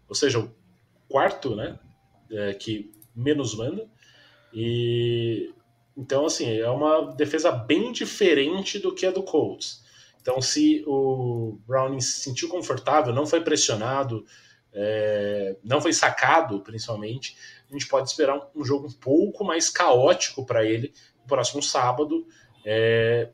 Ou 0.08 0.14
seja, 0.14 0.38
o 0.38 0.50
quarto, 1.08 1.54
né? 1.54 1.78
é, 2.30 2.54
que 2.54 2.90
menos 3.14 3.54
manda. 3.54 3.88
E 4.52 5.52
então, 5.96 6.26
assim, 6.26 6.46
é 6.46 6.68
uma 6.68 7.14
defesa 7.14 7.50
bem 7.50 7.90
diferente 7.90 8.78
do 8.78 8.94
que 8.94 9.06
a 9.06 9.10
do 9.10 9.22
Colts. 9.22 9.82
Então, 10.26 10.42
se 10.42 10.82
o 10.88 11.56
Browning 11.68 12.00
se 12.00 12.18
sentiu 12.18 12.48
confortável, 12.48 13.14
não 13.14 13.24
foi 13.24 13.40
pressionado, 13.42 14.26
é, 14.72 15.56
não 15.62 15.80
foi 15.80 15.92
sacado, 15.92 16.62
principalmente, 16.62 17.36
a 17.70 17.72
gente 17.72 17.86
pode 17.86 18.08
esperar 18.08 18.50
um, 18.52 18.64
jogo 18.64 18.88
um 18.88 18.92
pouco 18.92 19.44
mais 19.44 19.70
caótico 19.70 20.44
para 20.44 20.64
ele 20.64 20.92
no 21.20 21.28
próximo 21.28 21.62
sábado. 21.62 22.26
É, 22.64 23.28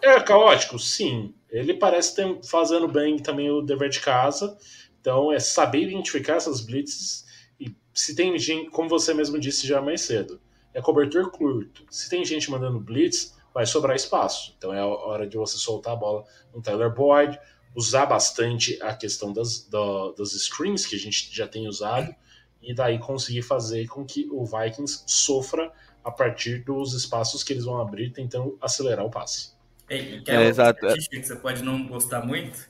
é 0.00 0.18
caótico? 0.22 0.78
Sim. 0.78 1.34
Ele 1.50 1.74
parece 1.74 2.16
ter 2.16 2.40
fazendo 2.44 2.88
bem 2.88 3.18
também 3.18 3.50
o 3.50 3.60
dever 3.60 3.90
de 3.90 4.00
casa. 4.00 4.56
Então, 5.02 5.30
é 5.30 5.38
saber 5.38 5.82
identificar 5.82 6.36
essas 6.36 6.62
blitzes 6.62 7.26
e 7.60 7.76
se 7.92 8.14
tem 8.14 8.38
gente, 8.38 8.70
como 8.70 8.88
você 8.88 9.12
mesmo 9.12 9.38
disse 9.38 9.66
já 9.66 9.82
mais 9.82 10.00
cedo, 10.00 10.40
é 10.72 10.80
cobertor 10.80 11.30
curto. 11.30 11.84
Se 11.90 12.08
tem 12.08 12.24
gente 12.24 12.50
mandando 12.50 12.80
blitz, 12.80 13.38
vai 13.52 13.66
sobrar 13.66 13.96
espaço. 13.96 14.54
Então 14.56 14.72
é 14.72 14.80
a 14.80 14.86
hora 14.86 15.26
de 15.26 15.36
você 15.36 15.56
soltar 15.56 15.94
a 15.94 15.96
bola 15.96 16.24
no 16.54 16.62
Tyler 16.62 16.92
Boyd 16.92 17.38
usar 17.74 18.06
bastante 18.06 18.78
a 18.82 18.94
questão 18.94 19.32
das, 19.32 19.66
da, 19.68 20.12
das 20.16 20.30
screens 20.32 20.86
que 20.86 20.96
a 20.96 20.98
gente 20.98 21.34
já 21.34 21.46
tem 21.46 21.68
usado 21.68 22.14
e 22.62 22.74
daí 22.74 22.98
conseguir 22.98 23.42
fazer 23.42 23.86
com 23.88 24.04
que 24.04 24.28
o 24.30 24.44
Vikings 24.44 25.04
sofra 25.06 25.72
a 26.04 26.10
partir 26.10 26.64
dos 26.64 26.94
espaços 26.94 27.42
que 27.44 27.52
eles 27.52 27.64
vão 27.64 27.80
abrir 27.80 28.10
tentando 28.10 28.58
acelerar 28.60 29.04
o 29.04 29.10
passe. 29.10 29.52
É, 29.88 30.22
é 30.26 30.46
exato. 30.46 30.86
que 31.10 31.22
você 31.22 31.36
pode 31.36 31.62
não 31.62 31.86
gostar 31.86 32.24
muito. 32.24 32.68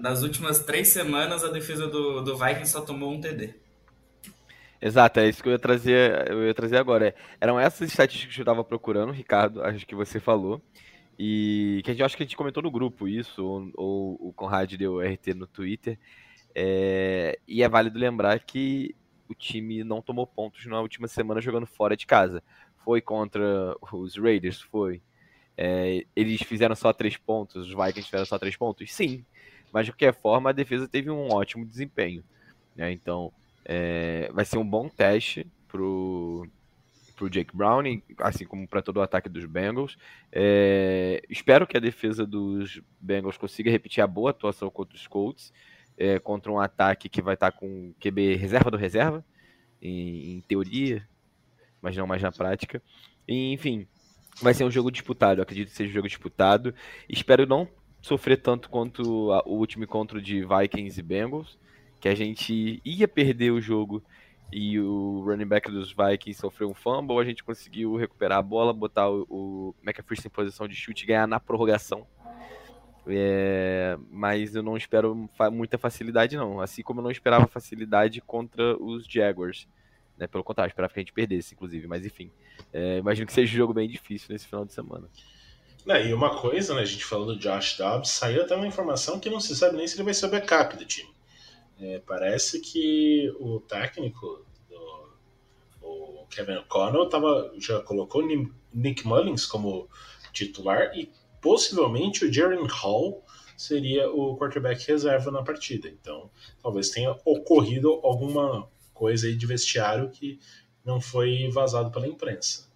nas 0.00 0.22
últimas 0.22 0.60
três 0.60 0.92
semanas, 0.92 1.42
a 1.42 1.48
defesa 1.48 1.88
do, 1.88 2.22
do 2.22 2.36
Vikings 2.36 2.70
só 2.70 2.80
tomou 2.80 3.12
um 3.12 3.20
TD. 3.20 3.54
Exato, 4.82 5.20
é 5.20 5.28
isso 5.28 5.42
que 5.42 5.48
eu 5.48 5.52
ia 5.52 5.58
trazer, 5.58 6.30
eu 6.30 6.46
ia 6.46 6.54
trazer 6.54 6.78
agora. 6.78 7.08
É, 7.08 7.14
eram 7.40 7.60
essas 7.60 7.88
estatísticas 7.90 8.34
que 8.34 8.40
eu 8.40 8.44
estava 8.44 8.64
procurando, 8.64 9.12
Ricardo, 9.12 9.62
acho 9.62 9.86
que 9.86 9.94
você 9.94 10.18
falou. 10.18 10.62
E 11.18 11.82
que 11.84 11.90
a 11.90 11.94
gente 11.94 12.02
acho 12.02 12.16
que 12.16 12.22
a 12.22 12.26
gente 12.26 12.36
comentou 12.36 12.62
no 12.62 12.70
grupo 12.70 13.06
isso, 13.06 13.44
ou, 13.44 13.70
ou 13.74 14.28
o 14.28 14.32
Conrad 14.32 14.72
deu 14.74 15.00
RT 15.00 15.34
no 15.34 15.46
Twitter. 15.46 15.98
É, 16.54 17.38
e 17.46 17.62
é 17.62 17.68
válido 17.68 17.98
lembrar 17.98 18.40
que 18.40 18.96
o 19.28 19.34
time 19.34 19.84
não 19.84 20.00
tomou 20.00 20.26
pontos 20.26 20.64
na 20.66 20.80
última 20.80 21.06
semana 21.06 21.42
jogando 21.42 21.66
fora 21.66 21.96
de 21.96 22.06
casa. 22.06 22.42
Foi 22.82 23.02
contra 23.02 23.76
os 23.82 24.16
Raiders? 24.16 24.62
Foi. 24.62 25.02
É, 25.56 26.06
eles 26.16 26.40
fizeram 26.42 26.74
só 26.74 26.90
três 26.90 27.18
pontos, 27.18 27.68
os 27.68 27.74
Vikings 27.74 28.06
fizeram 28.06 28.24
só 28.24 28.38
três 28.38 28.56
pontos? 28.56 28.90
Sim. 28.90 29.24
Mas 29.70 29.84
de 29.84 29.92
qualquer 29.92 30.14
forma, 30.14 30.48
a 30.50 30.54
defesa 30.54 30.88
teve 30.88 31.10
um 31.10 31.28
ótimo 31.32 31.66
desempenho. 31.66 32.24
Né? 32.74 32.92
Então, 32.92 33.30
é, 33.72 34.28
vai 34.32 34.44
ser 34.44 34.58
um 34.58 34.68
bom 34.68 34.88
teste 34.88 35.46
pro, 35.68 36.44
pro 37.14 37.30
Jake 37.30 37.56
Browning, 37.56 38.02
assim 38.18 38.44
como 38.44 38.66
para 38.66 38.82
todo 38.82 38.96
o 38.96 39.00
ataque 39.00 39.28
dos 39.28 39.44
Bengals. 39.44 39.96
É, 40.32 41.22
espero 41.30 41.68
que 41.68 41.76
a 41.76 41.80
defesa 41.80 42.26
dos 42.26 42.82
Bengals 43.00 43.38
consiga 43.38 43.70
repetir 43.70 44.02
a 44.02 44.08
boa 44.08 44.30
atuação 44.30 44.68
contra 44.70 44.96
os 44.96 45.06
Colts, 45.06 45.52
é, 45.96 46.18
contra 46.18 46.50
um 46.50 46.58
ataque 46.58 47.08
que 47.08 47.22
vai 47.22 47.34
estar 47.34 47.52
tá 47.52 47.56
com 47.56 47.94
QB 48.00 48.34
reserva 48.34 48.72
do 48.72 48.76
reserva, 48.76 49.24
em, 49.80 50.32
em, 50.32 50.40
teoria, 50.40 51.08
mas 51.80 51.96
não 51.96 52.08
mais 52.08 52.20
na 52.20 52.32
prática. 52.32 52.82
E, 53.28 53.52
enfim, 53.52 53.86
vai 54.42 54.52
ser 54.52 54.64
um 54.64 54.70
jogo 54.70 54.90
disputado, 54.90 55.40
acredito 55.40 55.68
que 55.68 55.76
seja 55.76 55.90
um 55.90 55.94
jogo 55.94 56.08
disputado. 56.08 56.74
Espero 57.08 57.46
não 57.46 57.68
sofrer 58.02 58.38
tanto 58.38 58.68
quanto 58.68 59.30
a, 59.30 59.44
o 59.46 59.54
último 59.54 59.84
encontro 59.84 60.20
de 60.20 60.44
Vikings 60.44 60.98
e 60.98 61.02
Bengals, 61.04 61.56
que 62.00 62.08
a 62.08 62.14
gente 62.14 62.80
ia 62.84 63.06
perder 63.06 63.50
o 63.52 63.60
jogo 63.60 64.02
e 64.52 64.80
o 64.80 65.22
running 65.24 65.46
back 65.46 65.70
dos 65.70 65.92
Vikings 65.92 66.40
sofreu 66.40 66.68
um 66.70 66.74
fumble, 66.74 67.18
a 67.18 67.24
gente 67.24 67.44
conseguiu 67.44 67.94
recuperar 67.96 68.38
a 68.38 68.42
bola, 68.42 68.72
botar 68.72 69.08
o, 69.08 69.26
o 69.28 69.74
McAfee 69.82 70.26
em 70.26 70.30
posição 70.30 70.66
de 70.66 70.74
chute 70.74 71.04
e 71.04 71.06
ganhar 71.06 71.28
na 71.28 71.38
prorrogação. 71.38 72.06
É, 73.06 73.96
mas 74.10 74.54
eu 74.54 74.62
não 74.62 74.76
espero 74.76 75.28
muita 75.52 75.78
facilidade, 75.78 76.36
não. 76.36 76.60
Assim 76.60 76.82
como 76.82 77.00
eu 77.00 77.04
não 77.04 77.10
esperava 77.10 77.46
facilidade 77.46 78.20
contra 78.20 78.76
os 78.76 79.06
Jaguars. 79.06 79.68
Né? 80.18 80.26
Pelo 80.26 80.44
contrário, 80.44 80.68
eu 80.68 80.72
esperava 80.72 80.92
que 80.92 81.00
a 81.00 81.02
gente 81.02 81.12
perdesse, 81.12 81.54
inclusive. 81.54 81.86
Mas 81.86 82.04
enfim, 82.04 82.30
é, 82.72 82.98
imagino 82.98 83.26
que 83.26 83.32
seja 83.32 83.52
um 83.52 83.56
jogo 83.56 83.72
bem 83.72 83.88
difícil 83.88 84.28
nesse 84.30 84.46
final 84.46 84.64
de 84.64 84.72
semana. 84.72 85.08
É, 85.88 86.08
e 86.08 86.12
uma 86.12 86.38
coisa, 86.38 86.74
né, 86.74 86.82
a 86.82 86.84
gente 86.86 87.04
falou 87.04 87.26
do 87.26 87.38
Josh 87.38 87.78
Dobbs, 87.78 88.10
saiu 88.10 88.42
até 88.42 88.54
uma 88.54 88.66
informação 88.66 89.18
que 89.18 89.30
não 89.30 89.40
se 89.40 89.56
sabe 89.56 89.76
nem 89.76 89.86
se 89.86 89.96
ele 89.96 90.04
vai 90.04 90.12
ser 90.12 90.26
o 90.26 90.30
backup 90.30 90.76
do 90.76 90.84
time. 90.84 91.08
É, 91.80 91.98
parece 92.00 92.60
que 92.60 93.34
o 93.40 93.58
técnico, 93.60 94.44
do, 94.68 95.10
o 95.80 96.26
Kevin 96.26 96.56
O'Connell, 96.56 97.08
tava, 97.08 97.52
já 97.58 97.80
colocou 97.80 98.22
Nick 98.72 99.06
Mullins 99.06 99.46
como 99.46 99.88
titular 100.32 100.96
e 100.96 101.10
possivelmente 101.40 102.24
o 102.24 102.32
Jaren 102.32 102.66
Hall 102.66 103.24
seria 103.56 104.10
o 104.10 104.36
quarterback 104.36 104.86
reserva 104.86 105.30
na 105.30 105.42
partida. 105.42 105.88
Então, 105.88 106.30
talvez 106.62 106.90
tenha 106.90 107.16
ocorrido 107.24 108.00
alguma 108.02 108.68
coisa 108.92 109.26
aí 109.26 109.34
de 109.34 109.46
vestiário 109.46 110.10
que 110.10 110.38
não 110.84 111.00
foi 111.00 111.50
vazado 111.50 111.90
pela 111.90 112.06
imprensa. 112.06 112.69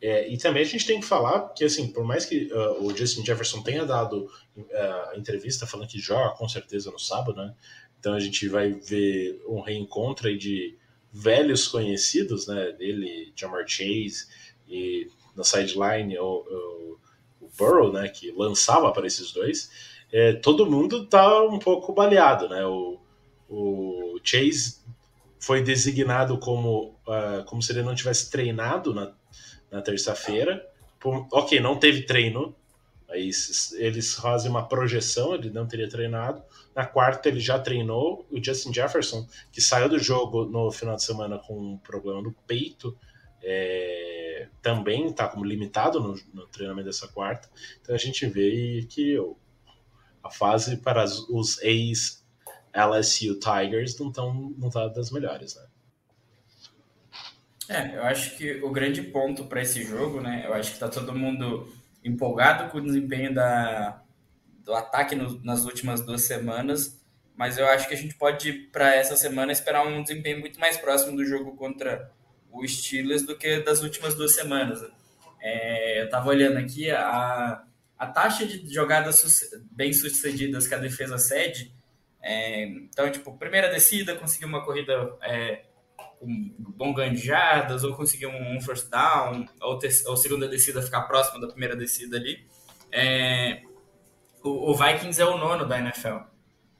É, 0.00 0.28
e 0.28 0.36
também 0.36 0.62
a 0.62 0.66
gente 0.66 0.86
tem 0.86 1.00
que 1.00 1.06
falar 1.06 1.48
que, 1.54 1.64
assim, 1.64 1.88
por 1.88 2.04
mais 2.04 2.26
que 2.26 2.52
uh, 2.52 2.84
o 2.84 2.94
Justin 2.94 3.24
Jefferson 3.24 3.62
tenha 3.62 3.84
dado 3.84 4.30
uh, 4.56 5.18
entrevista 5.18 5.66
falando 5.66 5.88
que 5.88 5.98
joga 5.98 6.36
com 6.36 6.48
certeza 6.48 6.90
no 6.90 6.98
sábado, 6.98 7.34
né? 7.34 7.54
Então 7.98 8.12
a 8.14 8.20
gente 8.20 8.46
vai 8.48 8.72
ver 8.72 9.42
um 9.48 9.60
reencontro 9.60 10.28
aí 10.28 10.36
de 10.36 10.76
velhos 11.10 11.66
conhecidos, 11.66 12.46
né? 12.46 12.72
Dele, 12.72 13.32
Jamar 13.34 13.66
Chase 13.66 14.26
e 14.68 15.10
na 15.34 15.42
sideline 15.42 16.18
o, 16.18 16.44
o, 17.40 17.46
o 17.46 17.50
Burrow, 17.58 17.92
né? 17.92 18.08
Que 18.08 18.30
lançava 18.32 18.92
para 18.92 19.06
esses 19.06 19.32
dois. 19.32 19.70
É, 20.12 20.34
todo 20.34 20.70
mundo 20.70 21.06
tá 21.06 21.42
um 21.42 21.58
pouco 21.58 21.92
baleado, 21.92 22.48
né? 22.48 22.64
O, 22.66 23.00
o 23.48 24.20
Chase 24.22 24.76
foi 25.40 25.62
designado 25.62 26.38
como, 26.38 26.96
uh, 27.06 27.44
como 27.46 27.62
se 27.62 27.72
ele 27.72 27.82
não 27.82 27.94
tivesse 27.94 28.30
treinado 28.30 28.92
na 28.92 29.12
na 29.70 29.82
terça-feira. 29.82 30.66
Ok, 31.32 31.60
não 31.60 31.78
teve 31.78 32.02
treino, 32.02 32.54
mas 33.08 33.72
eles 33.72 34.14
fazem 34.14 34.50
uma 34.50 34.66
projeção, 34.66 35.34
ele 35.34 35.50
não 35.50 35.66
teria 35.66 35.88
treinado. 35.88 36.42
Na 36.74 36.84
quarta 36.84 37.28
ele 37.28 37.40
já 37.40 37.58
treinou. 37.58 38.26
O 38.30 38.42
Justin 38.42 38.72
Jefferson, 38.72 39.26
que 39.52 39.60
saiu 39.60 39.88
do 39.88 39.98
jogo 39.98 40.44
no 40.46 40.70
final 40.72 40.96
de 40.96 41.04
semana 41.04 41.38
com 41.38 41.58
um 41.58 41.78
problema 41.78 42.20
no 42.20 42.32
peito, 42.46 42.96
é, 43.42 44.48
também 44.60 45.06
está 45.06 45.28
como 45.28 45.44
limitado 45.44 46.00
no, 46.00 46.18
no, 46.34 46.46
treinamento 46.48 46.86
dessa 46.86 47.06
quarta. 47.08 47.48
Então 47.80 47.94
a 47.94 47.98
gente 47.98 48.26
vê 48.26 48.84
que 48.88 49.16
a 50.22 50.30
fase 50.30 50.78
para 50.78 51.04
os 51.04 51.62
ex-LSU 51.62 53.38
Tigers 53.38 53.96
não, 53.98 54.10
tão, 54.10 54.54
não 54.58 54.68
tá 54.68 54.88
das 54.88 55.12
melhores, 55.12 55.54
né? 55.54 55.66
É, 57.68 57.96
eu 57.96 58.04
acho 58.04 58.36
que 58.36 58.62
o 58.62 58.70
grande 58.70 59.02
ponto 59.02 59.44
para 59.44 59.62
esse 59.62 59.82
jogo, 59.82 60.20
né? 60.20 60.44
Eu 60.46 60.54
acho 60.54 60.72
que 60.72 60.78
tá 60.78 60.88
todo 60.88 61.14
mundo 61.14 61.68
empolgado 62.04 62.70
com 62.70 62.78
o 62.78 62.84
desempenho 62.84 63.34
da, 63.34 64.00
do 64.64 64.74
ataque 64.74 65.14
no, 65.14 65.42
nas 65.42 65.64
últimas 65.64 66.00
duas 66.00 66.22
semanas, 66.22 67.00
mas 67.36 67.58
eu 67.58 67.66
acho 67.66 67.88
que 67.88 67.94
a 67.94 67.96
gente 67.96 68.14
pode, 68.14 68.52
para 68.72 68.94
essa 68.94 69.16
semana, 69.16 69.52
esperar 69.52 69.86
um 69.86 70.02
desempenho 70.02 70.40
muito 70.40 70.60
mais 70.60 70.76
próximo 70.76 71.16
do 71.16 71.24
jogo 71.24 71.56
contra 71.56 72.10
o 72.50 72.66
Steelers 72.66 73.22
do 73.22 73.36
que 73.36 73.60
das 73.60 73.82
últimas 73.82 74.14
duas 74.14 74.34
semanas. 74.34 74.80
É, 75.40 76.00
eu 76.00 76.04
estava 76.06 76.28
olhando 76.28 76.58
aqui, 76.58 76.90
a, 76.90 77.62
a 77.98 78.06
taxa 78.06 78.46
de 78.46 78.72
jogadas 78.72 79.50
bem 79.70 79.92
sucedidas 79.92 80.66
que 80.66 80.74
a 80.74 80.78
defesa 80.78 81.18
cede. 81.18 81.72
É, 82.22 82.64
então, 82.64 83.10
tipo, 83.10 83.36
primeira 83.36 83.68
descida, 83.68 84.16
conseguiu 84.16 84.48
uma 84.48 84.64
corrida 84.64 85.16
é, 85.22 85.65
um 86.26 86.54
bom 86.58 86.92
ganho 86.92 87.14
de 87.14 87.24
jardas, 87.24 87.84
ou 87.84 87.94
conseguir 87.94 88.26
um, 88.26 88.60
first 88.60 88.90
down, 88.90 89.46
ou, 89.60 89.78
ter, 89.78 89.90
ou 90.06 90.16
segunda 90.16 90.48
descida 90.48 90.82
ficar 90.82 91.02
próxima 91.02 91.40
da 91.40 91.46
primeira 91.46 91.76
descida 91.76 92.16
ali. 92.16 92.44
É, 92.90 93.62
o, 94.42 94.70
o, 94.70 94.74
Vikings 94.74 95.20
é 95.20 95.24
o 95.24 95.38
nono 95.38 95.66
da 95.66 95.78
NFL. 95.78 96.18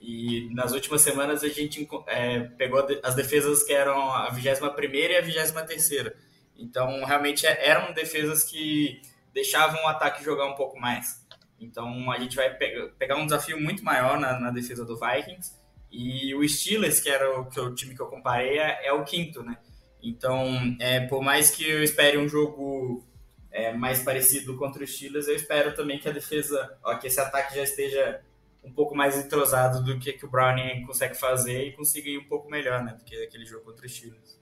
E 0.01 0.53
nas 0.55 0.72
últimas 0.72 1.01
semanas 1.01 1.42
a 1.42 1.49
gente 1.49 1.88
é, 2.07 2.40
pegou 2.40 2.86
as 3.03 3.14
defesas 3.14 3.62
que 3.62 3.72
eram 3.72 4.11
a 4.12 4.28
21 4.30 4.66
e 5.11 5.16
a 5.16 5.20
23. 5.20 6.12
Então, 6.59 7.05
realmente 7.05 7.47
é, 7.47 7.68
eram 7.68 7.92
defesas 7.92 8.44
que 8.44 9.01
deixavam 9.32 9.82
o 9.84 9.88
ataque 9.88 10.24
jogar 10.24 10.47
um 10.47 10.55
pouco 10.55 10.78
mais. 10.78 11.24
Então, 11.59 12.11
a 12.11 12.18
gente 12.18 12.36
vai 12.36 12.51
pegar 12.99 13.16
um 13.16 13.24
desafio 13.24 13.61
muito 13.61 13.84
maior 13.84 14.18
na, 14.18 14.38
na 14.38 14.51
defesa 14.51 14.84
do 14.84 14.99
Vikings 14.99 15.55
e 15.91 16.34
o 16.34 16.47
Steelers, 16.49 17.01
que 17.01 17.09
era 17.09 17.41
o, 17.41 17.47
que 17.47 17.61
o 17.61 17.74
time 17.74 17.95
que 17.95 18.03
eu 18.03 18.07
comparei, 18.07 18.59
é, 18.59 18.87
é 18.87 18.93
o 18.93 19.05
quinto, 19.05 19.43
né? 19.43 19.57
Então, 20.03 20.76
é, 20.78 21.01
por 21.01 21.22
mais 21.22 21.51
que 21.51 21.68
eu 21.68 21.82
espere 21.82 22.18
um 22.18 22.28
jogo 22.28 23.05
é, 23.51 23.72
mais 23.72 24.03
parecido 24.03 24.57
contra 24.57 24.84
o 24.84 24.87
Steelers, 24.87 25.26
eu 25.28 25.34
espero 25.34 25.74
também 25.74 25.99
que 25.99 26.09
a 26.09 26.12
defesa, 26.12 26.78
ó, 26.84 26.95
que 26.97 27.07
esse 27.07 27.20
ataque 27.20 27.57
já 27.57 27.62
esteja 27.62 28.20
um 28.62 28.72
pouco 28.72 28.95
mais 28.95 29.16
entrosado 29.16 29.82
do 29.82 29.99
que, 29.99 30.12
que 30.12 30.26
o 30.26 30.30
Browning 30.30 30.84
consegue 30.84 31.14
fazer 31.14 31.68
e 31.68 31.72
consiga 31.72 32.09
ir 32.09 32.18
um 32.18 32.28
pouco 32.28 32.51
melhor, 32.51 32.82
né? 32.84 32.95
Do 32.99 33.05
que 33.05 33.16
aquele 33.22 33.47
jogo 33.47 33.64
contra 33.64 33.87
o 33.87 33.89
Steelers. 33.89 34.36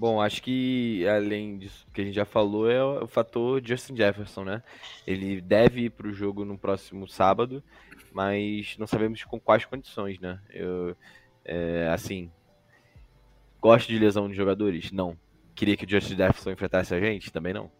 Bom, 0.00 0.18
acho 0.18 0.42
que 0.42 1.06
além 1.06 1.58
disso 1.58 1.86
que 1.92 2.00
a 2.00 2.04
gente 2.04 2.14
já 2.14 2.24
falou, 2.24 2.70
é 2.70 2.82
o 2.82 3.06
fator 3.06 3.60
Justin 3.62 3.94
Jefferson, 3.94 4.44
né? 4.44 4.62
Ele 5.06 5.42
deve 5.42 5.82
ir 5.82 5.90
para 5.90 6.08
o 6.08 6.12
jogo 6.14 6.42
no 6.42 6.56
próximo 6.56 7.06
sábado, 7.06 7.62
mas 8.10 8.78
não 8.78 8.86
sabemos 8.86 9.22
com 9.24 9.38
quais 9.38 9.66
condições, 9.66 10.18
né? 10.18 10.40
Eu, 10.48 10.96
é, 11.44 11.86
assim, 11.92 12.32
gosto 13.60 13.88
de 13.88 13.98
lesão 13.98 14.26
de 14.26 14.34
jogadores? 14.34 14.90
Não. 14.90 15.18
Queria 15.54 15.76
que 15.76 15.84
o 15.84 15.90
Justin 15.90 16.16
Jefferson 16.16 16.52
enfrentasse 16.52 16.94
a 16.94 16.98
gente? 16.98 17.30
Também 17.30 17.52
não. 17.52 17.70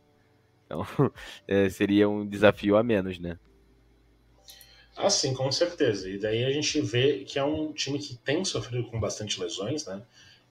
Então, 0.67 0.85
é, 1.49 1.71
seria 1.71 2.07
um 2.07 2.29
desafio 2.29 2.77
a 2.77 2.83
menos, 2.83 3.19
né? 3.19 3.39
Ah, 4.95 5.09
sim, 5.09 5.33
com 5.33 5.51
certeza. 5.51 6.07
E 6.07 6.19
daí 6.19 6.45
a 6.45 6.51
gente 6.51 6.83
vê 6.83 7.25
que 7.25 7.39
é 7.39 7.45
um 7.45 7.73
time 7.73 7.99
que 7.99 8.15
tem 8.19 8.45
sofrido 8.45 8.91
com 8.91 9.01
bastante 9.01 9.41
lesões, 9.41 9.87
né? 9.87 10.03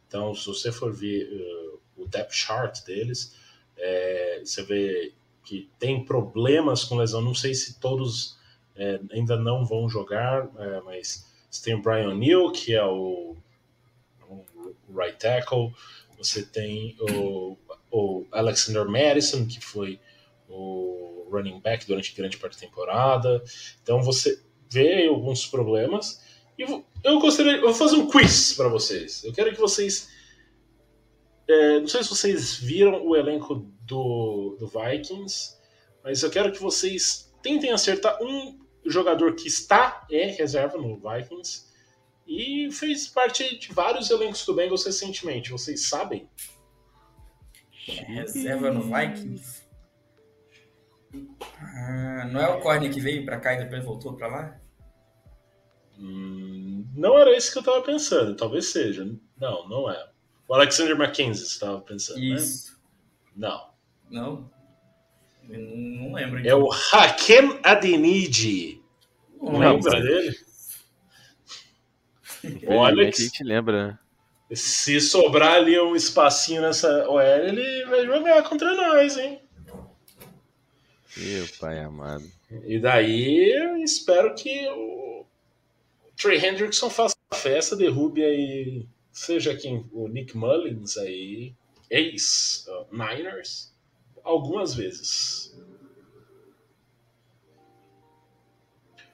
Então, 0.10 0.34
se 0.34 0.48
você 0.48 0.72
for 0.72 0.92
ver 0.92 1.30
uh, 1.32 1.80
o 2.02 2.08
depth 2.08 2.34
chart 2.34 2.84
deles, 2.84 3.38
é, 3.78 4.42
você 4.44 4.64
vê 4.64 5.14
que 5.46 5.70
tem 5.78 6.04
problemas 6.04 6.84
com 6.84 6.98
lesão. 6.98 7.22
Não 7.22 7.36
sei 7.36 7.54
se 7.54 7.80
todos 7.80 8.38
é, 8.76 9.00
ainda 9.12 9.38
não 9.38 9.64
vão 9.64 9.88
jogar, 9.88 10.50
é, 10.58 10.82
mas 10.82 11.26
você 11.50 11.64
tem 11.64 11.76
o 11.76 11.82
Brian 11.82 12.16
Neal, 12.16 12.52
que 12.52 12.74
é 12.74 12.84
o, 12.84 13.38
o 14.28 14.76
right 14.94 15.18
tackle, 15.18 15.72
você 16.18 16.44
tem 16.44 16.98
o, 17.00 17.56
o 17.92 18.26
Alexander 18.32 18.86
Madison, 18.90 19.46
que 19.48 19.60
foi 19.60 20.00
o 20.50 21.28
running 21.32 21.60
back 21.60 21.86
durante 21.86 22.16
grande 22.16 22.38
parte 22.38 22.60
da 22.60 22.68
temporada. 22.68 23.44
Então 23.82 24.02
você 24.02 24.42
vê 24.70 25.08
alguns 25.08 25.46
problemas. 25.46 26.22
Eu 27.04 27.20
gostaria, 27.20 27.54
eu 27.54 27.62
vou 27.62 27.74
fazer 27.74 27.96
um 27.96 28.08
quiz 28.08 28.54
para 28.54 28.68
vocês. 28.68 29.24
Eu 29.24 29.34
quero 29.34 29.52
que 29.54 29.60
vocês, 29.60 30.10
é, 31.48 31.80
não 31.80 31.88
sei 31.88 32.04
se 32.04 32.10
vocês 32.10 32.56
viram 32.58 33.06
o 33.06 33.16
elenco 33.16 33.56
do, 33.82 34.58
do 34.60 34.68
Vikings, 34.68 35.58
mas 36.04 36.22
eu 36.22 36.30
quero 36.30 36.52
que 36.52 36.62
vocês 36.62 37.34
tentem 37.42 37.72
acertar 37.72 38.22
um 38.22 38.60
jogador 38.86 39.36
que 39.36 39.48
está 39.48 40.06
é 40.12 40.26
reserva 40.32 40.78
no 40.78 40.98
Vikings 40.98 41.68
e 42.28 42.70
fez 42.72 43.08
parte 43.08 43.58
de 43.58 43.74
vários 43.74 44.10
elencos 44.10 44.46
do 44.46 44.54
Bengals 44.54 44.86
recentemente. 44.86 45.52
Vocês 45.52 45.88
sabem? 45.88 46.30
Reserva 47.72 48.72
no 48.72 48.84
Vikings? 48.84 49.64
Ah, 51.58 52.30
não 52.32 52.42
é 52.42 52.50
o 52.50 52.60
Corne 52.60 52.90
que 52.90 53.00
veio 53.00 53.26
para 53.26 53.40
cá 53.40 53.54
e 53.54 53.64
depois 53.64 53.84
voltou 53.84 54.14
para 54.14 54.28
lá? 54.28 54.62
Hum, 56.00 56.86
não 56.96 57.18
era 57.18 57.36
isso 57.36 57.52
que 57.52 57.58
eu 57.58 57.62
estava 57.62 57.82
pensando. 57.82 58.36
Talvez 58.36 58.68
seja. 58.68 59.06
Não, 59.38 59.68
não 59.68 59.92
é. 59.92 60.10
O 60.48 60.54
Alexander 60.54 60.96
McKenzie 61.00 61.46
estava 61.46 61.82
pensando, 61.82 62.20
né? 62.20 62.26
Isso. 62.36 62.72
Né? 63.36 63.48
Não. 63.48 63.70
Não? 64.10 64.52
Eu 65.50 65.60
não 65.60 66.14
lembro. 66.14 66.48
É 66.48 66.56
o 66.56 66.70
Hakem 66.72 67.60
Adeniji. 67.64 68.82
Não 69.42 69.54
Não 69.54 69.60
lembra 69.60 70.02
dele? 70.02 70.36
Olha 72.68 72.80
Olha 72.80 73.12
que 73.12 73.22
a 73.22 73.26
gente 73.26 73.44
lembra? 73.44 74.00
Se 74.52 75.00
sobrar 75.00 75.54
ali 75.56 75.80
um 75.80 75.96
espacinho 75.96 76.62
nessa 76.62 77.08
OL, 77.08 77.22
ele 77.22 77.86
vai 77.86 78.06
jogar 78.06 78.44
contra 78.44 78.74
nós, 78.74 79.18
hein? 79.18 79.40
Meu 81.18 81.48
pai 81.60 81.80
amado. 81.80 82.24
E 82.66 82.80
daí 82.80 83.54
eu 83.56 83.78
espero 83.78 84.34
que 84.34 84.68
o 84.70 85.09
Trey 86.20 86.38
Hendrickson 86.38 86.90
faça 86.90 87.16
a 87.32 87.36
festa, 87.36 87.76
derrube 87.76 88.24
aí, 88.24 88.86
seja 89.12 89.56
quem, 89.56 89.86
o 89.92 90.08
Nick 90.08 90.36
Mullins 90.36 90.98
aí, 90.98 91.54
ex-Niners, 91.90 93.74
algumas 94.24 94.74
vezes. 94.76 95.56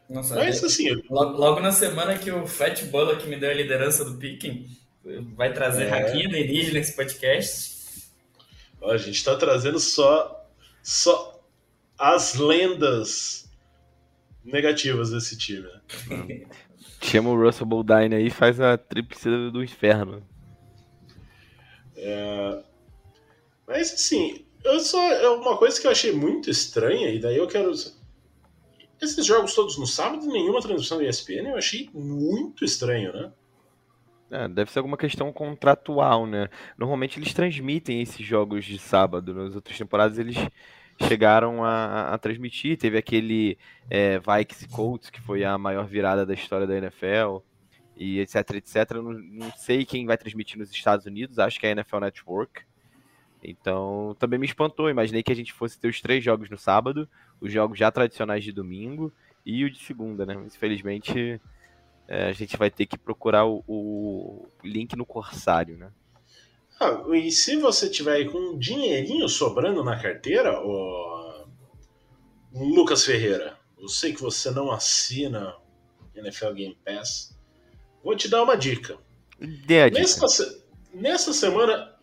Nossa, 0.09 0.35
Mas 0.35 0.61
é- 0.61 0.65
assim, 0.65 0.89
logo, 1.09 1.37
logo 1.37 1.59
na 1.59 1.71
semana 1.71 2.17
que 2.17 2.31
o 2.31 2.45
Fat 2.45 2.83
Bola 2.85 3.15
que 3.17 3.27
me 3.27 3.37
deu 3.39 3.49
a 3.49 3.53
liderança 3.53 4.05
do 4.05 4.17
Picking 4.17 4.67
vai 5.35 5.51
trazer 5.53 5.85
É. 5.85 5.89
Raquinha 5.89 6.27
alienígena 6.27 6.73
nesse 6.79 6.95
podcast. 6.95 7.75
ó, 8.81 8.91
a 8.91 8.97
gente 8.97 9.23
tá 9.23 9.35
trazendo 9.35 9.79
só, 9.79 10.47
só 10.83 11.43
as 11.97 12.35
lendas 12.35 13.49
negativas 14.43 15.09
desse 15.11 15.37
time. 15.37 15.67
né? 15.67 16.45
Chama 17.05 17.29
o 17.29 17.39
Russell 17.39 17.67
Boldine 17.67 18.15
aí 18.15 18.27
e 18.27 18.31
faz 18.31 18.59
a 18.59 18.77
tríplice 18.77 19.29
do 19.51 19.63
inferno. 19.63 20.23
Mas 23.67 23.93
assim, 23.93 24.45
eu 24.63 24.79
só 24.79 24.99
é 24.99 25.29
uma 25.29 25.57
coisa 25.57 25.79
que 25.79 25.85
eu 25.85 25.91
achei 25.91 26.11
muito 26.11 26.49
estranha, 26.49 27.09
e 27.09 27.19
daí 27.19 27.37
eu 27.37 27.47
quero. 27.47 27.71
Esses 29.01 29.25
jogos 29.25 29.53
todos 29.53 29.77
no 29.77 29.85
sábado, 29.85 30.25
nenhuma 30.25 30.61
transmissão 30.61 30.97
da 30.97 31.03
ESPN, 31.03 31.49
eu 31.49 31.57
achei 31.57 31.89
muito 31.93 32.63
estranho, 32.63 33.13
né? 33.13 33.31
É, 34.31 34.47
deve 34.47 34.71
ser 34.71 34.79
alguma 34.79 34.97
questão 34.97 35.31
contratual, 35.31 36.25
né? 36.25 36.49
Normalmente 36.77 37.19
eles 37.19 37.33
transmitem 37.33 38.01
esses 38.01 38.25
jogos 38.25 38.65
de 38.65 38.79
sábado. 38.79 39.33
Nas 39.33 39.55
outras 39.55 39.77
temporadas 39.77 40.17
eles 40.17 40.35
chegaram 41.01 41.63
a, 41.63 42.13
a 42.13 42.17
transmitir. 42.17 42.77
Teve 42.77 42.97
aquele 42.97 43.57
é, 43.89 44.19
Vikings 44.19 44.65
e 44.65 44.67
Colts, 44.67 45.09
que 45.09 45.21
foi 45.21 45.43
a 45.43 45.57
maior 45.57 45.85
virada 45.85 46.25
da 46.25 46.33
história 46.33 46.65
da 46.65 46.77
NFL, 46.77 47.39
e 47.95 48.19
etc, 48.19 48.35
etc. 48.55 48.93
Não, 48.95 49.13
não 49.13 49.51
sei 49.51 49.85
quem 49.85 50.05
vai 50.05 50.17
transmitir 50.17 50.57
nos 50.57 50.71
Estados 50.71 51.05
Unidos, 51.05 51.39
acho 51.39 51.59
que 51.59 51.65
é 51.65 51.69
a 51.69 51.71
NFL 51.73 51.99
Network. 51.99 52.63
Então, 53.43 54.15
também 54.19 54.39
me 54.39 54.45
espantou. 54.45 54.89
Imaginei 54.89 55.21
que 55.21 55.31
a 55.31 55.35
gente 55.35 55.53
fosse 55.53 55.79
ter 55.79 55.87
os 55.87 56.01
três 56.01 56.23
jogos 56.23 56.49
no 56.49 56.57
sábado, 56.57 57.07
os 57.39 57.51
jogos 57.51 57.77
já 57.77 57.91
tradicionais 57.91 58.43
de 58.43 58.51
domingo 58.51 59.13
e 59.45 59.63
o 59.63 59.69
de 59.69 59.77
segunda, 59.79 60.25
né? 60.25 60.33
Infelizmente, 60.33 61.39
é, 62.07 62.27
a 62.27 62.31
gente 62.31 62.57
vai 62.57 62.71
ter 62.71 62.85
que 62.87 62.97
procurar 62.97 63.45
o, 63.45 63.63
o 63.67 64.47
link 64.63 64.95
no 64.95 65.05
Corsário, 65.05 65.77
né? 65.77 65.91
Ah, 66.79 67.03
e 67.13 67.31
se 67.31 67.55
você 67.55 67.89
tiver 67.89 68.25
com 68.25 68.37
um 68.37 68.57
dinheirinho 68.57 69.29
sobrando 69.29 69.83
na 69.83 69.99
carteira, 70.01 70.59
ô, 70.61 71.45
Lucas 72.53 73.05
Ferreira, 73.05 73.57
eu 73.79 73.87
sei 73.87 74.13
que 74.13 74.21
você 74.21 74.51
não 74.51 74.71
assina 74.71 75.55
NFL 76.15 76.53
Game 76.53 76.77
Pass, 76.83 77.37
vou 78.03 78.15
te 78.15 78.27
dar 78.27 78.43
uma 78.43 78.55
dica. 78.55 78.97
Dica. 79.89 79.99
Nessa 80.93 81.33
semana, 81.33 81.93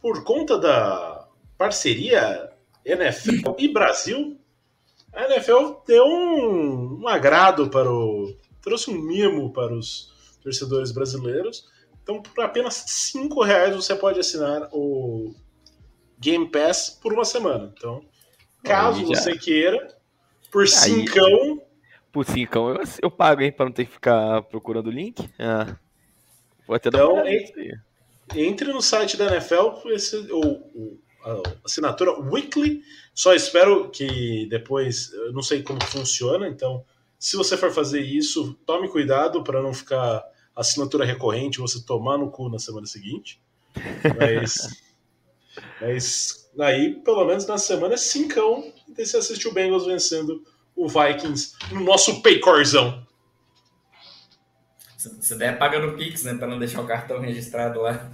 por 0.00 0.22
conta 0.22 0.58
da 0.58 1.28
parceria 1.56 2.50
NFL 2.84 3.54
e 3.58 3.68
Brasil, 3.72 4.38
a 5.12 5.24
NFL 5.24 5.82
deu 5.86 6.04
um, 6.04 7.00
um 7.02 7.08
agrado 7.08 7.70
para 7.70 7.90
o. 7.90 8.36
trouxe 8.60 8.90
um 8.90 9.00
mimo 9.00 9.52
para 9.52 9.72
os 9.72 10.12
torcedores 10.42 10.92
brasileiros. 10.92 11.66
Então, 12.04 12.22
por 12.22 12.44
apenas 12.44 12.84
5 12.86 13.42
reais 13.42 13.74
você 13.74 13.96
pode 13.96 14.20
assinar 14.20 14.68
o 14.70 15.34
Game 16.20 16.48
Pass 16.50 16.90
por 17.02 17.12
uma 17.14 17.24
semana. 17.24 17.72
Então, 17.76 18.04
caso 18.62 19.04
você 19.06 19.36
queira, 19.36 19.88
por 20.52 20.68
cincão, 20.68 21.62
Por 22.12 22.24
cincão 22.26 22.68
eu, 22.68 22.80
eu 23.02 23.10
pago, 23.10 23.40
hein, 23.40 23.50
pra 23.50 23.64
não 23.64 23.72
ter 23.72 23.86
que 23.86 23.92
ficar 23.92 24.42
procurando 24.42 24.86
o 24.88 24.92
link. 24.92 25.28
Ah, 25.38 25.76
vou 26.66 26.76
até 26.76 26.90
dar 26.90 26.98
Então, 26.98 27.16
entre 28.36 28.72
no 28.72 28.80
site 28.82 29.16
da 29.16 29.26
NFL, 29.26 29.70
esse, 29.86 30.16
o, 30.30 30.40
o- 30.40 31.00
a 31.24 31.42
assinatura 31.64 32.12
Weekly. 32.20 32.82
Só 33.14 33.32
espero 33.34 33.88
que 33.90 34.46
depois, 34.50 35.10
eu 35.12 35.32
não 35.32 35.42
sei 35.42 35.62
como 35.62 35.82
funciona, 35.84 36.46
então, 36.48 36.84
se 37.18 37.34
você 37.36 37.56
for 37.56 37.70
fazer 37.70 38.00
isso, 38.02 38.52
tome 38.66 38.88
cuidado 38.90 39.42
para 39.42 39.62
não 39.62 39.72
ficar 39.72 40.22
assinatura 40.56 41.04
recorrente 41.04 41.58
você 41.58 41.82
tomar 41.84 42.18
no 42.18 42.30
cu 42.30 42.48
na 42.48 42.58
semana 42.58 42.86
seguinte. 42.86 43.40
Mas, 44.18 44.82
mas 45.80 46.50
aí, 46.60 46.94
pelo 47.04 47.24
menos 47.24 47.46
na 47.46 47.58
semana, 47.58 47.94
é 47.94 47.96
cincão. 47.98 48.72
E 48.88 48.92
daí 48.94 49.04
você 49.06 49.16
assiste 49.16 49.48
o 49.48 49.52
Bengals 49.52 49.86
vencendo 49.86 50.44
o 50.76 50.88
Vikings 50.88 51.52
no 51.72 51.80
nosso 51.84 52.22
Paycorzão. 52.22 53.04
Se, 54.96 55.22
se 55.22 55.34
der, 55.36 55.58
paga 55.58 55.78
no 55.78 55.96
Pix, 55.96 56.24
né? 56.24 56.34
Pra 56.34 56.46
não 56.46 56.58
deixar 56.58 56.80
o 56.80 56.86
cartão 56.86 57.20
registrado 57.20 57.80
lá. 57.80 58.10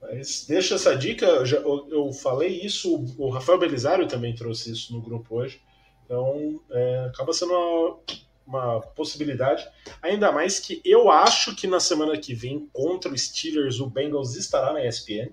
Mas 0.00 0.46
deixa 0.46 0.76
essa 0.76 0.96
dica, 0.96 1.26
eu, 1.26 1.46
já- 1.46 1.56
eu- 1.58 1.88
eu 1.90 2.12
falei 2.12 2.60
isso, 2.60 3.04
o 3.18 3.28
Rafael 3.30 3.58
Belisário 3.58 4.06
também 4.06 4.34
trouxe 4.34 4.70
isso 4.72 4.92
no 4.92 5.00
grupo 5.02 5.36
hoje. 5.36 5.60
Então, 6.04 6.60
é, 6.70 7.06
acaba 7.12 7.32
sendo 7.32 7.52
uma, 7.52 7.98
uma 8.46 8.80
possibilidade. 8.80 9.68
Ainda 10.00 10.30
mais 10.30 10.60
que 10.60 10.80
eu 10.84 11.10
acho 11.10 11.54
que 11.56 11.66
na 11.66 11.80
semana 11.80 12.16
que 12.16 12.34
vem, 12.34 12.68
contra 12.72 13.12
o 13.12 13.18
Steelers, 13.18 13.80
o 13.80 13.90
Bengals 13.90 14.36
estará 14.36 14.72
na 14.72 14.86
ESPN. 14.86 15.32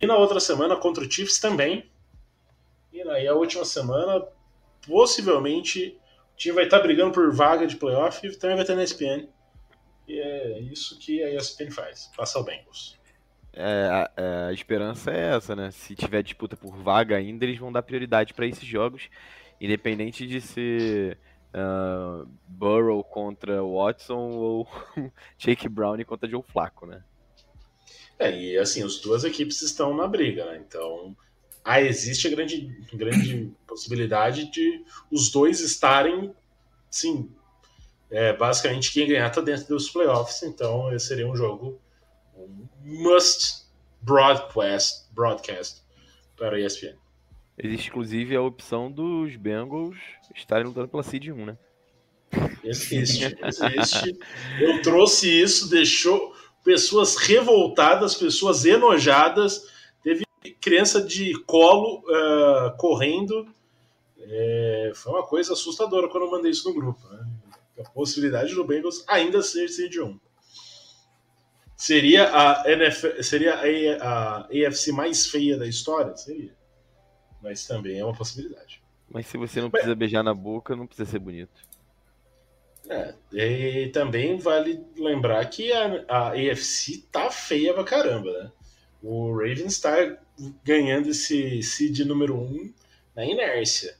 E 0.00 0.06
na 0.06 0.16
outra 0.16 0.40
semana, 0.40 0.76
contra 0.76 1.04
o 1.04 1.10
Chiefs 1.10 1.38
também. 1.38 1.90
E 2.92 3.02
aí, 3.02 3.26
a 3.26 3.34
última 3.34 3.64
semana, 3.64 4.24
possivelmente, 4.86 5.98
o 6.34 6.36
time 6.36 6.54
vai 6.54 6.64
estar 6.64 6.80
brigando 6.80 7.12
por 7.12 7.32
vaga 7.32 7.66
de 7.66 7.76
playoff 7.76 8.26
e 8.26 8.36
também 8.36 8.56
vai 8.56 8.64
ter 8.64 8.76
na 8.76 8.84
ESPN. 8.84 9.28
E 10.06 10.18
é 10.18 10.60
isso 10.60 10.98
que 10.98 11.22
a 11.22 11.34
ESPN 11.34 11.70
faz, 11.70 12.10
passar 12.16 12.40
o 12.40 12.44
Bengals. 12.44 13.00
É, 13.52 13.88
a, 13.90 14.10
é, 14.16 14.48
a 14.48 14.52
esperança 14.52 15.10
é 15.10 15.36
essa, 15.36 15.54
né? 15.54 15.70
Se 15.70 15.94
tiver 15.94 16.22
disputa 16.22 16.56
por 16.56 16.74
vaga 16.76 17.16
ainda, 17.16 17.44
eles 17.44 17.58
vão 17.58 17.70
dar 17.70 17.82
prioridade 17.82 18.32
para 18.32 18.46
esses 18.46 18.64
jogos, 18.64 19.08
independente 19.60 20.26
de 20.26 20.40
ser 20.40 21.18
ah, 21.54 22.24
Burrow 22.48 23.02
contra 23.04 23.62
Watson 23.62 24.30
ou 24.30 24.68
Jake 25.38 25.68
Brown 25.68 26.02
contra 26.04 26.28
Joe 26.28 26.42
Flacco, 26.42 26.86
né? 26.86 27.02
É, 28.18 28.30
e 28.30 28.58
assim, 28.58 28.82
as 28.84 28.98
duas 28.98 29.24
equipes 29.24 29.62
estão 29.62 29.94
na 29.96 30.06
briga, 30.06 30.44
né? 30.44 30.62
Então, 30.66 31.16
ah, 31.64 31.80
existe 31.80 32.26
a 32.26 32.30
grande, 32.30 32.68
grande 32.92 33.52
possibilidade 33.66 34.50
de 34.50 34.84
os 35.10 35.30
dois 35.30 35.60
estarem, 35.60 36.34
sim, 36.90 37.30
É, 38.10 38.30
basicamente, 38.34 38.92
quem 38.92 39.08
ganhar 39.08 39.28
está 39.28 39.40
dentro 39.40 39.68
dos 39.68 39.88
playoffs, 39.88 40.42
então 40.42 40.92
esse 40.94 41.06
seria 41.06 41.26
um 41.26 41.34
jogo 41.34 41.80
um 42.36 42.68
must 42.82 43.64
broadcast, 44.02 45.06
broadcast 45.12 45.82
para 46.36 46.56
a 46.56 46.60
ESPN. 46.60 47.01
Existe 47.58 47.90
inclusive 47.90 48.34
a 48.34 48.42
opção 48.42 48.90
dos 48.90 49.36
Bengals 49.36 49.96
estarem 50.34 50.66
lutando 50.66 50.88
pela 50.88 51.02
Seed 51.02 51.28
1, 51.28 51.46
né? 51.46 51.58
Existe, 52.64 53.36
existe. 53.42 54.18
Eu 54.58 54.80
trouxe 54.80 55.28
isso, 55.28 55.68
deixou 55.68 56.34
pessoas 56.64 57.16
revoltadas, 57.16 58.14
pessoas 58.14 58.64
enojadas. 58.64 59.68
Teve 60.02 60.24
criança 60.60 61.02
de 61.02 61.34
colo 61.44 62.02
uh, 62.08 62.76
correndo. 62.78 63.46
É, 64.18 64.92
foi 64.94 65.12
uma 65.12 65.26
coisa 65.26 65.52
assustadora 65.52 66.08
quando 66.08 66.24
eu 66.24 66.30
mandei 66.30 66.50
isso 66.50 66.68
no 66.68 66.74
grupo. 66.74 67.06
Né? 67.08 67.26
A 67.80 67.90
possibilidade 67.90 68.54
do 68.54 68.64
Bengals 68.64 69.04
ainda 69.08 69.42
ser 69.42 69.68
seed 69.68 69.96
1. 69.96 70.18
Seria 71.76 72.30
a 72.32 72.70
NFL, 72.70 73.22
seria 73.22 73.54
a, 73.54 73.62
a 74.06 74.38
AFC 74.46 74.92
mais 74.92 75.26
feia 75.26 75.58
da 75.58 75.66
história? 75.66 76.16
Seria. 76.16 76.54
Mas 77.42 77.66
também 77.66 77.98
é 77.98 78.04
uma 78.04 78.14
possibilidade. 78.14 78.82
Mas 79.10 79.26
se 79.26 79.36
você 79.36 79.60
não 79.60 79.66
Mas... 79.66 79.72
precisa 79.72 79.94
beijar 79.94 80.22
na 80.22 80.32
boca, 80.32 80.76
não 80.76 80.86
precisa 80.86 81.10
ser 81.10 81.18
bonito. 81.18 81.72
É, 82.88 83.14
e 83.32 83.88
também 83.90 84.38
vale 84.38 84.84
lembrar 84.96 85.44
que 85.46 85.72
a, 85.72 86.04
a 86.08 86.28
AFC 86.32 87.04
tá 87.12 87.30
feia 87.30 87.72
pra 87.72 87.84
caramba, 87.84 88.32
né? 88.32 88.52
O 89.02 89.32
Ravens 89.32 89.80
tá 89.80 90.16
ganhando 90.64 91.10
esse 91.10 91.62
seed 91.62 92.00
número 92.00 92.36
1 92.36 92.40
um 92.40 92.72
na 93.14 93.24
inércia. 93.24 93.96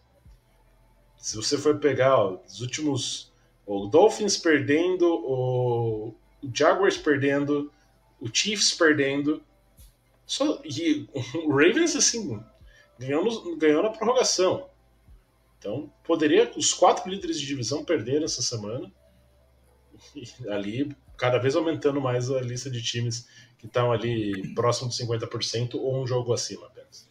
Se 1.16 1.36
você 1.36 1.56
for 1.56 1.78
pegar 1.78 2.16
ó, 2.16 2.38
os 2.46 2.60
últimos. 2.60 3.32
O 3.64 3.86
Dolphins 3.86 4.36
perdendo, 4.36 5.06
o, 5.06 6.14
Jaguars 6.52 6.96
perdendo, 6.96 7.72
o 8.20 8.28
Chiefs 8.32 8.72
perdendo. 8.72 9.42
Só, 10.26 10.60
e 10.64 11.06
o 11.44 11.50
Ravens, 11.50 11.94
assim, 11.94 12.42
ganhou, 13.06 13.56
ganhou 13.56 13.82
na 13.82 13.90
prorrogação. 13.90 14.68
Então, 15.58 15.92
poderia 16.02 16.50
os 16.56 16.74
quatro 16.74 17.08
líderes 17.08 17.38
de 17.40 17.46
divisão 17.46 17.84
perder 17.84 18.22
essa 18.22 18.42
semana. 18.42 18.90
E 20.16 20.48
ali, 20.48 20.94
cada 21.16 21.38
vez 21.38 21.54
aumentando 21.54 22.00
mais 22.00 22.30
a 22.30 22.40
lista 22.40 22.68
de 22.68 22.82
times 22.82 23.28
que 23.58 23.66
estão 23.66 23.92
ali 23.92 24.52
próximo 24.54 24.90
de 24.90 24.96
50% 24.96 25.74
ou 25.74 26.02
um 26.02 26.06
jogo 26.06 26.32
acima 26.32 26.66
apenas. 26.66 27.08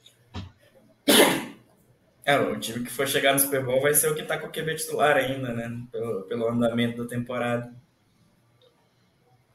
É, 2.26 2.38
o 2.38 2.60
time 2.60 2.84
que 2.84 2.92
for 2.92 3.08
chegar 3.08 3.34
no 3.34 3.39
Super 3.39 3.64
Bowl 3.64 3.82
vai 3.82 3.94
ser 3.94 4.12
o 4.12 4.16
que 4.16 4.22
está 4.22 4.38
com 4.38 4.48
o 4.48 4.52
QB 4.52 4.76
titular 4.76 5.16
ainda, 5.16 5.54
né? 5.54 5.82
Pelo, 5.92 6.24
pelo 6.24 6.50
andamento 6.50 7.02
da 7.02 7.10
temporada. 7.10 7.74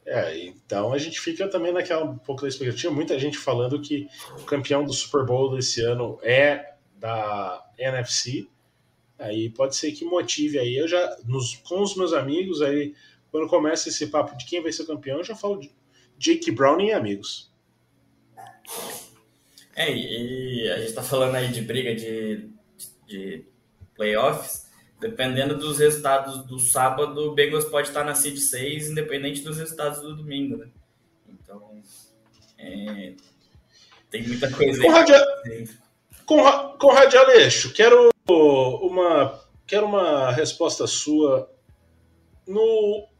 É, 0.09 0.37
então 0.45 0.93
a 0.93 0.97
gente 0.97 1.19
fica 1.19 1.49
também 1.49 1.73
naquela 1.73 2.05
um 2.05 2.17
pouco 2.17 2.43
da 2.43 2.47
expectativa. 2.47 2.93
Muita 2.93 3.19
gente 3.19 3.37
falando 3.37 3.81
que 3.81 4.07
o 4.39 4.43
campeão 4.45 4.85
do 4.85 4.93
Super 4.93 5.25
Bowl 5.25 5.53
desse 5.53 5.81
ano 5.81 6.17
é 6.23 6.75
da 6.95 7.61
NFC. 7.77 8.47
Aí 9.19 9.49
pode 9.49 9.75
ser 9.75 9.91
que 9.91 10.05
motive 10.05 10.59
aí. 10.59 10.77
Eu 10.77 10.87
já, 10.87 11.17
nos, 11.25 11.57
com 11.57 11.81
os 11.81 11.93
meus 11.97 12.13
amigos, 12.13 12.61
aí, 12.61 12.95
quando 13.29 13.49
começa 13.49 13.89
esse 13.89 14.07
papo 14.07 14.37
de 14.37 14.45
quem 14.45 14.63
vai 14.63 14.71
ser 14.71 14.85
campeão, 14.85 15.17
eu 15.17 15.25
já 15.25 15.35
falo 15.35 15.59
de 15.59 15.75
Jake 16.17 16.51
Brown 16.51 16.79
e 16.79 16.93
amigos. 16.93 17.51
É, 19.75 19.93
e 19.93 20.71
a 20.71 20.79
gente 20.79 20.93
tá 20.93 21.03
falando 21.03 21.35
aí 21.35 21.49
de 21.49 21.61
briga 21.61 21.93
de, 21.93 22.49
de 23.05 23.45
playoffs. 23.93 24.66
Dependendo 24.99 25.55
dos 25.55 25.77
resultados 25.77 26.43
do 26.45 26.59
sábado, 26.59 27.29
o 27.29 27.35
Bengals 27.35 27.65
pode 27.65 27.87
estar 27.89 28.03
na 28.03 28.15
seed 28.15 28.37
6, 28.37 28.89
independente 28.89 29.41
dos 29.41 29.57
resultados 29.57 30.01
do 30.01 30.15
domingo, 30.15 30.57
né? 30.57 30.69
Então, 31.29 31.81
é, 32.57 33.13
tem 34.09 34.27
muita 34.27 34.51
coisa 34.51 34.81
Conrad, 34.81 35.09
aí. 35.45 35.69
Conrad 36.79 37.13
Aleixo, 37.13 37.73
quero 37.73 38.09
uma, 38.27 39.39
quero 39.67 39.85
uma 39.85 40.31
resposta 40.31 40.87
sua 40.87 41.47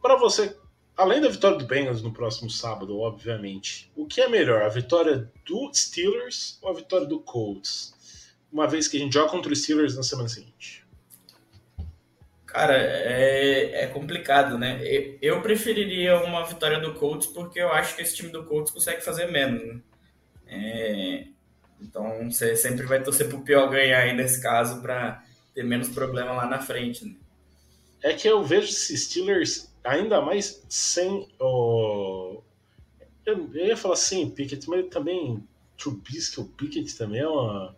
para 0.00 0.16
você, 0.16 0.56
além 0.96 1.20
da 1.20 1.28
vitória 1.28 1.58
do 1.58 1.66
Bengals 1.66 2.02
no 2.02 2.12
próximo 2.12 2.50
sábado, 2.50 2.98
obviamente. 2.98 3.92
O 3.94 4.06
que 4.06 4.20
é 4.20 4.28
melhor, 4.28 4.62
a 4.62 4.68
vitória 4.68 5.30
do 5.46 5.70
Steelers 5.74 6.58
ou 6.62 6.70
a 6.70 6.72
vitória 6.72 7.06
do 7.06 7.20
Colts? 7.20 7.94
Uma 8.50 8.66
vez 8.66 8.88
que 8.88 8.96
a 8.96 9.00
gente 9.00 9.12
joga 9.12 9.30
contra 9.30 9.52
os 9.52 9.62
Steelers 9.62 9.96
na 9.96 10.02
semana 10.02 10.28
seguinte. 10.28 10.77
Cara, 12.48 12.74
é, 12.74 13.84
é 13.84 13.86
complicado, 13.88 14.58
né? 14.58 14.80
Eu 15.20 15.42
preferiria 15.42 16.16
uma 16.24 16.46
vitória 16.46 16.80
do 16.80 16.94
Colts 16.94 17.26
porque 17.26 17.60
eu 17.60 17.70
acho 17.70 17.94
que 17.94 18.00
esse 18.00 18.16
time 18.16 18.30
do 18.30 18.44
Colts 18.44 18.72
consegue 18.72 19.02
fazer 19.02 19.26
menos, 19.30 19.62
né? 19.62 19.80
É, 20.46 21.24
então 21.78 22.30
você 22.30 22.56
sempre 22.56 22.86
vai 22.86 23.02
torcer 23.02 23.28
pro 23.28 23.42
pior 23.42 23.68
ganhar 23.68 24.00
aí 24.00 24.14
nesse 24.14 24.42
caso 24.42 24.80
para 24.80 25.22
ter 25.54 25.62
menos 25.62 25.90
problema 25.90 26.32
lá 26.32 26.46
na 26.46 26.58
frente. 26.58 27.04
Né? 27.04 27.14
É 28.02 28.14
que 28.14 28.26
eu 28.26 28.42
vejo 28.42 28.72
Steelers 28.72 29.70
ainda 29.84 30.22
mais 30.22 30.64
sem 30.70 31.28
o. 31.38 32.42
Eu, 33.26 33.54
ia 33.54 33.76
falar 33.76 33.96
sem 33.96 34.30
Pickett, 34.30 34.66
mas 34.70 34.88
também 34.88 35.46
Trubisky, 35.76 36.40
o 36.40 36.46
Pickett 36.46 36.96
também 36.96 37.20
é 37.20 37.28
uma. 37.28 37.76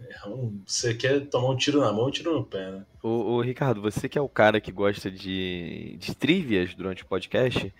É 0.00 0.28
um... 0.28 0.60
Você 0.66 0.94
quer 0.94 1.26
tomar 1.26 1.50
um 1.50 1.56
tiro 1.56 1.80
na 1.80 1.92
mão, 1.92 2.06
um 2.06 2.10
tiro 2.10 2.34
no 2.34 2.44
pé, 2.44 2.70
né? 2.70 2.86
Ô, 3.02 3.08
ô, 3.08 3.40
Ricardo, 3.40 3.80
você 3.80 4.08
que 4.08 4.18
é 4.18 4.20
o 4.20 4.28
cara 4.28 4.60
que 4.60 4.72
gosta 4.72 5.10
de, 5.10 5.96
de 5.98 6.14
trivias 6.14 6.74
durante 6.74 7.02
o 7.02 7.06
podcast, 7.06 7.72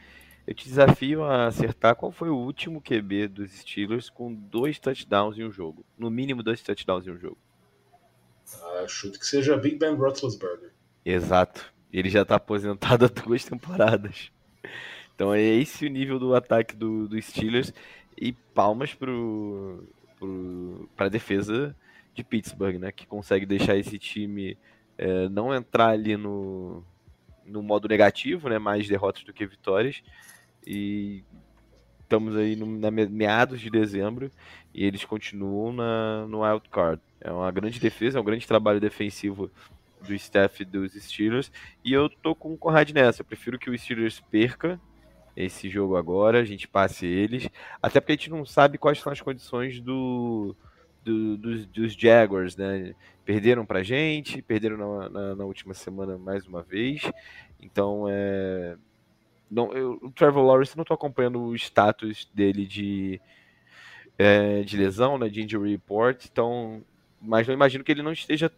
eu 0.46 0.54
te 0.54 0.64
desafio 0.68 1.24
a 1.24 1.46
acertar 1.46 1.96
qual 1.96 2.12
foi 2.12 2.28
o 2.28 2.36
último 2.36 2.80
QB 2.80 3.28
dos 3.28 3.50
Steelers 3.50 4.10
com 4.10 4.32
dois 4.32 4.78
touchdowns 4.78 5.38
em 5.38 5.44
um 5.44 5.52
jogo. 5.52 5.84
No 5.98 6.10
mínimo 6.10 6.42
dois 6.42 6.62
touchdowns 6.62 7.06
em 7.06 7.10
um 7.10 7.18
jogo. 7.18 7.38
Ah, 8.62 8.84
chuto 8.86 9.18
que 9.18 9.26
seja 9.26 9.56
Big 9.56 9.76
Ben 9.76 9.94
Roethlisberger. 9.94 10.70
Exato. 11.04 11.72
Ele 11.92 12.10
já 12.10 12.22
está 12.22 12.36
aposentado 12.36 13.06
há 13.06 13.08
duas 13.08 13.44
temporadas. 13.44 14.30
Então 15.14 15.32
é 15.32 15.40
esse 15.40 15.86
o 15.86 15.90
nível 15.90 16.18
do 16.18 16.34
ataque 16.34 16.76
do, 16.76 17.08
do 17.08 17.20
Steelers. 17.20 17.72
E 18.20 18.32
palmas 18.32 18.94
pro, 18.94 19.88
pro, 20.18 20.88
pra 20.96 21.08
defesa 21.08 21.74
de 22.14 22.24
Pittsburgh, 22.24 22.78
né? 22.78 22.92
Que 22.92 23.06
consegue 23.06 23.44
deixar 23.44 23.76
esse 23.76 23.98
time 23.98 24.56
é, 24.96 25.28
não 25.28 25.54
entrar 25.54 25.88
ali 25.88 26.16
no, 26.16 26.84
no 27.44 27.62
modo 27.62 27.88
negativo, 27.88 28.48
né? 28.48 28.58
Mais 28.58 28.88
derrotas 28.88 29.24
do 29.24 29.32
que 29.32 29.46
vitórias 29.46 30.02
e 30.66 31.24
estamos 32.00 32.36
aí 32.36 32.54
no, 32.54 32.66
na 32.66 32.90
meados 32.90 33.60
de 33.60 33.70
dezembro 33.70 34.30
e 34.72 34.84
eles 34.84 35.04
continuam 35.04 35.72
na, 35.72 36.26
no 36.26 36.42
wild 36.42 36.68
card. 36.70 37.00
É 37.20 37.30
uma 37.32 37.50
grande 37.50 37.80
defesa, 37.80 38.18
é 38.18 38.20
um 38.20 38.24
grande 38.24 38.46
trabalho 38.46 38.80
defensivo 38.80 39.50
do 40.06 40.14
staff 40.14 40.64
dos 40.64 40.92
Steelers 40.92 41.50
e 41.84 41.92
eu 41.92 42.08
tô 42.08 42.34
com 42.34 42.52
o 42.52 42.58
Conrad 42.58 42.90
nessa. 42.90 43.22
Eu 43.22 43.26
prefiro 43.26 43.58
que 43.58 43.70
o 43.70 43.78
Steelers 43.78 44.20
perca 44.30 44.80
esse 45.36 45.68
jogo 45.68 45.96
agora, 45.96 46.38
a 46.38 46.44
gente 46.44 46.68
passe 46.68 47.06
eles, 47.06 47.48
até 47.82 48.00
porque 48.00 48.12
a 48.12 48.16
gente 48.16 48.30
não 48.30 48.46
sabe 48.46 48.78
quais 48.78 49.00
são 49.00 49.12
as 49.12 49.20
condições 49.20 49.80
do, 49.80 50.54
do 51.04 51.36
dos, 51.36 51.66
dos, 51.66 51.92
Jaguars, 51.94 52.56
né? 52.56 52.94
Perderam 53.24 53.64
pra 53.64 53.82
gente, 53.82 54.42
perderam 54.42 54.76
na, 54.76 55.08
na, 55.08 55.34
na 55.36 55.44
última 55.44 55.74
semana 55.74 56.18
mais 56.18 56.46
uma 56.46 56.62
vez, 56.62 57.02
então 57.60 58.06
é 58.08 58.76
não, 59.54 59.72
eu, 59.72 59.98
o 60.02 60.10
Trevor 60.10 60.44
Lawrence 60.44 60.76
não 60.76 60.82
estou 60.82 60.94
acompanhando 60.96 61.40
o 61.40 61.54
status 61.54 62.28
dele 62.34 62.66
de, 62.66 63.20
é, 64.18 64.62
de 64.62 64.76
lesão, 64.76 65.16
né, 65.16 65.28
de 65.28 65.42
injury 65.42 65.70
report, 65.70 66.26
então, 66.26 66.82
mas 67.24 67.48
eu 67.48 67.54
imagino 67.54 67.82
que 67.82 67.90
ele 67.90 68.02
não 68.02 68.12
esteja 68.12 68.50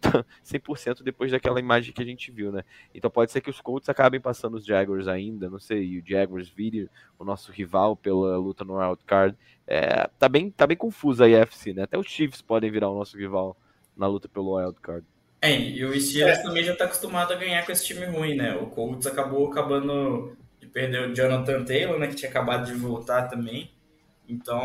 100% 0.45 1.01
depois 1.03 1.31
daquela 1.31 1.59
imagem 1.59 1.93
que 1.93 2.01
a 2.01 2.05
gente 2.05 2.31
viu, 2.31 2.51
né? 2.51 2.63
Então 2.93 3.09
pode 3.09 3.31
ser 3.31 3.41
que 3.41 3.49
os 3.49 3.61
Colts 3.61 3.89
acabem 3.89 4.19
passando 4.19 4.55
os 4.57 4.65
Jaguars 4.65 5.07
ainda, 5.07 5.49
não 5.49 5.59
sei, 5.59 5.83
e 5.83 5.99
o 5.99 6.03
Jaguars 6.05 6.49
vire 6.49 6.89
o 7.17 7.23
nosso 7.23 7.51
rival 7.51 7.95
pela 7.95 8.37
luta 8.37 8.63
no 8.63 8.77
wild 8.77 9.03
card. 9.05 9.37
É, 9.65 10.09
tá 10.19 10.29
bem, 10.29 10.49
tá 10.51 10.67
bem 10.67 10.77
confuso 10.77 11.23
a 11.23 11.29
IFC, 11.29 11.73
né? 11.73 11.83
Até 11.83 11.97
os 11.97 12.07
Chiefs 12.07 12.41
podem 12.41 12.69
virar 12.71 12.89
o 12.89 12.97
nosso 12.97 13.17
rival 13.17 13.57
na 13.95 14.07
luta 14.07 14.27
pelo 14.27 14.57
wild 14.57 14.77
card. 14.81 15.05
É, 15.41 15.55
e 15.55 15.85
o 15.85 15.99
Steelers 15.99 16.39
é. 16.39 16.43
também 16.43 16.63
já 16.63 16.75
tá 16.75 16.85
acostumado 16.85 17.31
a 17.31 17.35
ganhar 17.35 17.65
com 17.65 17.71
esse 17.71 17.85
time 17.85 18.05
ruim, 18.05 18.35
né? 18.35 18.55
O 18.55 18.67
Colts 18.67 19.05
acabou 19.05 19.49
acabando 19.49 20.35
perdeu 20.77 21.09
o 21.09 21.15
Jonathan 21.15 21.63
Taylor, 21.65 21.97
né, 21.97 22.05
que 22.05 22.15
tinha 22.15 22.29
acabado 22.29 22.67
de 22.67 22.73
voltar 22.73 23.23
também. 23.23 23.71
Então, 24.29 24.61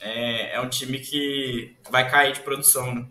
é, 0.00 0.54
é 0.54 0.60
um 0.60 0.70
time 0.70 0.98
que 0.98 1.76
vai 1.90 2.10
cair 2.10 2.32
de 2.32 2.40
produção, 2.40 2.94
né? 2.94 3.06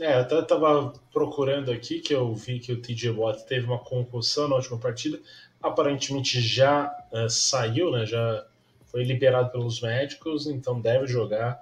É, 0.00 0.14
eu 0.14 0.20
até 0.20 0.42
tava 0.42 0.92
procurando 1.12 1.72
aqui, 1.72 2.00
que 2.00 2.14
eu 2.14 2.32
vi 2.34 2.60
que 2.60 2.72
o 2.72 2.80
TJ 2.80 3.10
Watt 3.10 3.44
teve 3.46 3.66
uma 3.66 3.78
concussão 3.78 4.48
na 4.48 4.56
última 4.56 4.78
partida. 4.78 5.20
Aparentemente 5.60 6.40
já 6.40 6.88
uh, 7.12 7.28
saiu, 7.28 7.90
né? 7.90 8.06
Já 8.06 8.46
foi 8.86 9.02
liberado 9.02 9.50
pelos 9.50 9.80
médicos, 9.80 10.46
então 10.46 10.80
deve 10.80 11.06
jogar. 11.06 11.60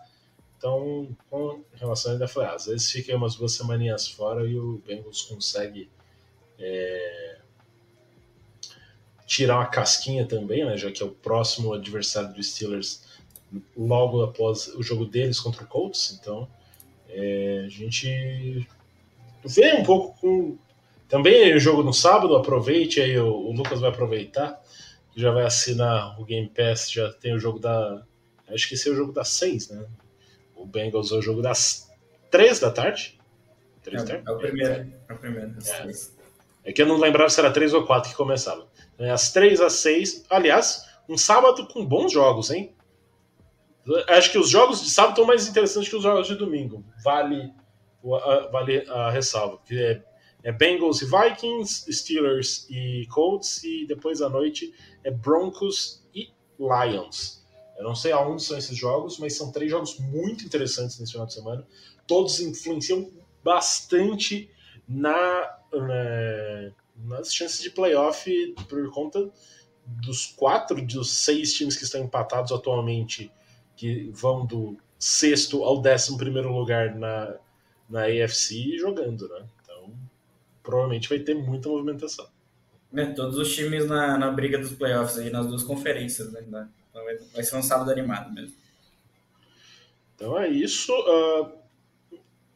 Então, 0.59 1.09
com 1.30 1.62
relação 1.74 2.12
ainda, 2.12 2.28
falei, 2.28 2.51
ah, 2.51 2.55
às 2.55 2.66
vezes 2.66 2.91
fica 2.91 3.14
umas 3.16 3.37
duas 3.37 3.53
semaninhas 3.53 4.09
fora 4.09 4.47
e 4.47 4.59
o 4.59 4.82
Bengals 4.87 5.22
consegue 5.22 5.91
é, 6.59 7.39
tirar 9.26 9.57
uma 9.57 9.66
casquinha 9.66 10.26
também, 10.26 10.64
né, 10.64 10.76
já 10.76 10.91
que 10.91 11.03
é 11.03 11.07
o 11.07 11.11
próximo 11.11 11.72
adversário 11.74 12.32
dos 12.32 12.53
Steelers 12.53 13.05
logo 13.76 14.22
após 14.22 14.68
o 14.68 14.82
jogo 14.82 15.05
deles 15.05 15.39
contra 15.39 15.62
o 15.62 15.66
Colts. 15.66 16.18
Então, 16.18 16.49
é, 17.19 17.62
a 17.64 17.69
gente 17.71 18.69
vê 19.43 19.73
um 19.75 19.83
pouco 19.83 20.21
com. 20.21 20.59
Também 21.09 21.55
o 21.55 21.61
jogo 21.61 21.83
no 21.83 21.95
sábado, 21.95 22.37
aproveite 22.37 23.01
aí, 23.01 23.19
o, 23.19 23.29
o 23.29 23.53
Lucas 23.53 23.81
vai 23.81 23.91
aproveitar, 23.91 24.61
já 25.17 25.31
vai 25.31 25.45
assinar 25.45 26.21
o 26.21 26.25
Game 26.25 26.49
Pass, 26.49 26.91
já 26.91 27.11
tem 27.14 27.35
o 27.35 27.39
jogo 27.39 27.59
da. 27.59 28.03
Acho 28.49 28.69
que 28.69 28.75
esse 28.75 28.89
é 28.89 28.93
o 28.93 28.97
jogo 28.97 29.12
das 29.12 29.29
seis, 29.29 29.71
né? 29.71 29.87
O 30.55 30.67
Bengals 30.67 31.11
é 31.11 31.14
o 31.14 31.23
jogo 31.23 31.41
das 31.41 31.91
três 32.31 32.61
da 32.61 32.71
tarde. 32.71 33.19
Três 33.83 34.03
é, 34.03 34.05
da 34.05 34.12
tarde? 34.12 34.29
É 34.29 34.33
o 34.33 34.39
primeiro. 34.39 34.93
É 35.09 35.12
o 35.12 35.17
primeiro. 35.17 35.55
É. 35.64 36.71
é 36.71 36.73
que 36.73 36.83
eu 36.83 36.87
não 36.87 36.99
lembrava 36.99 37.31
se 37.31 37.41
era 37.41 37.51
três 37.51 37.73
ou 37.73 37.87
quatro 37.87 38.11
que 38.11 38.17
começava. 38.17 38.67
É, 38.99 39.11
às 39.11 39.33
três 39.33 39.61
às 39.61 39.75
seis. 39.75 40.25
Aliás, 40.29 40.85
um 41.09 41.17
sábado 41.17 41.67
com 41.69 41.85
bons 41.85 42.12
jogos, 42.12 42.51
hein? 42.51 42.76
Acho 44.09 44.32
que 44.32 44.39
os 44.39 44.49
jogos 44.49 44.82
de 44.82 44.91
sábado 44.91 45.12
estão 45.12 45.26
mais 45.26 45.49
interessantes 45.49 45.89
que 45.89 45.97
os 45.97 46.03
jogos 46.03 46.26
de 46.26 46.34
domingo. 46.34 46.84
Vale, 47.05 47.53
vale 48.51 48.89
a 48.89 49.11
ressalva. 49.11 49.59
Que 49.64 49.78
é, 49.78 50.03
é 50.43 50.53
Bengals 50.53 51.03
e 51.03 51.07
Vikings, 51.07 51.93
Steelers 51.93 52.66
e 52.68 53.07
Colts, 53.11 53.62
e 53.62 53.87
depois 53.87 54.20
à 54.20 54.28
noite 54.28 54.74
é 55.05 55.11
Broncos 55.11 56.05
e 56.14 56.30
Lions. 56.59 57.45
Eu 57.78 57.84
não 57.84 57.95
sei 57.95 58.12
aonde 58.12 58.43
são 58.43 58.57
esses 58.57 58.76
jogos, 58.76 59.18
mas 59.18 59.37
são 59.37 59.53
três 59.53 59.70
jogos 59.70 59.99
muito 59.99 60.45
interessantes 60.45 60.99
nesse 60.99 61.12
final 61.12 61.26
de 61.26 61.34
semana. 61.34 61.66
Todos 62.07 62.41
influenciam 62.41 63.11
bastante 63.45 64.51
na, 64.89 65.59
na 65.72 66.72
nas 66.97 67.32
chances 67.32 67.61
de 67.61 67.70
playoff 67.70 68.55
por 68.68 68.91
conta 68.91 69.30
dos 69.87 70.26
quatro 70.26 70.80
dos 70.84 71.11
seis 71.11 71.53
times 71.53 71.76
que 71.76 71.84
estão 71.84 72.03
empatados 72.03 72.51
atualmente 72.51 73.30
que 73.77 74.11
vão 74.12 74.47
do 74.47 74.77
sexto 74.99 75.62
ao 75.62 75.81
décimo 75.81 76.18
primeiro 76.18 76.51
lugar 76.51 76.95
na, 76.95 77.35
na 77.89 78.05
AFC 78.05 78.79
jogando, 78.79 79.29
né? 79.29 79.47
Então, 79.62 79.93
provavelmente 80.62 81.09
vai 81.09 81.18
ter 81.18 81.35
muita 81.35 81.68
movimentação. 81.68 82.27
É, 82.95 83.07
todos 83.07 83.37
os 83.37 83.55
times 83.55 83.87
na, 83.87 84.16
na 84.16 84.31
briga 84.31 84.59
dos 84.59 84.72
playoffs 84.72 85.18
aí, 85.18 85.31
nas 85.31 85.47
duas 85.47 85.62
conferências, 85.62 86.33
né? 86.33 86.43
Então 86.47 87.05
vai, 87.05 87.18
vai 87.18 87.43
ser 87.43 87.57
um 87.57 87.62
sábado 87.62 87.91
animado 87.91 88.33
mesmo. 88.33 88.55
Então 90.14 90.39
é 90.39 90.49
isso. 90.49 90.93
Uh, 90.93 91.53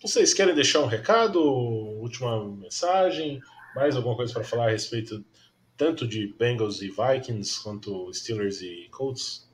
vocês 0.00 0.32
querem 0.32 0.54
deixar 0.54 0.80
um 0.80 0.86
recado? 0.86 1.42
Última 1.42 2.42
mensagem? 2.46 3.42
Mais 3.74 3.94
alguma 3.96 4.16
coisa 4.16 4.32
para 4.32 4.44
falar 4.44 4.68
a 4.68 4.70
respeito 4.70 5.22
tanto 5.76 6.06
de 6.06 6.34
Bengals 6.38 6.80
e 6.80 6.88
Vikings 6.88 7.62
quanto 7.62 8.12
Steelers 8.12 8.62
e 8.62 8.88
Colts? 8.90 9.49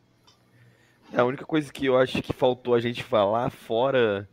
A 1.14 1.24
única 1.24 1.44
coisa 1.44 1.72
que 1.72 1.86
eu 1.86 1.96
acho 1.96 2.20
que 2.22 2.32
faltou 2.32 2.74
a 2.74 2.80
gente 2.80 3.02
falar 3.02 3.50
fora, 3.50 4.28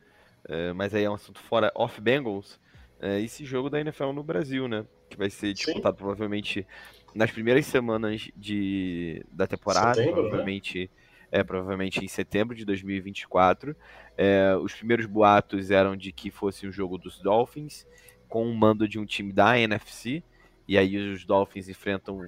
é, 0.47 0.74
mas 0.74 0.93
aí 0.93 1.03
é 1.03 1.09
um 1.09 1.13
assunto 1.13 1.39
fora 1.39 1.71
off 1.76 1.99
Bengals, 2.01 2.59
é 2.99 3.19
esse 3.19 3.45
jogo 3.45 3.69
da 3.69 3.80
NFL 3.80 4.11
no 4.11 4.24
Brasil, 4.24 4.67
né? 4.67 4.86
Que 5.09 5.17
vai 5.17 5.30
ser 5.30 5.53
disputado 5.53 5.97
Sim. 5.97 6.03
provavelmente 6.03 6.67
nas 7.13 7.32
primeiras 7.32 7.65
semanas 7.65 8.30
de, 8.36 9.24
da 9.32 9.45
temporada, 9.45 9.95
setembro, 9.95 10.24
né? 10.24 10.30
provavelmente, 10.30 10.80
né? 10.80 11.39
é, 11.39 11.43
provavelmente 11.43 12.03
em 12.03 12.07
setembro 12.07 12.55
de 12.55 12.65
2024. 12.65 13.76
É, 14.17 14.55
os 14.61 14.74
primeiros 14.74 15.05
boatos 15.05 15.69
eram 15.69 15.95
de 15.95 16.11
que 16.11 16.32
fosse 16.32 16.67
um 16.67 16.71
jogo 16.71 16.97
dos 16.97 17.19
Dolphins 17.19 17.86
com 18.30 18.47
um 18.47 18.53
mando 18.53 18.88
de 18.88 18.97
um 18.97 19.05
time 19.05 19.32
da 19.32 19.59
NFC, 19.59 20.24
e 20.67 20.78
aí 20.78 20.97
os 20.97 21.26
Dolphins 21.26 21.69
enfrentam 21.69 22.19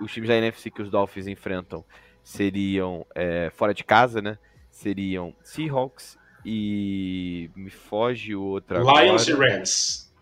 os 0.00 0.12
times 0.12 0.28
da 0.28 0.36
NFC 0.36 0.70
que 0.70 0.82
os 0.82 0.90
Dolphins 0.90 1.26
enfrentam 1.26 1.84
seriam 2.28 3.06
é, 3.14 3.50
fora 3.54 3.72
de 3.72 3.82
casa, 3.82 4.20
né? 4.20 4.36
Seriam 4.70 5.34
Seahawks 5.42 6.18
e 6.44 7.50
me 7.56 7.70
foge 7.70 8.34
outra 8.34 8.80
Lions 8.80 9.26
e 9.26 9.32
Rams. 9.32 10.12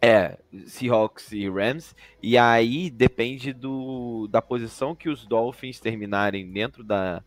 É, 0.00 0.38
Seahawks 0.64 1.32
e 1.32 1.48
Rams. 1.50 1.96
E 2.22 2.38
aí 2.38 2.88
depende 2.88 3.52
do, 3.52 4.28
da 4.30 4.40
posição 4.40 4.94
que 4.94 5.08
os 5.08 5.26
Dolphins 5.26 5.80
terminarem 5.80 6.48
dentro 6.48 6.84
da, 6.84 7.20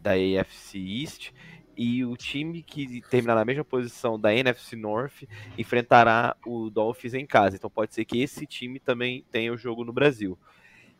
da 0.00 0.12
AFC 0.12 0.78
East. 0.78 1.30
E 1.76 2.02
o 2.02 2.16
time 2.16 2.62
que 2.62 3.02
terminar 3.10 3.34
na 3.34 3.44
mesma 3.44 3.64
posição 3.64 4.18
da 4.18 4.34
NFC 4.34 4.74
North 4.74 5.24
enfrentará 5.58 6.34
o 6.46 6.70
Dolphins 6.70 7.12
em 7.12 7.26
casa. 7.26 7.56
Então 7.56 7.68
pode 7.68 7.92
ser 7.92 8.06
que 8.06 8.22
esse 8.22 8.46
time 8.46 8.80
também 8.80 9.22
tenha 9.30 9.52
o 9.52 9.56
jogo 9.58 9.84
no 9.84 9.92
Brasil. 9.92 10.38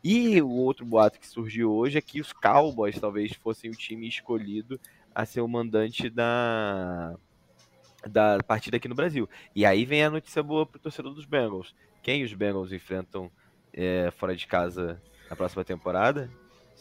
E 0.03 0.42
o 0.42 0.50
outro 0.50 0.84
boato 0.84 1.20
que 1.20 1.26
surgiu 1.26 1.72
hoje 1.72 1.96
é 1.96 2.00
que 2.00 2.20
os 2.20 2.32
Cowboys 2.32 2.98
talvez 2.98 3.32
fossem 3.34 3.70
o 3.70 3.76
time 3.76 4.09
escolhido 4.09 4.80
a 5.14 5.24
ser 5.24 5.40
o 5.40 5.48
mandante 5.48 6.11
da, 6.11 7.14
da 8.09 8.38
partida 8.46 8.78
aqui 8.78 8.88
no 8.88 8.94
Brasil. 8.94 9.28
E 9.55 9.64
aí 9.64 9.84
vem 9.84 10.03
a 10.03 10.11
notícia 10.11 10.42
boa 10.42 10.66
pro 10.66 10.80
torcedor 10.80 11.14
dos 11.14 11.24
Bengals. 11.24 11.74
Quem 12.03 12.24
os 12.24 12.32
Bengals 12.34 12.72
enfrentam 12.72 13.30
é, 13.72 14.11
fora 14.11 14.34
de 14.34 14.46
casa 14.46 15.00
na 15.30 15.36
próxima 15.36 15.64
temporada? 15.64 16.28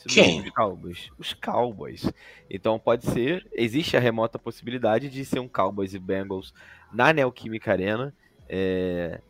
Quem? 0.08 0.42
Os 0.42 0.50
Cowboys. 0.50 1.12
Os 1.18 1.34
Cowboys. 1.34 2.12
Então 2.50 2.80
pode 2.80 3.06
ser, 3.06 3.48
existe 3.54 3.96
a 3.96 4.00
remota 4.00 4.40
possibilidade 4.40 5.10
de 5.10 5.24
ser 5.24 5.40
um 5.40 5.48
Cowboys 5.48 5.94
e 5.94 6.00
Bengals 6.00 6.54
na 6.92 7.14
Neoquímica 7.14 7.72
Arena. 7.72 8.14
É, 8.50 9.22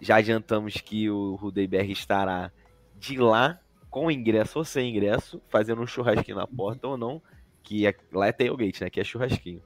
já 0.00 0.16
adiantamos 0.16 0.74
que 0.74 1.08
o 1.08 1.34
Rudei 1.36 1.66
BR 1.66 1.90
estará 1.90 2.52
de 2.98 3.18
lá, 3.18 3.60
com 3.90 4.10
ingresso 4.10 4.58
ou 4.58 4.64
sem 4.64 4.90
ingresso, 4.90 5.40
fazendo 5.48 5.80
um 5.80 5.86
churrasquinho 5.86 6.36
na 6.36 6.46
porta 6.46 6.86
ou 6.86 6.96
não, 6.96 7.22
que 7.62 7.86
é, 7.86 7.94
lá 8.12 8.26
é 8.26 8.32
tailgate, 8.32 8.82
né? 8.82 8.90
Que 8.90 9.00
é 9.00 9.04
churrasquinho. 9.04 9.62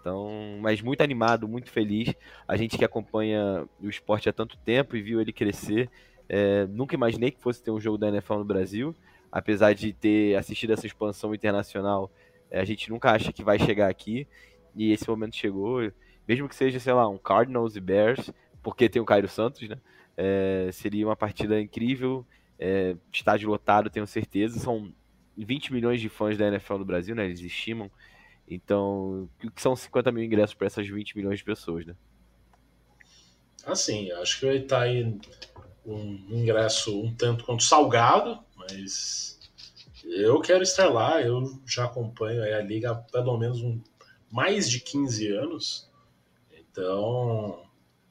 Então, 0.00 0.58
mas 0.60 0.80
muito 0.80 1.00
animado, 1.00 1.48
muito 1.48 1.70
feliz. 1.70 2.14
A 2.46 2.56
gente 2.56 2.78
que 2.78 2.84
acompanha 2.84 3.66
o 3.80 3.88
esporte 3.88 4.28
há 4.28 4.32
tanto 4.32 4.56
tempo 4.58 4.96
e 4.96 5.02
viu 5.02 5.20
ele 5.20 5.32
crescer. 5.32 5.90
É, 6.28 6.66
nunca 6.66 6.94
imaginei 6.94 7.30
que 7.30 7.40
fosse 7.40 7.62
ter 7.62 7.70
um 7.70 7.80
jogo 7.80 7.98
da 7.98 8.08
NFL 8.08 8.34
no 8.34 8.44
Brasil. 8.44 8.94
Apesar 9.32 9.74
de 9.74 9.92
ter 9.92 10.36
assistido 10.36 10.72
essa 10.72 10.86
expansão 10.86 11.34
internacional, 11.34 12.10
é, 12.50 12.60
a 12.60 12.64
gente 12.64 12.88
nunca 12.88 13.10
acha 13.10 13.32
que 13.32 13.42
vai 13.42 13.58
chegar 13.58 13.90
aqui. 13.90 14.28
E 14.76 14.92
esse 14.92 15.08
momento 15.08 15.34
chegou. 15.34 15.80
Mesmo 16.26 16.48
que 16.48 16.54
seja, 16.54 16.78
sei 16.78 16.92
lá, 16.92 17.08
um 17.08 17.18
Cardinals 17.18 17.74
e 17.74 17.80
Bears, 17.80 18.30
porque 18.62 18.88
tem 18.88 19.02
o 19.02 19.04
Cairo 19.04 19.28
Santos, 19.28 19.68
né? 19.68 19.76
É, 20.16 20.68
seria 20.72 21.06
uma 21.06 21.16
partida 21.16 21.60
incrível 21.60 22.24
é, 22.58 22.96
estádio 23.12 23.48
lotado, 23.48 23.90
tenho 23.90 24.06
certeza. 24.06 24.58
São 24.58 24.92
20 25.36 25.72
milhões 25.72 26.00
de 26.00 26.08
fãs 26.08 26.36
da 26.36 26.48
NFL 26.48 26.78
no 26.78 26.84
Brasil, 26.84 27.14
né? 27.14 27.24
Eles 27.24 27.40
estimam. 27.40 27.90
Então, 28.48 29.28
o 29.44 29.50
que 29.50 29.60
são 29.60 29.74
50 29.74 30.12
mil 30.12 30.24
ingressos 30.24 30.54
para 30.54 30.66
essas 30.66 30.86
20 30.86 31.16
milhões 31.16 31.38
de 31.38 31.44
pessoas, 31.44 31.84
né? 31.84 31.94
Assim, 33.64 34.10
acho 34.12 34.38
que 34.38 34.46
vai 34.46 34.56
estar 34.58 34.82
aí 34.82 35.18
um 35.84 36.26
ingresso 36.30 37.00
um 37.00 37.12
tanto 37.14 37.44
quanto 37.44 37.64
salgado, 37.64 38.38
mas 38.56 39.40
eu 40.04 40.40
quero 40.40 40.62
estar 40.62 40.88
lá. 40.88 41.20
Eu 41.20 41.60
já 41.66 41.84
acompanho 41.84 42.42
a 42.42 42.62
liga 42.62 42.92
há 42.92 42.94
pelo 42.94 43.36
menos 43.36 43.60
um, 43.60 43.80
mais 44.30 44.70
de 44.70 44.78
15 44.80 45.32
anos. 45.32 45.90
Então, 46.52 47.64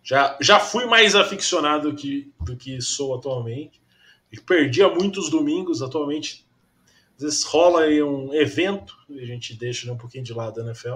já, 0.03 0.37
já 0.41 0.59
fui 0.59 0.85
mais 0.85 1.15
aficionado 1.15 1.95
que, 1.95 2.33
do 2.41 2.57
que 2.57 2.81
sou 2.81 3.15
atualmente 3.15 3.81
perdia 4.41 4.89
muitos 4.89 5.29
domingos 5.29 5.81
atualmente. 5.81 6.45
Às 7.15 7.23
vezes 7.23 7.43
rola 7.43 7.81
aí 7.81 8.01
um 8.03 8.33
evento, 8.33 8.95
e 9.09 9.19
a 9.19 9.25
gente 9.25 9.53
deixa 9.53 9.88
né, 9.88 9.93
um 9.93 9.97
pouquinho 9.97 10.23
de 10.23 10.33
lado 10.33 10.59
a 10.59 10.63
NFL, 10.63 10.95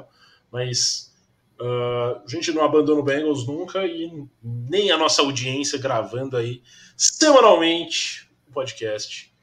mas 0.52 1.14
uh, 1.60 2.22
a 2.24 2.28
gente 2.28 2.52
não 2.52 2.64
abandona 2.64 3.00
o 3.00 3.04
Bengals 3.04 3.48
nunca 3.48 3.86
e 3.86 4.28
nem 4.44 4.92
a 4.92 4.98
nossa 4.98 5.22
audiência 5.22 5.80
gravando 5.80 6.36
aí 6.36 6.62
semanalmente 6.98 8.30
o 8.48 8.52
podcast. 8.52 9.34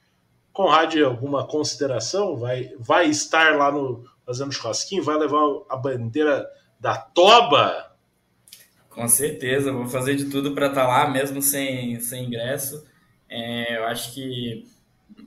Conrad, 0.52 0.96
alguma 0.98 1.46
consideração? 1.46 2.36
Vai, 2.36 2.70
vai 2.78 3.08
estar 3.08 3.56
lá 3.56 3.70
no 3.70 4.04
fazendo 4.24 4.52
churrasquinho? 4.52 5.02
Vai 5.02 5.18
levar 5.18 5.42
a 5.68 5.76
bandeira 5.76 6.46
da 6.80 6.96
Toba? 6.96 7.92
Com 8.88 9.06
certeza, 9.06 9.70
vou 9.70 9.86
fazer 9.86 10.14
de 10.14 10.26
tudo 10.30 10.52
para 10.52 10.68
estar 10.68 10.82
tá 10.82 10.88
lá, 10.88 11.10
mesmo 11.10 11.42
sem, 11.42 12.00
sem 12.00 12.24
ingresso. 12.24 12.82
É, 13.28 13.78
eu 13.78 13.84
acho 13.86 14.14
que 14.14 14.66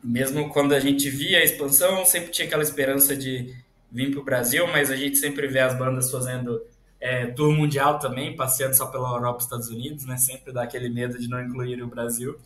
mesmo 0.03 0.49
quando 0.49 0.73
a 0.73 0.79
gente 0.79 1.09
via 1.09 1.39
a 1.39 1.43
expansão, 1.43 2.05
sempre 2.05 2.31
tinha 2.31 2.47
aquela 2.47 2.63
esperança 2.63 3.15
de 3.15 3.53
vir 3.91 4.11
para 4.11 4.19
o 4.19 4.23
Brasil, 4.23 4.67
mas 4.67 4.91
a 4.91 4.95
gente 4.95 5.17
sempre 5.17 5.47
vê 5.47 5.59
as 5.59 5.77
bandas 5.77 6.11
fazendo 6.11 6.61
é, 6.99 7.27
tour 7.27 7.51
mundial 7.51 7.97
também, 7.97 8.35
passeando 8.35 8.75
só 8.75 8.87
pela 8.87 9.09
Europa 9.09 9.39
e 9.39 9.43
Estados 9.43 9.69
Unidos, 9.69 10.05
né? 10.05 10.17
Sempre 10.17 10.51
dá 10.51 10.63
aquele 10.63 10.89
medo 10.89 11.17
de 11.17 11.27
não 11.27 11.41
incluir 11.41 11.81
o 11.81 11.87
Brasil. 11.87 12.39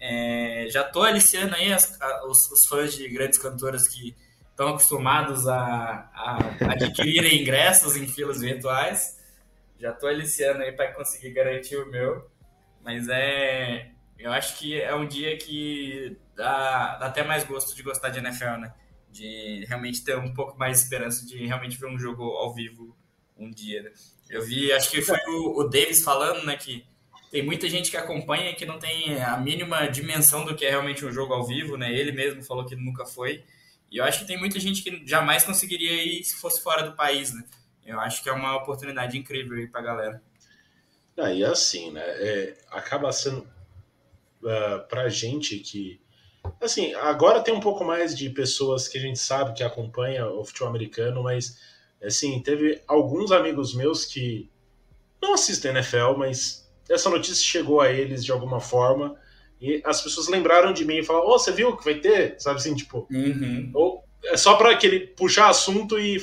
É, 0.00 0.66
já 0.68 0.82
estou 0.82 1.04
aliciando 1.04 1.54
aí 1.54 1.72
as, 1.72 2.00
a, 2.00 2.26
os, 2.26 2.50
os, 2.50 2.66
fãs 2.66 2.94
de 2.94 3.08
grandes 3.08 3.38
cantoras 3.38 3.86
que 3.86 4.16
estão 4.50 4.70
acostumados 4.70 5.46
a, 5.46 6.10
a 6.12 6.38
adquirirem 6.72 7.40
ingressos 7.42 7.96
em 7.96 8.08
filas 8.08 8.40
virtuais. 8.40 9.18
Já 9.78 9.90
estou 9.90 10.08
aliciando 10.08 10.62
aí 10.62 10.72
para 10.72 10.92
conseguir 10.92 11.30
garantir 11.30 11.76
o 11.76 11.88
meu. 11.88 12.28
Mas 12.82 13.08
é, 13.08 13.91
Eu 14.22 14.32
acho 14.32 14.56
que 14.56 14.80
é 14.80 14.94
um 14.94 15.06
dia 15.06 15.36
que 15.36 16.16
dá, 16.36 16.96
dá 16.96 17.06
até 17.06 17.24
mais 17.24 17.42
gosto 17.42 17.74
de 17.74 17.82
gostar 17.82 18.08
de 18.10 18.20
NFL, 18.20 18.60
né? 18.60 18.72
De 19.10 19.64
realmente 19.66 20.04
ter 20.04 20.16
um 20.16 20.32
pouco 20.32 20.56
mais 20.56 20.78
de 20.78 20.84
esperança 20.84 21.26
de 21.26 21.44
realmente 21.44 21.76
ver 21.76 21.86
um 21.86 21.98
jogo 21.98 22.22
ao 22.22 22.54
vivo 22.54 22.96
um 23.36 23.50
dia, 23.50 23.82
né? 23.82 23.90
Eu 24.30 24.44
vi, 24.44 24.72
acho 24.72 24.90
que 24.90 25.02
foi 25.02 25.18
o, 25.26 25.58
o 25.58 25.64
Davis 25.64 26.04
falando, 26.04 26.46
né, 26.46 26.56
que 26.56 26.86
tem 27.32 27.42
muita 27.42 27.68
gente 27.68 27.90
que 27.90 27.96
acompanha 27.96 28.50
e 28.50 28.54
que 28.54 28.64
não 28.64 28.78
tem 28.78 29.20
a 29.20 29.36
mínima 29.38 29.88
dimensão 29.88 30.44
do 30.44 30.54
que 30.54 30.64
é 30.64 30.70
realmente 30.70 31.04
um 31.04 31.10
jogo 31.10 31.34
ao 31.34 31.44
vivo, 31.44 31.76
né? 31.76 31.92
Ele 31.92 32.12
mesmo 32.12 32.44
falou 32.44 32.64
que 32.64 32.76
nunca 32.76 33.04
foi. 33.04 33.42
E 33.90 33.96
eu 33.96 34.04
acho 34.04 34.20
que 34.20 34.26
tem 34.26 34.38
muita 34.38 34.60
gente 34.60 34.82
que 34.82 35.04
jamais 35.04 35.42
conseguiria 35.42 36.04
ir 36.04 36.22
se 36.22 36.36
fosse 36.36 36.62
fora 36.62 36.82
do 36.82 36.94
país, 36.94 37.34
né? 37.34 37.42
Eu 37.84 37.98
acho 37.98 38.22
que 38.22 38.28
é 38.28 38.32
uma 38.32 38.54
oportunidade 38.56 39.18
incrível 39.18 39.58
aí 39.58 39.66
pra 39.66 39.82
galera. 39.82 40.22
Aí 41.18 41.44
assim, 41.44 41.90
né? 41.90 42.02
É, 42.04 42.56
acaba 42.70 43.12
sendo 43.12 43.46
uh, 44.42 44.86
pra 44.88 45.08
gente 45.08 45.58
que. 45.58 46.00
Assim, 46.60 46.92
agora 46.94 47.40
tem 47.40 47.54
um 47.54 47.60
pouco 47.60 47.84
mais 47.84 48.16
de 48.16 48.28
pessoas 48.30 48.88
que 48.88 48.98
a 48.98 49.00
gente 49.00 49.18
sabe 49.18 49.54
que 49.54 49.62
acompanha 49.62 50.26
o 50.28 50.44
futebol 50.44 50.68
americano, 50.68 51.22
mas 51.22 51.58
assim, 52.02 52.40
teve 52.42 52.82
alguns 52.88 53.30
amigos 53.30 53.74
meus 53.74 54.04
que 54.04 54.50
não 55.22 55.34
assistem 55.34 55.70
NFL, 55.70 56.14
mas 56.16 56.68
essa 56.90 57.08
notícia 57.08 57.44
chegou 57.44 57.80
a 57.80 57.92
eles 57.92 58.24
de 58.24 58.32
alguma 58.32 58.60
forma 58.60 59.16
e 59.62 59.80
as 59.84 60.02
pessoas 60.02 60.26
lembraram 60.26 60.72
de 60.72 60.84
mim 60.84 60.98
e 60.98 61.04
falaram: 61.04 61.28
Ô, 61.28 61.34
oh, 61.34 61.38
você 61.38 61.52
viu 61.52 61.76
que 61.76 61.84
vai 61.84 61.94
ter? 61.94 62.34
Sabe 62.38 62.56
assim, 62.56 62.74
tipo. 62.74 63.06
Uhum. 63.08 63.70
Ou 63.72 64.04
é 64.24 64.36
só 64.36 64.56
para 64.56 64.72
aquele 64.72 65.06
puxar 65.06 65.48
assunto 65.48 65.98
e. 66.00 66.20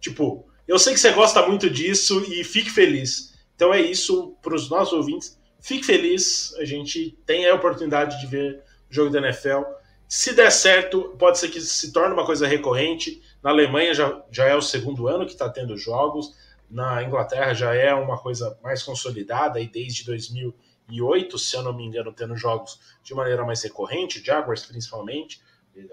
Tipo, 0.00 0.46
eu 0.66 0.78
sei 0.78 0.94
que 0.94 1.00
você 1.00 1.12
gosta 1.12 1.46
muito 1.46 1.68
disso 1.68 2.24
e 2.26 2.42
fique 2.42 2.70
feliz. 2.70 3.34
Então 3.54 3.74
é 3.74 3.82
isso 3.82 4.34
para 4.40 4.54
os 4.54 4.70
nossos 4.70 4.94
ouvintes. 4.94 5.38
Fique 5.60 5.84
feliz, 5.84 6.54
a 6.56 6.64
gente 6.64 7.18
tem 7.26 7.48
a 7.48 7.54
oportunidade 7.54 8.20
de 8.20 8.26
ver 8.26 8.62
o 8.90 8.94
jogo 8.94 9.10
da 9.10 9.18
NFL. 9.18 9.62
Se 10.08 10.34
der 10.34 10.50
certo, 10.50 11.14
pode 11.18 11.38
ser 11.38 11.48
que 11.48 11.60
se 11.60 11.92
torne 11.92 12.14
uma 12.14 12.26
coisa 12.26 12.46
recorrente. 12.46 13.22
Na 13.42 13.50
Alemanha 13.50 13.94
já, 13.94 14.22
já 14.30 14.46
é 14.46 14.56
o 14.56 14.62
segundo 14.62 15.06
ano 15.06 15.24
que 15.26 15.32
está 15.32 15.48
tendo 15.48 15.76
jogos. 15.76 16.34
Na 16.68 17.02
Inglaterra 17.02 17.54
já 17.54 17.74
é 17.74 17.94
uma 17.94 18.18
coisa 18.18 18.58
mais 18.62 18.82
consolidada 18.82 19.60
e 19.60 19.68
desde 19.68 20.04
2000 20.04 20.54
2008, 20.90 21.38
se 21.38 21.56
eu 21.56 21.62
não 21.62 21.72
me 21.72 21.84
engano, 21.84 22.12
tendo 22.12 22.36
jogos 22.36 22.80
de 23.02 23.14
maneira 23.14 23.44
mais 23.44 23.62
recorrente, 23.62 24.24
Jaguars 24.24 24.66
principalmente. 24.66 25.40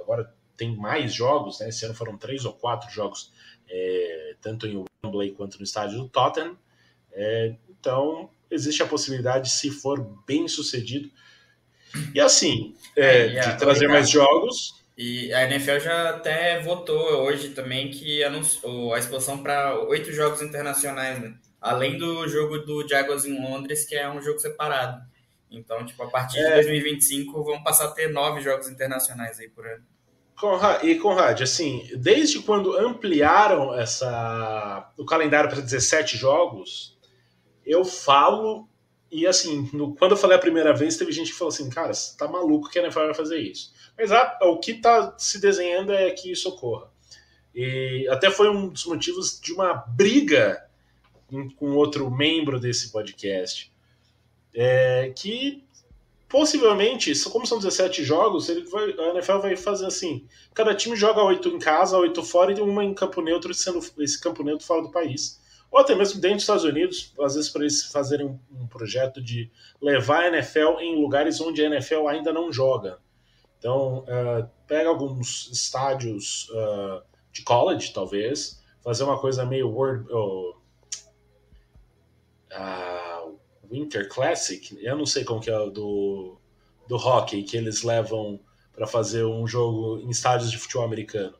Agora 0.02 0.34
tem 0.56 0.76
mais 0.76 1.14
jogos, 1.14 1.60
né? 1.60 1.70
Esse 1.70 1.86
ano 1.86 1.94
foram 1.94 2.18
três 2.18 2.44
ou 2.44 2.54
quatro 2.54 2.90
jogos, 2.90 3.32
é, 3.70 4.36
tanto 4.42 4.66
em 4.68 4.84
Wembley 5.04 5.32
quanto 5.32 5.58
no 5.58 5.64
estádio 5.64 6.00
do 6.00 6.10
Tottenham. 6.10 6.58
É, 7.12 7.56
então, 7.70 8.30
existe 8.50 8.84
a 8.84 8.88
possibilidade, 8.88 9.50
se 9.50 9.70
for 9.72 10.00
bem 10.26 10.48
sucedido. 10.48 11.10
E 12.14 12.20
assim, 12.20 12.76
é, 12.96 13.36
é 13.36 13.40
de 13.40 13.58
trazer 13.58 13.88
mais 13.88 14.10
jogos. 14.10 14.76
E 14.98 15.32
a 15.32 15.44
NFL 15.44 15.80
já 15.80 16.10
até 16.10 16.60
votou 16.62 16.98
hoje 16.98 17.50
também 17.50 17.92
que 17.92 18.24
anunciou 18.24 18.94
a 18.94 19.00
expansão 19.00 19.44
para 19.44 19.80
oito 19.82 20.12
jogos 20.12 20.42
internacionais, 20.42 21.22
né? 21.22 21.36
Além 21.62 21.98
do 21.98 22.28
jogo 22.28 22.60
do 22.60 22.88
Jaguars 22.88 23.26
em 23.26 23.40
Londres, 23.40 23.86
que 23.86 23.96
é 23.96 24.10
um 24.10 24.22
jogo 24.22 24.40
separado. 24.40 25.02
Então, 25.52 25.86
tipo, 25.86 26.02
a 26.04 26.08
partir 26.08 26.40
é... 26.40 26.50
de 26.50 26.54
2025 26.56 27.44
vão 27.44 27.64
passar 27.64 27.86
a 27.86 27.92
ter 27.92 28.10
nove 28.10 28.42
jogos 28.42 28.68
internacionais 28.68 29.40
aí 29.40 29.50
por 29.50 29.68
ano. 29.68 29.84
Conrad, 30.36 30.84
e 30.84 30.96
Conrad, 30.96 31.42
assim, 31.42 31.90
desde 31.96 32.40
quando 32.42 32.76
ampliaram 32.78 33.74
essa 33.74 34.92
o 34.96 35.04
calendário 35.04 35.50
para 35.50 35.62
17 35.62 36.16
jogos, 36.16 36.97
eu 37.68 37.84
falo 37.84 38.68
e 39.12 39.26
assim, 39.26 39.70
no, 39.74 39.96
quando 39.96 40.12
eu 40.12 40.18
falei 40.18 40.36
a 40.36 40.42
primeira 40.42 40.74
vez, 40.74 40.98
teve 40.98 41.12
gente 41.12 41.32
que 41.32 41.38
falou 41.38 41.54
assim, 41.54 41.70
cara, 41.70 41.94
você 41.94 42.18
tá 42.18 42.28
maluco 42.28 42.70
que 42.70 42.78
a 42.78 42.84
NFL 42.84 43.06
vai 43.06 43.14
fazer 43.14 43.40
isso. 43.40 43.74
Mas 43.98 44.12
o 44.42 44.58
que 44.60 44.76
tá 44.76 45.16
se 45.18 45.40
desenhando 45.40 45.94
é 45.94 46.12
que 46.12 46.32
isso 46.32 46.50
ocorra. 46.50 46.92
E 47.56 48.08
até 48.10 48.30
foi 48.30 48.50
um 48.50 48.70
dos 48.70 48.86
motivos 48.86 49.40
de 49.40 49.54
uma 49.54 49.74
briga 49.74 50.64
com 51.58 51.72
outro 51.72 52.10
membro 52.10 52.60
desse 52.60 52.92
podcast, 52.92 53.72
é, 54.54 55.12
que 55.16 55.64
possivelmente, 56.30 57.12
como 57.30 57.48
são 57.48 57.58
17 57.58 58.04
jogos, 58.04 58.50
ele 58.50 58.64
vai, 58.66 58.92
a 58.92 59.10
NFL 59.14 59.40
vai 59.40 59.56
fazer 59.56 59.86
assim: 59.86 60.26
cada 60.54 60.76
time 60.76 60.96
joga 60.96 61.24
oito 61.24 61.50
em 61.50 61.60
casa, 61.60 61.98
oito 61.98 62.24
fora 62.24 62.52
e 62.52 62.62
uma 62.62 62.84
em 62.84 62.94
campo 62.94 63.22
neutro, 63.22 63.54
sendo 63.54 63.80
esse 64.00 64.22
campo 64.22 64.44
neutro 64.44 64.66
fora 64.66 64.84
do 64.84 64.92
país. 64.92 65.42
Ou 65.72 65.80
até 65.80 65.96
mesmo 65.96 66.22
dentro 66.22 66.38
dos 66.38 66.44
Estados 66.44 66.64
Unidos, 66.64 67.14
às 67.20 67.36
vezes 67.36 67.50
para 67.50 67.62
eles 67.62 67.84
fazerem 67.84 68.40
um, 68.52 68.68
projeto 68.68 69.22
de 69.22 69.52
levar 69.82 70.24
a 70.24 70.28
NFL 70.28 70.80
em 70.80 71.02
lugares 71.02 71.42
onde 71.42 71.62
a 71.62 71.66
NFL 71.66 72.08
ainda 72.08 72.32
não 72.32 72.52
joga. 72.52 73.00
Então, 73.60 74.00
uh, 74.00 74.50
pega 74.66 74.88
alguns 74.88 75.50
estádios 75.52 76.50
uh, 76.50 77.02
de 77.32 77.44
college, 77.44 77.92
talvez, 77.92 78.64
fazer 78.84 79.04
uma 79.04 79.20
coisa 79.20 79.46
meio 79.46 79.70
World, 79.70 80.08
uh, 80.12 80.56
a 82.52 83.26
Winter 83.70 84.08
Classic, 84.08 84.78
eu 84.82 84.96
não 84.96 85.06
sei 85.06 85.24
como 85.24 85.42
que 85.42 85.50
é 85.50 85.70
do, 85.70 86.38
do 86.88 86.96
hockey, 86.96 87.44
que 87.44 87.58
eles 87.58 87.84
levam 87.84 88.40
para 88.74 88.88
fazer 88.88 89.26
um 89.26 89.46
jogo 89.46 90.00
em 90.00 90.10
estádios 90.10 90.52
de 90.52 90.58
futebol 90.58 90.86
americano. 90.86 91.36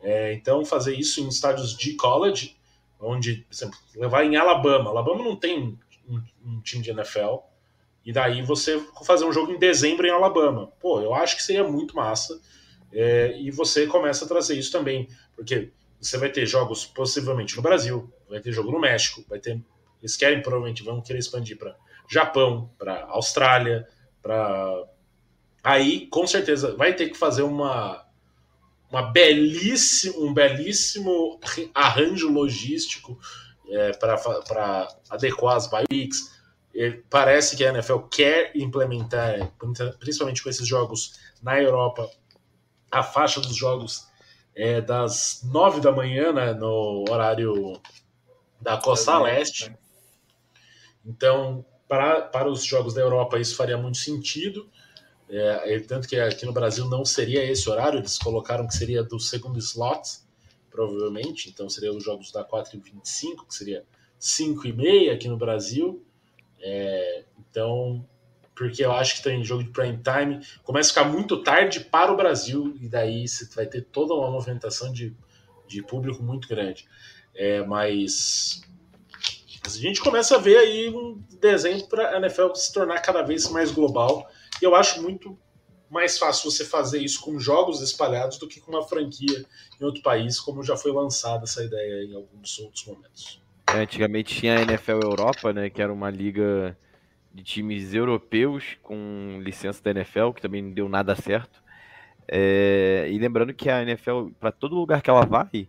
É, 0.00 0.34
então, 0.34 0.64
fazer 0.64 0.94
isso 0.94 1.20
em 1.20 1.28
estádios 1.28 1.76
de 1.76 1.94
college, 1.94 2.55
onde, 3.00 3.46
por 3.48 3.54
exemplo, 3.54 3.78
levar 3.94 4.24
em 4.24 4.36
Alabama. 4.36 4.90
Alabama 4.90 5.24
não 5.24 5.36
tem 5.36 5.78
um, 6.08 6.22
um, 6.44 6.60
time 6.60 6.82
de 6.82 6.90
NFL, 6.90 7.38
e 8.04 8.12
daí 8.12 8.42
você 8.42 8.80
fazer 9.04 9.24
um 9.24 9.32
jogo 9.32 9.52
em 9.52 9.58
dezembro 9.58 10.06
em 10.06 10.10
Alabama. 10.10 10.72
Pô, 10.80 11.00
eu 11.00 11.14
acho 11.14 11.36
que 11.36 11.42
seria 11.42 11.64
muito 11.64 11.96
massa. 11.96 12.40
É, 12.92 13.36
e 13.40 13.50
você 13.50 13.86
começa 13.86 14.24
a 14.24 14.28
trazer 14.28 14.56
isso 14.56 14.70
também, 14.70 15.08
porque 15.34 15.70
você 16.00 16.16
vai 16.16 16.30
ter 16.30 16.46
jogos 16.46 16.86
possivelmente 16.86 17.56
no 17.56 17.62
Brasil, 17.62 18.12
vai 18.28 18.40
ter 18.40 18.52
jogo 18.52 18.70
no 18.70 18.78
México, 18.78 19.24
vai 19.28 19.40
ter 19.40 19.60
eles 20.00 20.16
querem, 20.16 20.42
provavelmente, 20.42 20.82
vão 20.82 21.00
querer 21.00 21.18
expandir 21.18 21.58
para 21.58 21.76
Japão, 22.08 22.70
para 22.78 23.04
Austrália, 23.06 23.86
para. 24.22 24.84
Aí, 25.62 26.06
com 26.06 26.26
certeza, 26.26 26.76
vai 26.76 26.94
ter 26.94 27.08
que 27.08 27.16
fazer 27.16 27.42
uma, 27.42 28.05
uma 28.90 29.02
belíssimo, 29.02 30.26
um 30.26 30.32
belíssimo 30.32 31.40
arranjo 31.74 32.30
logístico 32.30 33.18
é, 33.68 33.92
para 33.92 34.88
adequar 35.10 35.56
as 35.56 35.66
bye 35.66 35.84
weeks. 35.90 36.36
Parece 37.08 37.56
que 37.56 37.64
a 37.64 37.70
NFL 37.70 38.00
quer 38.10 38.52
implementar, 38.54 39.50
principalmente 39.98 40.42
com 40.42 40.50
esses 40.50 40.66
jogos 40.68 41.18
na 41.42 41.60
Europa, 41.60 42.08
a 42.90 43.02
faixa 43.02 43.40
dos 43.40 43.56
jogos 43.56 44.06
é 44.54 44.80
das 44.80 45.42
nove 45.44 45.80
da 45.80 45.92
manhã, 45.92 46.32
né, 46.32 46.54
no 46.54 47.04
horário 47.10 47.80
da 48.60 48.78
costa 48.78 49.18
leste. 49.18 49.68
Né? 49.68 49.76
Então, 51.04 51.64
para, 51.86 52.22
para 52.22 52.48
os 52.48 52.64
jogos 52.64 52.94
da 52.94 53.02
Europa, 53.02 53.38
isso 53.38 53.54
faria 53.54 53.76
muito 53.76 53.98
sentido. 53.98 54.68
É, 55.28 55.78
tanto 55.80 56.06
que 56.06 56.16
aqui 56.16 56.46
no 56.46 56.52
Brasil 56.52 56.88
não 56.88 57.04
seria 57.04 57.44
esse 57.44 57.68
horário, 57.68 57.98
eles 57.98 58.16
colocaram 58.18 58.66
que 58.66 58.76
seria 58.76 59.02
do 59.02 59.18
segundo 59.18 59.58
slot, 59.58 60.20
provavelmente. 60.70 61.48
Então, 61.48 61.68
seria 61.68 61.92
os 61.92 62.04
jogos 62.04 62.30
da 62.30 62.44
4h25, 62.44 63.46
que 63.48 63.54
seria 63.54 63.84
5 64.18 64.66
e 64.66 64.72
meia 64.72 65.14
aqui 65.14 65.28
no 65.28 65.36
Brasil. 65.36 66.04
É, 66.60 67.24
então, 67.38 68.06
porque 68.54 68.84
eu 68.84 68.92
acho 68.92 69.16
que 69.16 69.22
tem 69.22 69.44
jogo 69.44 69.64
de 69.64 69.70
prime 69.70 69.98
time, 69.98 70.40
começa 70.62 70.90
a 70.90 70.94
ficar 70.94 71.04
muito 71.04 71.42
tarde 71.42 71.80
para 71.80 72.12
o 72.12 72.16
Brasil, 72.16 72.74
e 72.80 72.88
daí 72.88 73.28
você 73.28 73.44
vai 73.54 73.66
ter 73.66 73.82
toda 73.82 74.14
uma 74.14 74.30
movimentação 74.30 74.92
de, 74.92 75.14
de 75.66 75.82
público 75.82 76.22
muito 76.22 76.48
grande. 76.48 76.88
É, 77.34 77.62
mas 77.64 78.62
a 79.64 79.68
gente 79.68 80.00
começa 80.00 80.36
a 80.36 80.38
ver 80.38 80.56
aí 80.56 80.88
um 80.88 81.22
desenho 81.38 81.86
para 81.86 82.10
a 82.10 82.16
NFL 82.18 82.54
se 82.54 82.72
tornar 82.72 83.00
cada 83.00 83.22
vez 83.22 83.48
mais 83.50 83.70
global. 83.70 84.26
E 84.60 84.64
eu 84.64 84.74
acho 84.74 85.02
muito 85.02 85.38
mais 85.90 86.18
fácil 86.18 86.50
você 86.50 86.64
fazer 86.64 87.00
isso 87.00 87.20
com 87.20 87.38
jogos 87.38 87.80
espalhados 87.80 88.38
do 88.38 88.48
que 88.48 88.60
com 88.60 88.72
uma 88.72 88.82
franquia 88.82 89.44
em 89.80 89.84
outro 89.84 90.02
país, 90.02 90.40
como 90.40 90.62
já 90.62 90.76
foi 90.76 90.92
lançada 90.92 91.44
essa 91.44 91.62
ideia 91.62 92.04
em 92.04 92.14
alguns 92.14 92.58
outros 92.58 92.84
momentos. 92.86 93.42
É, 93.68 93.78
antigamente 93.78 94.34
tinha 94.34 94.58
a 94.58 94.62
NFL 94.62 95.00
Europa, 95.02 95.52
né, 95.52 95.70
que 95.70 95.80
era 95.80 95.92
uma 95.92 96.10
liga 96.10 96.76
de 97.32 97.42
times 97.42 97.92
europeus 97.94 98.76
com 98.82 99.40
licença 99.42 99.82
da 99.82 99.90
NFL, 99.90 100.30
que 100.32 100.42
também 100.42 100.62
não 100.62 100.72
deu 100.72 100.88
nada 100.88 101.14
certo. 101.14 101.62
É, 102.28 103.08
e 103.10 103.18
lembrando 103.18 103.54
que 103.54 103.68
a 103.68 103.82
NFL, 103.82 104.28
para 104.40 104.50
todo 104.50 104.74
lugar 104.74 105.02
que 105.02 105.10
ela 105.10 105.24
vai, 105.24 105.68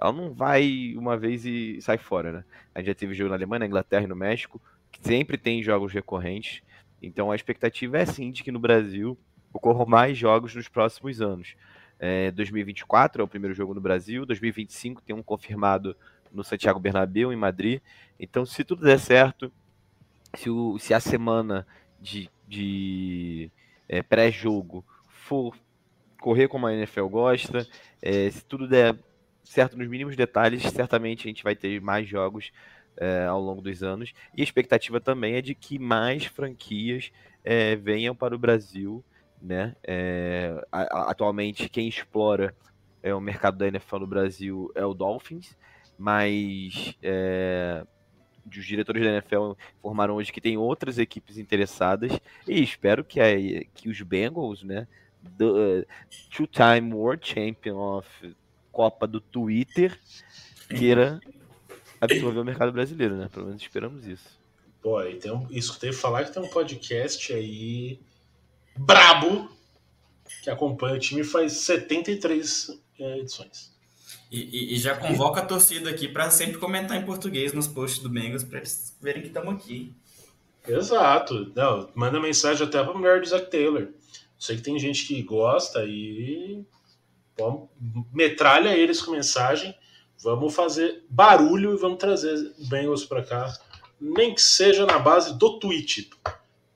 ela 0.00 0.12
não 0.12 0.32
vai 0.32 0.94
uma 0.96 1.16
vez 1.16 1.44
e 1.44 1.80
sai 1.82 1.98
fora, 1.98 2.32
né? 2.32 2.44
A 2.74 2.78
gente 2.78 2.88
já 2.88 2.94
teve 2.94 3.14
jogo 3.14 3.30
na 3.30 3.36
Alemanha, 3.36 3.60
na 3.60 3.66
Inglaterra 3.66 4.04
e 4.04 4.06
no 4.06 4.16
México, 4.16 4.60
que 4.92 5.00
sempre 5.06 5.36
tem 5.36 5.62
jogos 5.62 5.92
recorrentes. 5.92 6.62
Então 7.02 7.30
a 7.30 7.36
expectativa 7.36 7.98
é 7.98 8.06
sim 8.06 8.30
de 8.30 8.42
que 8.42 8.52
no 8.52 8.58
Brasil 8.58 9.18
ocorram 9.52 9.86
mais 9.86 10.16
jogos 10.16 10.54
nos 10.54 10.68
próximos 10.68 11.20
anos. 11.20 11.56
É, 11.98 12.30
2024 12.30 13.22
é 13.22 13.24
o 13.24 13.28
primeiro 13.28 13.54
jogo 13.54 13.74
no 13.74 13.80
Brasil, 13.80 14.24
2025 14.24 15.02
tem 15.02 15.16
um 15.16 15.22
confirmado 15.22 15.96
no 16.32 16.44
Santiago 16.44 16.78
Bernabéu, 16.78 17.32
em 17.32 17.36
Madrid. 17.36 17.80
Então, 18.20 18.44
se 18.44 18.62
tudo 18.62 18.84
der 18.84 18.98
certo, 18.98 19.52
se, 20.34 20.50
o, 20.50 20.78
se 20.78 20.94
a 20.94 21.00
semana 21.00 21.66
de, 22.00 22.30
de 22.46 23.50
é, 23.88 24.02
pré-jogo 24.02 24.84
for 25.08 25.56
correr 26.20 26.48
como 26.48 26.66
a 26.66 26.74
NFL 26.74 27.06
gosta, 27.06 27.66
é, 28.02 28.30
se 28.30 28.44
tudo 28.44 28.68
der 28.68 28.96
certo 29.42 29.76
nos 29.78 29.88
mínimos 29.88 30.14
detalhes, 30.14 30.62
certamente 30.62 31.26
a 31.26 31.30
gente 31.30 31.42
vai 31.42 31.56
ter 31.56 31.80
mais 31.80 32.06
jogos 32.06 32.52
é, 32.98 33.24
ao 33.24 33.40
longo 33.40 33.62
dos 33.62 33.82
anos. 33.82 34.12
E 34.36 34.40
a 34.40 34.44
expectativa 34.44 35.00
também 35.00 35.34
é 35.34 35.42
de 35.42 35.54
que 35.54 35.78
mais 35.78 36.24
franquias 36.24 37.12
é, 37.44 37.76
venham 37.76 38.14
para 38.14 38.34
o 38.34 38.38
Brasil. 38.38 39.04
Né? 39.40 39.74
É, 39.84 40.60
atualmente, 40.72 41.68
quem 41.68 41.88
explora 41.88 42.54
é, 43.02 43.14
o 43.14 43.20
mercado 43.20 43.56
da 43.56 43.68
NFL 43.68 43.98
no 43.98 44.06
Brasil 44.06 44.72
é 44.74 44.84
o 44.84 44.94
Dolphins, 44.94 45.56
mas 45.96 46.96
os 48.46 48.64
diretores 48.64 49.02
da 49.02 49.10
NFL 49.10 49.52
informaram 49.78 50.16
hoje 50.16 50.32
que 50.32 50.40
tem 50.40 50.56
outras 50.56 50.98
equipes 50.98 51.38
interessadas 51.38 52.18
e 52.46 52.62
espero 52.62 53.04
que, 53.04 53.20
a, 53.20 53.26
que 53.74 53.88
os 53.88 54.00
Bengals, 54.02 54.62
né, 54.62 54.88
two-time 56.30 56.94
World 56.94 57.26
Champion 57.26 57.98
of 57.98 58.08
Copa 58.72 59.06
do 59.06 59.20
Twitter, 59.20 59.98
queira 60.68 61.20
absorver 62.00 62.40
o 62.40 62.44
mercado 62.44 62.72
brasileiro, 62.72 63.16
né? 63.16 63.28
Pelo 63.32 63.46
menos 63.46 63.62
esperamos 63.62 64.06
isso. 64.06 64.38
Pô, 64.82 65.02
e 65.02 65.16
tem 65.16 65.32
um, 65.32 65.46
escutei 65.50 65.92
falar 65.92 66.24
que 66.24 66.32
tem 66.32 66.42
um 66.42 66.48
podcast 66.48 67.32
aí 67.32 68.00
brabo 68.76 69.50
que 70.42 70.50
acompanha 70.50 70.96
o 70.96 70.98
time 70.98 71.24
faz 71.24 71.52
73 71.52 72.80
é, 72.98 73.18
edições. 73.18 73.76
E, 74.30 74.40
e, 74.40 74.74
e, 74.74 74.78
já 74.78 74.94
convoca 74.94 75.40
a 75.40 75.46
torcida 75.46 75.88
aqui 75.88 76.06
para 76.06 76.30
sempre 76.30 76.58
comentar 76.58 77.00
em 77.00 77.04
português 77.04 77.52
nos 77.52 77.66
posts 77.66 78.02
do 78.02 78.10
Bengals 78.10 78.44
para 78.44 78.58
eles 78.58 78.96
verem 79.00 79.22
que 79.22 79.28
estamos 79.28 79.54
aqui. 79.54 79.94
Exato. 80.66 81.50
Não, 81.56 81.88
manda 81.94 82.20
mensagem 82.20 82.66
até 82.66 82.82
para 82.82 82.92
a 82.92 82.98
mulher 82.98 83.20
do 83.20 83.26
Zac 83.26 83.50
Taylor. 83.50 83.88
Sei 84.38 84.56
que 84.56 84.62
tem 84.62 84.78
gente 84.78 85.06
que 85.06 85.22
gosta 85.22 85.84
e 85.86 86.62
bom, 87.36 87.70
metralha 88.12 88.76
eles 88.76 89.00
com 89.00 89.12
mensagem. 89.12 89.74
Vamos 90.22 90.54
fazer 90.54 91.04
barulho 91.08 91.74
e 91.74 91.76
vamos 91.76 91.98
trazer 91.98 92.52
Bengals 92.68 93.04
para 93.04 93.22
cá, 93.22 93.56
nem 94.00 94.34
que 94.34 94.42
seja 94.42 94.84
na 94.84 94.98
base 94.98 95.38
do 95.38 95.58
tweet. 95.58 96.10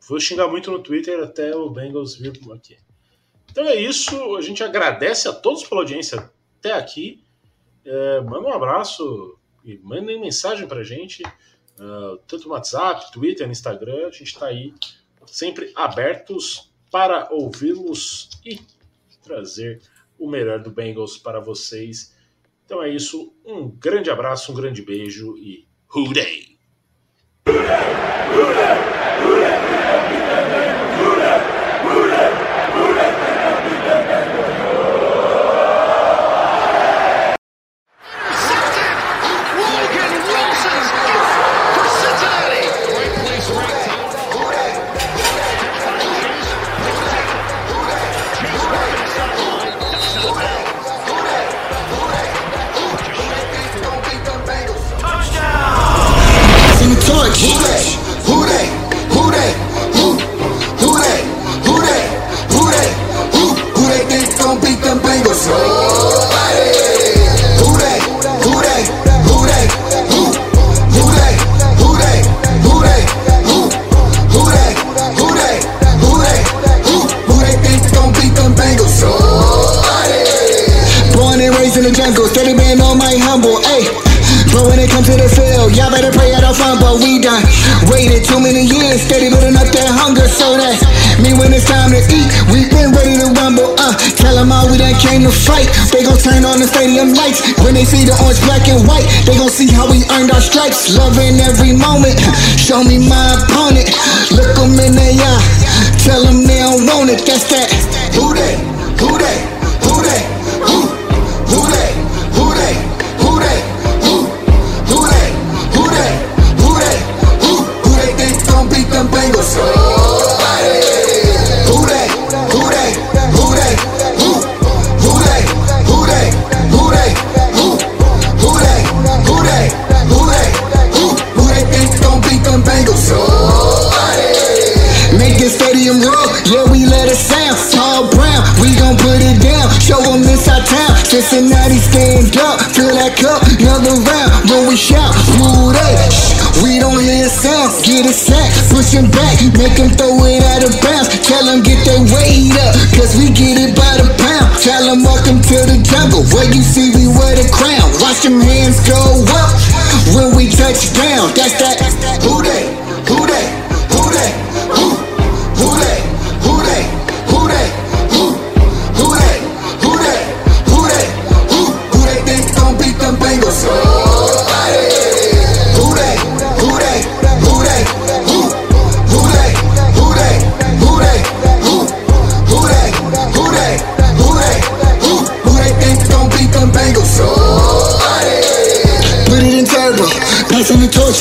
Vou 0.08 0.20
xingar 0.20 0.48
muito 0.48 0.70
no 0.70 0.80
Twitter 0.80 1.22
até 1.22 1.54
o 1.54 1.70
Bengals 1.70 2.16
vir 2.16 2.32
aqui. 2.54 2.76
Então 3.50 3.64
é 3.68 3.76
isso. 3.76 4.36
A 4.36 4.40
gente 4.40 4.62
agradece 4.62 5.28
a 5.28 5.32
todos 5.32 5.64
pela 5.64 5.82
audiência 5.82 6.30
até 6.58 6.72
aqui. 6.72 7.22
É, 7.84 8.20
manda 8.20 8.48
um 8.48 8.52
abraço 8.52 9.38
e 9.64 9.78
mandem 9.78 10.20
mensagem 10.20 10.66
pra 10.66 10.82
gente. 10.82 11.22
Uh, 11.78 12.16
tanto 12.26 12.46
no 12.46 12.54
WhatsApp, 12.54 13.10
Twitter, 13.12 13.46
no 13.46 13.52
Instagram. 13.52 14.06
A 14.06 14.10
gente 14.10 14.24
está 14.24 14.46
aí 14.46 14.74
sempre 15.26 15.72
abertos 15.74 16.72
para 16.90 17.28
ouvi-los 17.32 18.30
e 18.44 18.60
trazer 19.22 19.80
o 20.18 20.28
melhor 20.28 20.60
do 20.60 20.70
Bengals 20.70 21.16
para 21.16 21.40
vocês. 21.40 22.14
Então 22.64 22.82
é 22.82 22.88
isso. 22.88 23.34
Um 23.44 23.68
grande 23.68 24.10
abraço, 24.10 24.52
um 24.52 24.54
grande 24.54 24.82
beijo 24.82 25.36
e 25.36 25.66
hooray! 25.94 26.52
loving 28.34 28.81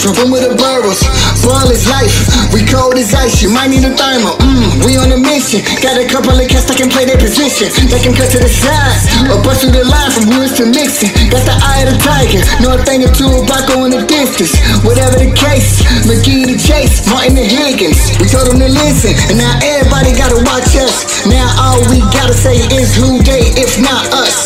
From 0.01 0.33
with 0.33 0.41
the 0.41 0.57
burrows, 0.57 0.97
ball 1.45 1.69
is 1.69 1.85
life. 1.85 2.25
We 2.49 2.65
cold 2.65 2.97
as 2.97 3.13
ice, 3.13 3.37
you 3.37 3.53
might 3.53 3.69
need 3.69 3.85
a 3.85 3.93
thermal. 3.93 4.33
Mmm, 4.41 4.81
we 4.81 4.97
on 4.97 5.13
a 5.13 5.19
mission. 5.21 5.61
Got 5.77 6.01
a 6.01 6.09
couple 6.09 6.33
of 6.33 6.41
cats 6.49 6.65
that 6.73 6.81
can 6.81 6.89
play 6.89 7.05
their 7.05 7.21
position. 7.21 7.69
They 7.85 8.01
can 8.01 8.17
cut 8.17 8.33
to 8.33 8.41
the 8.41 8.49
side 8.49 8.97
or 9.29 9.37
bust 9.45 9.61
through 9.61 9.77
the 9.77 9.85
line 9.85 10.09
from 10.09 10.25
woods 10.33 10.57
to 10.57 10.65
mixing. 10.65 11.13
Got 11.29 11.45
the 11.45 11.53
eye 11.53 11.85
of 11.85 11.93
the 11.93 11.97
tiger, 12.01 12.41
know 12.65 12.73
a 12.73 12.81
thing 12.81 13.05
or 13.05 13.13
two 13.13 13.29
about 13.29 13.69
going 13.69 13.93
the 13.93 14.01
distance. 14.09 14.57
Whatever 14.81 15.21
the 15.21 15.29
case, 15.37 15.85
McGee 16.09 16.49
to 16.49 16.57
Chase, 16.57 17.05
Martin 17.05 17.37
to 17.37 17.45
Higgins. 17.45 18.01
We 18.17 18.25
told 18.25 18.49
them 18.49 18.57
to 18.57 18.73
listen, 18.73 19.13
and 19.29 19.37
now 19.37 19.53
everybody 19.61 20.17
gotta 20.17 20.41
watch 20.49 20.73
us. 20.81 21.29
Now 21.29 21.45
all 21.61 21.77
we 21.93 22.01
gotta 22.09 22.33
say 22.33 22.57
is 22.73 22.97
who 22.97 23.21
they, 23.21 23.53
if 23.53 23.77
not 23.77 24.09
us. 24.17 24.40